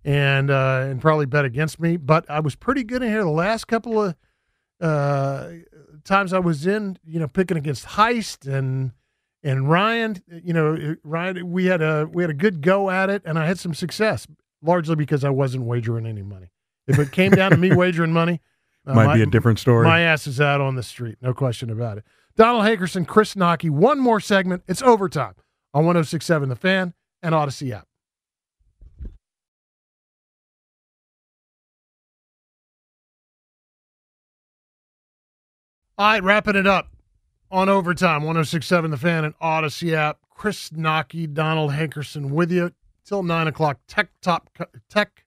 and 0.04 0.50
uh, 0.50 0.86
and 0.88 1.00
probably 1.00 1.26
bet 1.26 1.44
against 1.44 1.80
me. 1.80 1.96
But 1.96 2.28
I 2.30 2.40
was 2.40 2.54
pretty 2.54 2.84
good 2.84 3.02
in 3.02 3.08
here 3.08 3.24
the 3.24 3.30
last 3.30 3.66
couple 3.66 4.02
of 4.02 4.16
uh, 4.80 5.48
times 6.04 6.32
I 6.32 6.38
was 6.38 6.66
in. 6.66 6.98
You 7.04 7.20
know, 7.20 7.28
picking 7.28 7.56
against 7.56 7.86
Heist 7.86 8.46
and 8.46 8.92
and 9.42 9.68
Ryan. 9.68 10.22
You 10.42 10.52
know, 10.52 10.96
Ryan. 11.04 11.50
We 11.50 11.66
had 11.66 11.82
a 11.82 12.08
we 12.12 12.22
had 12.22 12.30
a 12.30 12.34
good 12.34 12.60
go 12.60 12.90
at 12.90 13.10
it, 13.10 13.22
and 13.24 13.38
I 13.38 13.46
had 13.46 13.58
some 13.58 13.74
success 13.74 14.26
largely 14.62 14.96
because 14.96 15.24
I 15.24 15.30
wasn't 15.30 15.64
wagering 15.64 16.06
any 16.06 16.22
money. 16.22 16.50
If 16.86 16.98
it 16.98 17.12
came 17.12 17.32
down 17.32 17.50
to 17.52 17.56
me 17.56 17.72
wagering 17.76 18.12
money, 18.12 18.40
uh, 18.86 18.94
Might 18.94 19.06
my- 19.06 19.14
be 19.16 19.22
a 19.22 19.26
different 19.26 19.58
story. 19.58 19.84
my 19.86 20.00
ass 20.00 20.26
is 20.26 20.40
out 20.40 20.60
on 20.60 20.74
the 20.76 20.82
street, 20.82 21.16
no 21.20 21.32
question 21.34 21.70
about 21.70 21.98
it. 21.98 22.04
Donald 22.36 22.64
Hankerson, 22.64 23.06
Chris 23.06 23.34
Knoche, 23.34 23.68
one 23.70 23.98
more 24.00 24.18
segment. 24.20 24.62
It's 24.66 24.82
overtime 24.82 25.34
on 25.74 25.84
1067 25.84 26.48
The 26.48 26.56
Fan 26.56 26.94
and 27.22 27.34
Odyssey 27.34 27.72
app. 27.72 27.86
All 35.98 36.06
right, 36.12 36.22
wrapping 36.22 36.56
it 36.56 36.66
up 36.66 36.88
on 37.52 37.68
overtime 37.68 38.22
1067 38.22 38.90
The 38.90 38.96
Fan 38.96 39.24
and 39.24 39.34
Odyssey 39.40 39.94
app. 39.94 40.18
Chris 40.30 40.70
Knoche, 40.70 41.32
Donald 41.32 41.70
Hankerson 41.70 42.30
with 42.30 42.50
you 42.50 42.72
till 43.04 43.22
9 43.22 43.46
o'clock. 43.46 43.78
Tech 43.86 44.08
top 44.20 44.50
Tech 44.88 45.24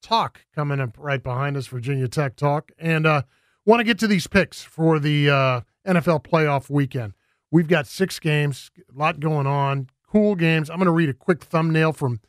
Talk 0.00 0.46
coming 0.54 0.80
up 0.80 0.96
right 0.96 1.22
behind 1.22 1.56
us, 1.56 1.66
Virginia 1.66 2.08
Tech 2.08 2.36
Talk. 2.36 2.70
And, 2.78 3.06
uh, 3.06 3.22
want 3.66 3.80
to 3.80 3.84
get 3.84 3.98
to 3.98 4.06
these 4.06 4.26
picks 4.26 4.62
for 4.62 4.98
the 4.98 5.28
uh, 5.28 5.60
NFL 5.86 6.24
playoff 6.24 6.70
weekend. 6.70 7.12
We've 7.50 7.68
got 7.68 7.86
six 7.86 8.18
games, 8.18 8.70
a 8.78 8.98
lot 8.98 9.20
going 9.20 9.46
on, 9.46 9.90
cool 10.08 10.36
games. 10.36 10.70
I'm 10.70 10.76
going 10.76 10.86
to 10.86 10.92
read 10.92 11.08
a 11.08 11.14
quick 11.14 11.44
thumbnail 11.44 11.92
from 11.92 12.20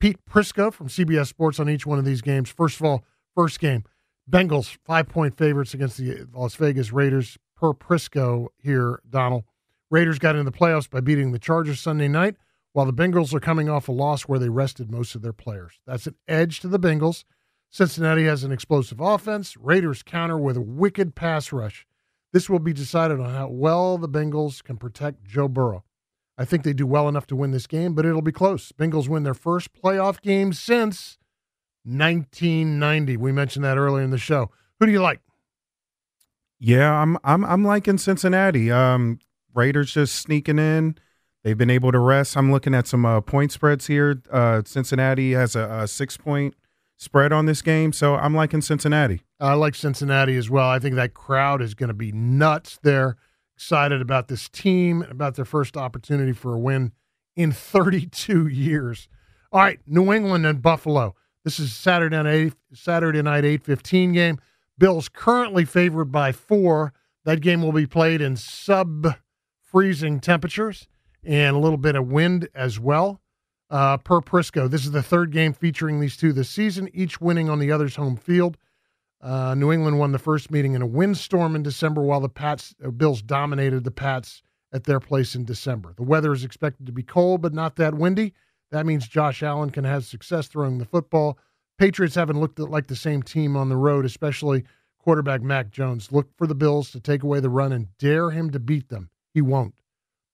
Pete 0.00 0.18
Prisco 0.28 0.72
from 0.72 0.88
CBS 0.88 1.28
Sports 1.28 1.60
on 1.60 1.68
each 1.68 1.86
one 1.86 1.98
of 1.98 2.04
these 2.04 2.22
games. 2.22 2.50
First 2.50 2.80
of 2.80 2.86
all, 2.86 3.04
first 3.34 3.60
game, 3.60 3.84
Bengals 4.28 4.76
five 4.84 5.08
point 5.08 5.36
favorites 5.36 5.74
against 5.74 5.98
the 5.98 6.26
Las 6.32 6.54
Vegas 6.56 6.92
Raiders 6.92 7.38
per 7.56 7.72
Prisco 7.72 8.48
here, 8.58 9.00
Donald. 9.08 9.44
Raiders 9.90 10.18
got 10.18 10.36
into 10.36 10.50
the 10.50 10.56
playoffs 10.56 10.88
by 10.88 11.00
beating 11.00 11.32
the 11.32 11.38
Chargers 11.38 11.80
Sunday 11.80 12.08
night, 12.08 12.36
while 12.72 12.86
the 12.86 12.92
Bengals 12.92 13.32
are 13.32 13.40
coming 13.40 13.68
off 13.68 13.88
a 13.88 13.92
loss 13.92 14.22
where 14.22 14.38
they 14.38 14.48
rested 14.48 14.90
most 14.90 15.14
of 15.14 15.22
their 15.22 15.32
players. 15.32 15.80
That's 15.86 16.06
an 16.06 16.16
edge 16.28 16.60
to 16.60 16.68
the 16.68 16.78
Bengals. 16.78 17.24
Cincinnati 17.70 18.24
has 18.24 18.44
an 18.44 18.52
explosive 18.52 19.00
offense. 19.00 19.56
Raiders 19.56 20.02
counter 20.02 20.38
with 20.38 20.56
a 20.56 20.62
wicked 20.62 21.14
pass 21.14 21.52
rush. 21.52 21.86
This 22.32 22.50
will 22.50 22.58
be 22.58 22.72
decided 22.72 23.20
on 23.20 23.32
how 23.32 23.48
well 23.48 23.96
the 23.96 24.08
Bengals 24.08 24.62
can 24.62 24.76
protect 24.76 25.24
Joe 25.24 25.48
Burrow. 25.48 25.84
I 26.38 26.44
think 26.44 26.64
they 26.64 26.74
do 26.74 26.86
well 26.86 27.08
enough 27.08 27.26
to 27.28 27.36
win 27.36 27.50
this 27.50 27.66
game, 27.66 27.94
but 27.94 28.04
it'll 28.04 28.20
be 28.20 28.32
close. 28.32 28.72
Bengals 28.72 29.08
win 29.08 29.22
their 29.22 29.34
first 29.34 29.72
playoff 29.72 30.20
game 30.20 30.52
since 30.52 31.16
1990. 31.84 33.16
We 33.16 33.32
mentioned 33.32 33.64
that 33.64 33.78
earlier 33.78 34.04
in 34.04 34.10
the 34.10 34.18
show. 34.18 34.50
Who 34.78 34.86
do 34.86 34.92
you 34.92 35.00
like? 35.00 35.20
Yeah, 36.58 36.92
I'm 36.92 37.18
I'm 37.24 37.44
I'm 37.44 37.64
liking 37.64 37.98
Cincinnati. 37.98 38.70
Um, 38.70 39.18
Raiders 39.54 39.92
just 39.92 40.14
sneaking 40.16 40.58
in. 40.58 40.96
They've 41.44 41.56
been 41.56 41.70
able 41.70 41.92
to 41.92 41.98
rest. 41.98 42.36
I'm 42.36 42.50
looking 42.50 42.74
at 42.74 42.86
some 42.86 43.06
uh, 43.06 43.20
point 43.20 43.52
spreads 43.52 43.86
here. 43.86 44.20
Uh, 44.30 44.62
Cincinnati 44.64 45.32
has 45.32 45.54
a, 45.54 45.68
a 45.82 45.88
six 45.88 46.16
point 46.16 46.54
spread 46.96 47.32
on 47.32 47.46
this 47.46 47.62
game, 47.62 47.92
so 47.92 48.16
I'm 48.16 48.34
liking 48.34 48.62
Cincinnati. 48.62 49.22
I 49.38 49.54
like 49.54 49.74
Cincinnati 49.74 50.36
as 50.36 50.50
well. 50.50 50.68
I 50.68 50.78
think 50.78 50.94
that 50.96 51.14
crowd 51.14 51.62
is 51.62 51.74
going 51.74 51.88
to 51.88 51.94
be 51.94 52.10
nuts 52.10 52.78
They're 52.82 53.16
Excited 53.56 54.02
about 54.02 54.28
this 54.28 54.50
team, 54.50 55.00
about 55.10 55.34
their 55.34 55.46
first 55.46 55.78
opportunity 55.78 56.32
for 56.32 56.52
a 56.52 56.58
win 56.58 56.92
in 57.34 57.52
32 57.52 58.48
years. 58.48 59.08
All 59.50 59.60
right, 59.60 59.80
New 59.86 60.12
England 60.12 60.44
and 60.44 60.60
Buffalo. 60.60 61.14
This 61.42 61.58
is 61.58 61.74
Saturday 61.74 62.22
night, 62.22 62.52
Saturday 62.74 63.22
night 63.22 63.44
8:15 63.44 64.12
game. 64.12 64.38
Bills 64.78 65.08
currently 65.08 65.64
favored 65.64 66.12
by 66.12 66.32
four. 66.32 66.92
That 67.24 67.40
game 67.40 67.62
will 67.62 67.72
be 67.72 67.86
played 67.86 68.20
in 68.20 68.36
sub-freezing 68.36 70.20
temperatures 70.20 70.86
and 71.24 71.56
a 71.56 71.58
little 71.58 71.78
bit 71.78 71.96
of 71.96 72.06
wind 72.06 72.48
as 72.54 72.78
well. 72.78 73.20
Uh, 73.68 73.96
per 73.96 74.20
Prisco, 74.20 74.70
this 74.70 74.84
is 74.84 74.92
the 74.92 75.02
third 75.02 75.32
game 75.32 75.52
featuring 75.52 75.98
these 75.98 76.16
two 76.16 76.32
this 76.32 76.48
season, 76.48 76.88
each 76.94 77.20
winning 77.20 77.50
on 77.50 77.58
the 77.58 77.72
other's 77.72 77.96
home 77.96 78.16
field. 78.16 78.56
Uh, 79.20 79.54
New 79.56 79.72
England 79.72 79.98
won 79.98 80.12
the 80.12 80.20
first 80.20 80.52
meeting 80.52 80.74
in 80.74 80.82
a 80.82 80.86
windstorm 80.86 81.56
in 81.56 81.62
December, 81.64 82.02
while 82.02 82.20
the 82.20 82.28
Pats 82.28 82.74
uh, 82.84 82.90
Bills 82.90 83.22
dominated 83.22 83.82
the 83.82 83.90
Pats 83.90 84.42
at 84.72 84.84
their 84.84 85.00
place 85.00 85.34
in 85.34 85.44
December. 85.44 85.94
The 85.96 86.04
weather 86.04 86.32
is 86.32 86.44
expected 86.44 86.86
to 86.86 86.92
be 86.92 87.02
cold, 87.02 87.40
but 87.40 87.54
not 87.54 87.74
that 87.76 87.94
windy. 87.94 88.34
That 88.70 88.86
means 88.86 89.08
Josh 89.08 89.42
Allen 89.42 89.70
can 89.70 89.84
have 89.84 90.04
success 90.04 90.46
throwing 90.46 90.78
the 90.78 90.84
football. 90.84 91.38
Patriots 91.78 92.14
haven't 92.14 92.40
looked 92.40 92.58
like 92.58 92.86
the 92.86 92.96
same 92.96 93.22
team 93.22 93.56
on 93.56 93.68
the 93.68 93.76
road, 93.76 94.04
especially 94.04 94.64
quarterback 94.98 95.42
Mac 95.42 95.70
Jones. 95.70 96.10
Look 96.10 96.28
for 96.36 96.46
the 96.46 96.54
Bills 96.54 96.90
to 96.92 97.00
take 97.00 97.22
away 97.22 97.40
the 97.40 97.50
run 97.50 97.72
and 97.72 97.96
dare 97.98 98.30
him 98.30 98.50
to 98.50 98.58
beat 98.58 98.88
them. 98.88 99.10
He 99.32 99.42
won't. 99.42 99.74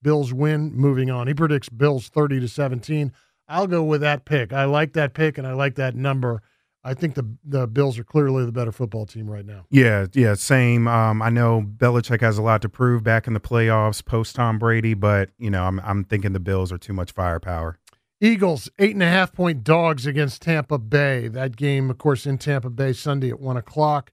Bills 0.02 0.32
win, 0.32 0.72
moving 0.72 1.10
on. 1.10 1.28
He 1.28 1.34
predicts 1.34 1.68
Bills 1.68 2.08
30 2.08 2.40
to 2.40 2.48
17. 2.48 3.12
I'll 3.48 3.66
go 3.66 3.82
with 3.82 4.00
that 4.00 4.24
pick. 4.24 4.52
I 4.52 4.64
like 4.64 4.94
that 4.94 5.14
pick 5.14 5.38
and 5.38 5.46
I 5.46 5.52
like 5.52 5.74
that 5.76 5.94
number. 5.94 6.42
I 6.84 6.94
think 6.94 7.14
the 7.14 7.36
the 7.44 7.68
Bills 7.68 7.96
are 7.98 8.04
clearly 8.04 8.44
the 8.44 8.50
better 8.50 8.72
football 8.72 9.06
team 9.06 9.30
right 9.30 9.46
now. 9.46 9.66
Yeah, 9.70 10.06
yeah, 10.14 10.34
same. 10.34 10.88
Um, 10.88 11.22
I 11.22 11.30
know 11.30 11.62
Belichick 11.62 12.20
has 12.22 12.38
a 12.38 12.42
lot 12.42 12.60
to 12.62 12.68
prove 12.68 13.04
back 13.04 13.28
in 13.28 13.34
the 13.34 13.40
playoffs 13.40 14.04
post 14.04 14.34
Tom 14.34 14.58
Brady, 14.58 14.94
but 14.94 15.30
you 15.38 15.50
know, 15.50 15.64
I'm 15.64 15.78
I'm 15.80 16.02
thinking 16.02 16.32
the 16.32 16.40
Bills 16.40 16.72
are 16.72 16.78
too 16.78 16.92
much 16.92 17.12
firepower. 17.12 17.78
Eagles 18.22 18.70
eight 18.78 18.94
and 18.94 19.02
a 19.02 19.08
half 19.08 19.32
point 19.32 19.64
dogs 19.64 20.06
against 20.06 20.42
Tampa 20.42 20.78
Bay. 20.78 21.26
That 21.26 21.56
game, 21.56 21.90
of 21.90 21.98
course, 21.98 22.24
in 22.24 22.38
Tampa 22.38 22.70
Bay 22.70 22.92
Sunday 22.92 23.30
at 23.30 23.40
one 23.40 23.56
o'clock. 23.56 24.12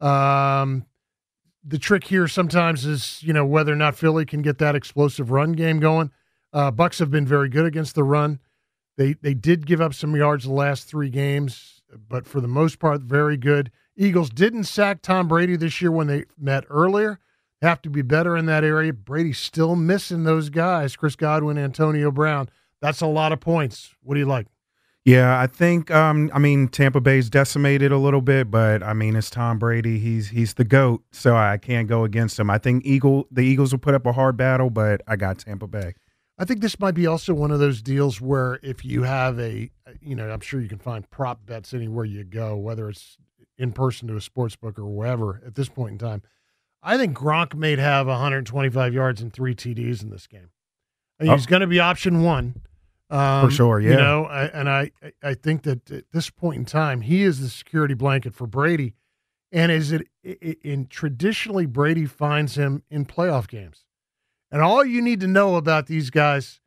Um, 0.00 0.86
the 1.62 1.78
trick 1.78 2.04
here 2.04 2.26
sometimes 2.26 2.84
is 2.84 3.22
you 3.22 3.32
know 3.32 3.46
whether 3.46 3.72
or 3.72 3.76
not 3.76 3.94
Philly 3.94 4.26
can 4.26 4.42
get 4.42 4.58
that 4.58 4.74
explosive 4.74 5.30
run 5.30 5.52
game 5.52 5.78
going. 5.78 6.10
Uh, 6.52 6.72
Bucs 6.72 6.98
have 6.98 7.12
been 7.12 7.26
very 7.26 7.48
good 7.48 7.64
against 7.64 7.94
the 7.94 8.02
run. 8.02 8.40
They 8.96 9.12
they 9.12 9.34
did 9.34 9.66
give 9.66 9.80
up 9.80 9.94
some 9.94 10.16
yards 10.16 10.44
the 10.44 10.52
last 10.52 10.88
three 10.88 11.08
games, 11.08 11.80
but 12.08 12.26
for 12.26 12.40
the 12.40 12.48
most 12.48 12.80
part, 12.80 13.02
very 13.02 13.36
good. 13.36 13.70
Eagles 13.96 14.30
didn't 14.30 14.64
sack 14.64 15.00
Tom 15.00 15.28
Brady 15.28 15.54
this 15.54 15.80
year 15.80 15.92
when 15.92 16.08
they 16.08 16.24
met 16.36 16.64
earlier. 16.68 17.20
Have 17.62 17.80
to 17.82 17.88
be 17.88 18.02
better 18.02 18.36
in 18.36 18.46
that 18.46 18.64
area. 18.64 18.92
Brady's 18.92 19.38
still 19.38 19.76
missing 19.76 20.24
those 20.24 20.50
guys: 20.50 20.96
Chris 20.96 21.14
Godwin, 21.14 21.56
Antonio 21.56 22.10
Brown. 22.10 22.48
That's 22.84 23.00
a 23.00 23.06
lot 23.06 23.32
of 23.32 23.40
points. 23.40 23.94
What 24.02 24.12
do 24.12 24.20
you 24.20 24.26
like? 24.26 24.46
Yeah, 25.06 25.40
I 25.40 25.46
think 25.46 25.90
um 25.90 26.30
I 26.34 26.38
mean 26.38 26.68
Tampa 26.68 27.00
Bay's 27.00 27.30
decimated 27.30 27.92
a 27.92 27.96
little 27.96 28.20
bit, 28.20 28.50
but 28.50 28.82
I 28.82 28.92
mean 28.92 29.16
it's 29.16 29.30
Tom 29.30 29.58
Brady. 29.58 29.98
He's 29.98 30.28
he's 30.28 30.52
the 30.52 30.64
GOAT, 30.64 31.02
so 31.10 31.34
I 31.34 31.56
can't 31.56 31.88
go 31.88 32.04
against 32.04 32.38
him. 32.38 32.50
I 32.50 32.58
think 32.58 32.84
Eagle 32.84 33.26
the 33.30 33.40
Eagles 33.40 33.72
will 33.72 33.78
put 33.78 33.94
up 33.94 34.04
a 34.04 34.12
hard 34.12 34.36
battle, 34.36 34.68
but 34.68 35.00
I 35.08 35.16
got 35.16 35.38
Tampa 35.38 35.66
Bay. 35.66 35.94
I 36.36 36.44
think 36.44 36.60
this 36.60 36.78
might 36.78 36.94
be 36.94 37.06
also 37.06 37.32
one 37.32 37.50
of 37.50 37.58
those 37.58 37.80
deals 37.80 38.20
where 38.20 38.60
if 38.62 38.84
you 38.84 39.04
have 39.04 39.40
a, 39.40 39.70
you 40.02 40.14
know, 40.14 40.28
I'm 40.28 40.40
sure 40.40 40.60
you 40.60 40.68
can 40.68 40.78
find 40.78 41.08
prop 41.08 41.46
bets 41.46 41.72
anywhere 41.72 42.04
you 42.04 42.22
go, 42.22 42.54
whether 42.54 42.90
it's 42.90 43.16
in 43.56 43.72
person 43.72 44.08
to 44.08 44.16
a 44.16 44.20
sports 44.20 44.56
book 44.56 44.78
or 44.78 44.84
wherever 44.84 45.40
at 45.46 45.54
this 45.54 45.70
point 45.70 45.92
in 45.92 45.98
time. 45.98 46.22
I 46.82 46.98
think 46.98 47.16
Gronk 47.16 47.54
may 47.54 47.76
have 47.76 48.08
125 48.08 48.92
yards 48.92 49.22
and 49.22 49.32
three 49.32 49.54
TDs 49.54 50.02
in 50.02 50.10
this 50.10 50.26
game. 50.26 50.50
I 51.18 51.24
mean, 51.24 51.32
oh. 51.32 51.36
He's 51.36 51.46
going 51.46 51.60
to 51.60 51.66
be 51.66 51.80
option 51.80 52.22
one. 52.22 52.60
Um, 53.10 53.46
for 53.46 53.54
sure, 53.54 53.80
yeah. 53.80 53.90
You 53.90 53.96
know, 53.96 54.24
I, 54.24 54.44
and 54.46 54.68
I, 54.68 54.90
I 55.22 55.34
think 55.34 55.62
that 55.62 55.90
at 55.90 56.04
this 56.12 56.30
point 56.30 56.58
in 56.58 56.64
time, 56.64 57.02
he 57.02 57.22
is 57.22 57.40
the 57.40 57.48
security 57.48 57.94
blanket 57.94 58.34
for 58.34 58.46
Brady. 58.46 58.94
And 59.52 59.70
is 59.70 59.92
it 59.92 60.08
in 60.24 60.86
traditionally 60.88 61.66
Brady 61.66 62.06
finds 62.06 62.56
him 62.56 62.82
in 62.90 63.04
playoff 63.04 63.46
games? 63.46 63.84
And 64.50 64.60
all 64.60 64.84
you 64.84 65.00
need 65.00 65.20
to 65.20 65.28
know 65.28 65.54
about 65.54 65.86
these 65.86 66.10
guys, 66.10 66.60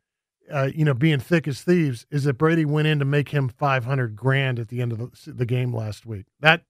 uh, 0.50 0.70
you 0.74 0.84
know, 0.86 0.94
being 0.94 1.20
thick 1.20 1.46
as 1.46 1.60
thieves, 1.60 2.06
is 2.10 2.24
that 2.24 2.34
Brady 2.34 2.64
went 2.64 2.88
in 2.88 2.98
to 2.98 3.04
make 3.04 3.28
him 3.28 3.48
500 3.50 4.16
grand 4.16 4.58
at 4.58 4.68
the 4.68 4.80
end 4.80 4.92
of 4.92 4.98
the, 4.98 5.32
the 5.32 5.44
game 5.44 5.74
last 5.74 6.06
week. 6.06 6.26
That 6.40 6.62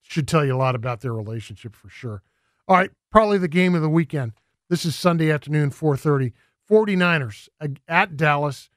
should 0.00 0.26
tell 0.26 0.46
you 0.46 0.54
a 0.54 0.56
lot 0.56 0.74
about 0.74 1.00
their 1.00 1.12
relationship 1.12 1.74
for 1.74 1.90
sure. 1.90 2.22
All 2.68 2.76
right, 2.76 2.90
probably 3.10 3.36
the 3.36 3.48
game 3.48 3.74
of 3.74 3.82
the 3.82 3.90
weekend. 3.90 4.32
This 4.70 4.84
is 4.84 4.96
Sunday 4.96 5.30
afternoon, 5.30 5.70
4:30. 5.70 6.32
49ers 6.68 7.48
at 7.86 8.16
Dallas. 8.16 8.68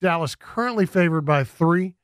Dallas 0.00 0.34
currently 0.34 0.86
favored 0.86 1.22
by 1.22 1.44
three. 1.44 1.94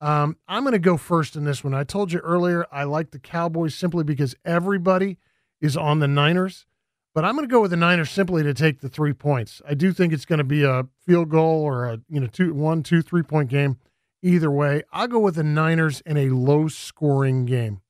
Um, 0.00 0.36
I'm 0.48 0.64
going 0.64 0.72
to 0.72 0.78
go 0.78 0.96
first 0.96 1.36
in 1.36 1.44
this 1.44 1.64
one. 1.64 1.72
I 1.72 1.84
told 1.84 2.12
you 2.12 2.18
earlier 2.20 2.66
I 2.70 2.84
like 2.84 3.10
the 3.10 3.18
Cowboys 3.18 3.74
simply 3.74 4.04
because 4.04 4.34
everybody 4.44 5.18
is 5.60 5.76
on 5.76 6.00
the 6.00 6.08
Niners. 6.08 6.66
But 7.14 7.24
I'm 7.24 7.36
going 7.36 7.48
to 7.48 7.52
go 7.52 7.60
with 7.60 7.70
the 7.70 7.76
Niners 7.76 8.10
simply 8.10 8.42
to 8.42 8.52
take 8.52 8.80
the 8.80 8.88
three 8.88 9.12
points. 9.12 9.62
I 9.66 9.74
do 9.74 9.92
think 9.92 10.12
it's 10.12 10.24
going 10.24 10.38
to 10.38 10.44
be 10.44 10.64
a 10.64 10.88
field 11.06 11.28
goal 11.28 11.62
or 11.62 11.86
a 11.86 12.00
you 12.08 12.20
know 12.20 12.26
two 12.26 12.52
one 12.52 12.82
two 12.82 13.02
three 13.02 13.22
point 13.22 13.48
game. 13.48 13.78
Either 14.20 14.50
way, 14.50 14.82
I'll 14.92 15.06
go 15.06 15.20
with 15.20 15.36
the 15.36 15.44
Niners 15.44 16.02
in 16.04 16.16
a 16.16 16.30
low 16.30 16.66
scoring 16.66 17.44
game. 17.44 17.80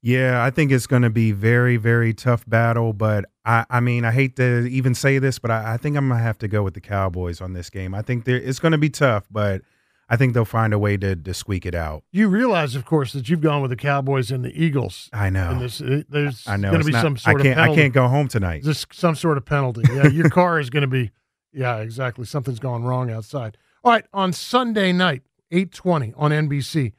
Yeah, 0.00 0.42
I 0.42 0.50
think 0.50 0.72
it's 0.72 0.86
going 0.86 1.02
to 1.02 1.10
be 1.10 1.32
very 1.32 1.76
very 1.76 2.14
tough 2.14 2.48
battle. 2.48 2.94
But 2.94 3.26
I 3.46 3.64
I 3.70 3.80
mean 3.80 4.04
I 4.04 4.12
hate 4.12 4.36
to 4.36 4.66
even 4.66 4.94
say 4.94 5.18
this, 5.18 5.38
but 5.38 5.50
I, 5.50 5.74
I 5.74 5.76
think 5.78 5.96
I'm 5.96 6.08
going 6.08 6.18
to 6.18 6.24
have 6.24 6.38
to 6.38 6.48
go 6.48 6.62
with 6.62 6.74
the 6.74 6.80
Cowboys 6.80 7.40
on 7.40 7.54
this 7.54 7.70
game. 7.70 7.94
I 7.94 8.02
think 8.02 8.28
it's 8.28 8.58
going 8.58 8.72
to 8.72 8.78
be 8.78 8.90
tough, 8.90 9.26
but 9.30 9.62
I 10.08 10.16
think 10.16 10.34
they'll 10.34 10.44
find 10.44 10.72
a 10.72 10.78
way 10.78 10.96
to 10.98 11.16
to 11.16 11.34
squeak 11.34 11.66
it 11.66 11.74
out. 11.74 12.04
You 12.12 12.28
realize, 12.28 12.74
of 12.74 12.84
course, 12.84 13.12
that 13.12 13.28
you've 13.28 13.40
gone 13.40 13.62
with 13.62 13.70
the 13.70 13.76
Cowboys 13.76 14.30
and 14.30 14.44
the 14.44 14.52
Eagles. 14.52 15.08
I 15.12 15.30
know. 15.30 15.58
This, 15.58 15.82
there's 16.08 16.46
I 16.46 16.56
know 16.56 16.70
going 16.70 16.82
to 16.82 16.86
be 16.86 16.92
not, 16.92 17.02
some 17.02 17.16
sort 17.16 17.40
I 17.40 17.42
can't, 17.42 17.52
of 17.52 17.56
penalty. 17.56 17.80
I 17.80 17.82
can't 17.82 17.94
go 17.94 18.08
home 18.08 18.28
tonight. 18.28 18.62
Just 18.62 18.92
some 18.94 19.14
sort 19.14 19.36
of 19.36 19.44
penalty. 19.44 19.82
Yeah, 19.92 20.08
your 20.08 20.28
car 20.30 20.60
is 20.60 20.70
going 20.70 20.82
to 20.82 20.88
be. 20.88 21.10
Yeah, 21.52 21.78
exactly. 21.78 22.24
Something's 22.24 22.58
gone 22.60 22.84
wrong 22.84 23.10
outside. 23.10 23.56
All 23.82 23.92
right, 23.92 24.04
on 24.12 24.32
Sunday 24.32 24.92
night, 24.92 25.22
eight 25.50 25.72
twenty 25.72 26.12
on 26.16 26.30
NBC, 26.30 26.92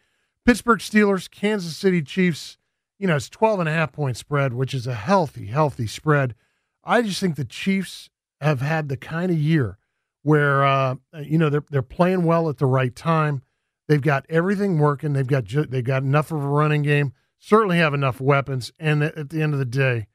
Pittsburgh 0.45 0.79
Steelers, 0.79 1.29
Kansas 1.29 1.75
City 1.77 2.01
Chiefs. 2.01 2.57
You 2.99 3.07
know, 3.07 3.15
it's 3.15 3.29
12 3.29 3.61
and 3.61 3.69
a 3.69 3.73
half 3.73 3.91
point 3.91 4.17
spread, 4.17 4.53
which 4.53 4.73
is 4.73 4.87
a 4.87 4.93
healthy, 4.93 5.47
healthy 5.47 5.87
spread. 5.87 6.35
I 6.83 7.01
just 7.01 7.19
think 7.19 7.35
the 7.35 7.45
Chiefs 7.45 8.09
have 8.41 8.61
had 8.61 8.89
the 8.89 8.97
kind 8.97 9.31
of 9.31 9.37
year 9.37 9.77
where 10.23 10.65
uh, 10.65 10.95
you 11.21 11.37
know 11.37 11.49
they're 11.49 11.63
they're 11.69 11.81
playing 11.81 12.23
well 12.23 12.49
at 12.49 12.57
the 12.57 12.65
right 12.65 12.95
time. 12.95 13.41
They've 13.87 14.01
got 14.01 14.25
everything 14.29 14.77
working. 14.79 15.13
They've 15.13 15.27
got 15.27 15.45
ju- 15.45 15.65
they've 15.65 15.83
got 15.83 16.03
enough 16.03 16.31
of 16.31 16.43
a 16.43 16.47
running 16.47 16.81
game. 16.81 17.13
Certainly 17.39 17.77
have 17.77 17.93
enough 17.93 18.19
weapons. 18.19 18.71
And 18.79 19.03
at 19.03 19.29
the 19.29 19.41
end 19.41 19.53
of 19.53 19.59
the 19.59 19.65
day, 19.65 20.07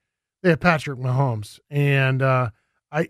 they 0.42 0.50
have 0.50 0.60
Patrick 0.60 0.98
Mahomes. 0.98 1.60
And 1.70 2.20
uh, 2.20 2.50
I 2.90 3.08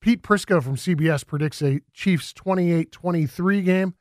Pete 0.00 0.22
Prisco 0.22 0.62
from 0.62 0.76
CBS 0.76 1.26
predicts 1.26 1.60
a 1.60 1.80
Chiefs 1.92 2.32
28-23 2.32 3.64
game. 3.64 3.94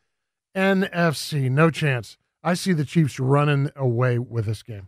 NFC, 0.55 1.51
no 1.51 1.69
chance. 1.69 2.17
I 2.41 2.53
see 2.53 2.71
the 2.71 2.85
Chiefs 2.85 3.19
running 3.19 3.69
away 3.75 4.17
with 4.17 4.45
this 4.45 4.63
game. 4.63 4.87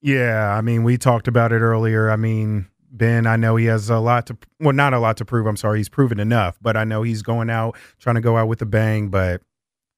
Yeah, 0.00 0.54
I 0.56 0.60
mean, 0.60 0.84
we 0.84 0.96
talked 0.96 1.28
about 1.28 1.52
it 1.52 1.60
earlier. 1.60 2.10
I 2.10 2.16
mean, 2.16 2.68
Ben, 2.90 3.26
I 3.26 3.36
know 3.36 3.56
he 3.56 3.66
has 3.66 3.90
a 3.90 3.98
lot 3.98 4.26
to 4.26 4.38
well, 4.60 4.72
not 4.72 4.94
a 4.94 4.98
lot 4.98 5.16
to 5.18 5.24
prove. 5.24 5.46
I'm 5.46 5.56
sorry, 5.56 5.78
he's 5.78 5.88
proven 5.88 6.20
enough, 6.20 6.58
but 6.60 6.76
I 6.76 6.84
know 6.84 7.02
he's 7.02 7.22
going 7.22 7.50
out 7.50 7.76
trying 7.98 8.14
to 8.14 8.20
go 8.20 8.36
out 8.36 8.48
with 8.48 8.62
a 8.62 8.66
bang. 8.66 9.08
But 9.08 9.42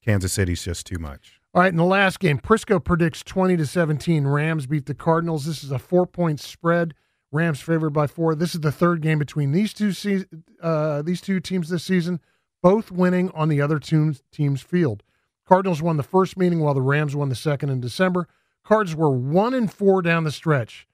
Kansas 0.05 0.33
City's 0.33 0.65
just 0.65 0.87
too 0.87 0.99
much. 0.99 1.41
All 1.53 1.63
right, 1.63 1.71
in 1.73 1.77
the 1.77 1.85
last 1.85 2.21
game, 2.21 2.39
Prisco 2.39 2.83
predicts 2.83 3.25
20 3.25 3.57
to 3.57 3.67
17. 3.67 4.25
Rams 4.27 4.67
beat 4.67 4.87
the 4.87 4.95
Cardinals. 4.95 5.47
This 5.47 5.65
is 5.65 5.73
a 5.73 5.79
four 5.79 6.07
point 6.07 6.41
spread. 6.41 6.95
Rams 7.33 7.61
favored 7.61 7.91
by 7.91 8.07
four. 8.07 8.35
This 8.35 8.55
is 8.55 8.61
the 8.61 8.73
third 8.73 9.03
game 9.03 9.19
between 9.19 9.53
these 9.53 9.73
two 9.73 9.93
se- 9.93 10.27
uh, 10.63 11.03
these 11.03 11.21
two 11.21 11.41
teams 11.41 11.69
this 11.69 11.85
season, 11.85 12.21
both 12.63 12.91
winning 12.91 13.31
on 13.33 13.49
the 13.49 13.61
other 13.61 13.79
team's 13.79 14.23
team's 14.33 14.63
field. 14.63 15.03
Cardinals 15.47 15.83
won 15.83 15.97
the 15.97 16.03
first 16.03 16.37
meeting 16.37 16.61
while 16.61 16.75
the 16.75 16.83
Rams 16.83 17.15
won 17.15 17.29
the 17.29 17.35
second 17.35 17.71
in 17.71 17.81
December. 17.81 18.29
Cards 18.71 18.95
were 18.95 19.11
one 19.11 19.53
and 19.53 19.73
four 19.73 20.01
down 20.01 20.23
the 20.23 20.31
stretch. 20.31 20.87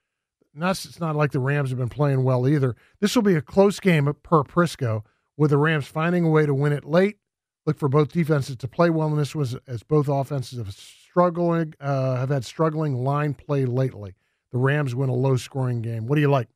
Not, 0.55 0.83
it's 0.87 0.99
not 0.99 1.15
like 1.15 1.33
the 1.33 1.41
Rams 1.41 1.69
have 1.69 1.79
been 1.79 1.91
playing 1.91 2.25
well 2.25 2.49
either. 2.49 2.75
This 3.01 3.15
will 3.15 3.23
be 3.23 3.35
a 3.35 3.43
close 3.43 3.81
game 3.81 4.11
per 4.23 4.43
Prisco, 4.43 5.03
with 5.37 5.51
the 5.51 5.59
Rams 5.59 5.87
finding 5.87 6.25
a 6.25 6.31
way 6.31 6.47
to 6.47 6.55
win 6.55 6.73
it 6.73 6.87
late. 6.87 7.19
Look 7.67 7.79
for 7.79 7.91
both 7.91 8.13
defenses 8.13 8.57
to 8.57 8.67
play 8.67 8.89
well 8.89 9.09
in 9.09 9.19
this 9.19 9.35
one, 9.35 9.61
as 9.67 9.83
both 9.83 10.09
offenses 10.09 10.59
have 10.59 10.73
struggling 10.73 11.75
uh, 11.79 12.17
have 12.17 12.31
had 12.31 12.47
struggling 12.47 12.95
line 12.95 13.35
play 13.35 13.67
lately. 13.67 14.15
The 14.53 14.59
Rams 14.59 14.95
win 14.95 15.11
a 15.11 15.15
low 15.15 15.37
scoring 15.37 15.83
game. 15.83 16.07
What 16.07 16.15
do 16.15 16.23
you 16.23 16.31
like? 16.31 16.49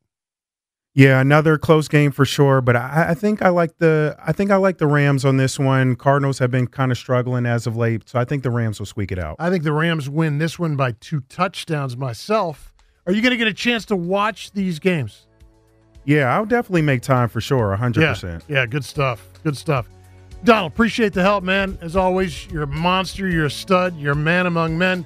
Yeah, 0.93 1.21
another 1.21 1.57
close 1.57 1.87
game 1.87 2.11
for 2.11 2.25
sure. 2.25 2.59
But 2.59 2.75
I, 2.75 3.07
I, 3.09 3.13
think 3.13 3.41
I 3.41 3.49
like 3.49 3.77
the 3.77 4.15
I 4.25 4.33
think 4.33 4.51
I 4.51 4.57
like 4.57 4.77
the 4.77 4.87
Rams 4.87 5.23
on 5.23 5.37
this 5.37 5.57
one. 5.57 5.95
Cardinals 5.95 6.39
have 6.39 6.51
been 6.51 6.67
kind 6.67 6.91
of 6.91 6.97
struggling 6.97 7.45
as 7.45 7.65
of 7.65 7.77
late, 7.77 8.09
so 8.09 8.19
I 8.19 8.25
think 8.25 8.43
the 8.43 8.51
Rams 8.51 8.79
will 8.79 8.85
squeak 8.85 9.11
it 9.11 9.19
out. 9.19 9.37
I 9.39 9.49
think 9.49 9.63
the 9.63 9.71
Rams 9.71 10.09
win 10.09 10.37
this 10.37 10.59
one 10.59 10.75
by 10.75 10.91
two 10.93 11.21
touchdowns 11.29 11.95
myself. 11.95 12.73
Are 13.07 13.13
you 13.13 13.21
going 13.21 13.31
to 13.31 13.37
get 13.37 13.47
a 13.47 13.53
chance 13.53 13.85
to 13.85 13.95
watch 13.95 14.51
these 14.51 14.79
games? 14.79 15.27
Yeah, 16.03 16.33
I'll 16.33 16.45
definitely 16.45 16.81
make 16.81 17.01
time 17.01 17.29
for 17.29 17.41
sure. 17.41 17.75
100%. 17.79 18.23
Yeah, 18.23 18.39
yeah 18.55 18.65
good 18.65 18.83
stuff. 18.83 19.27
Good 19.43 19.57
stuff. 19.57 19.87
Donald, 20.43 20.71
appreciate 20.71 21.13
the 21.13 21.21
help, 21.21 21.43
man. 21.43 21.77
As 21.81 21.95
always, 21.95 22.47
you're 22.47 22.63
a 22.63 22.67
monster. 22.67 23.27
You're 23.27 23.45
a 23.45 23.51
stud. 23.51 23.95
You're 23.97 24.13
a 24.13 24.15
man 24.15 24.47
among 24.47 24.77
men. 24.77 25.05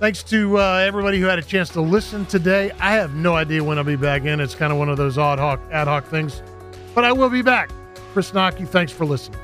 Thanks 0.00 0.22
to 0.24 0.58
uh, 0.58 0.76
everybody 0.78 1.20
who 1.20 1.26
had 1.26 1.38
a 1.38 1.42
chance 1.42 1.68
to 1.70 1.82
listen 1.82 2.24
today. 2.24 2.70
I 2.80 2.92
have 2.92 3.14
no 3.14 3.36
idea 3.36 3.62
when 3.62 3.76
I'll 3.76 3.84
be 3.84 3.96
back 3.96 4.24
in. 4.24 4.40
It's 4.40 4.54
kind 4.54 4.72
of 4.72 4.78
one 4.78 4.88
of 4.88 4.96
those 4.96 5.18
ad 5.18 5.38
hoc, 5.38 5.60
ad 5.70 5.88
hoc 5.88 6.06
things, 6.06 6.42
but 6.94 7.04
I 7.04 7.12
will 7.12 7.28
be 7.28 7.42
back. 7.42 7.70
Chris 8.14 8.30
Knoche, 8.30 8.66
thanks 8.66 8.92
for 8.92 9.04
listening. 9.04 9.38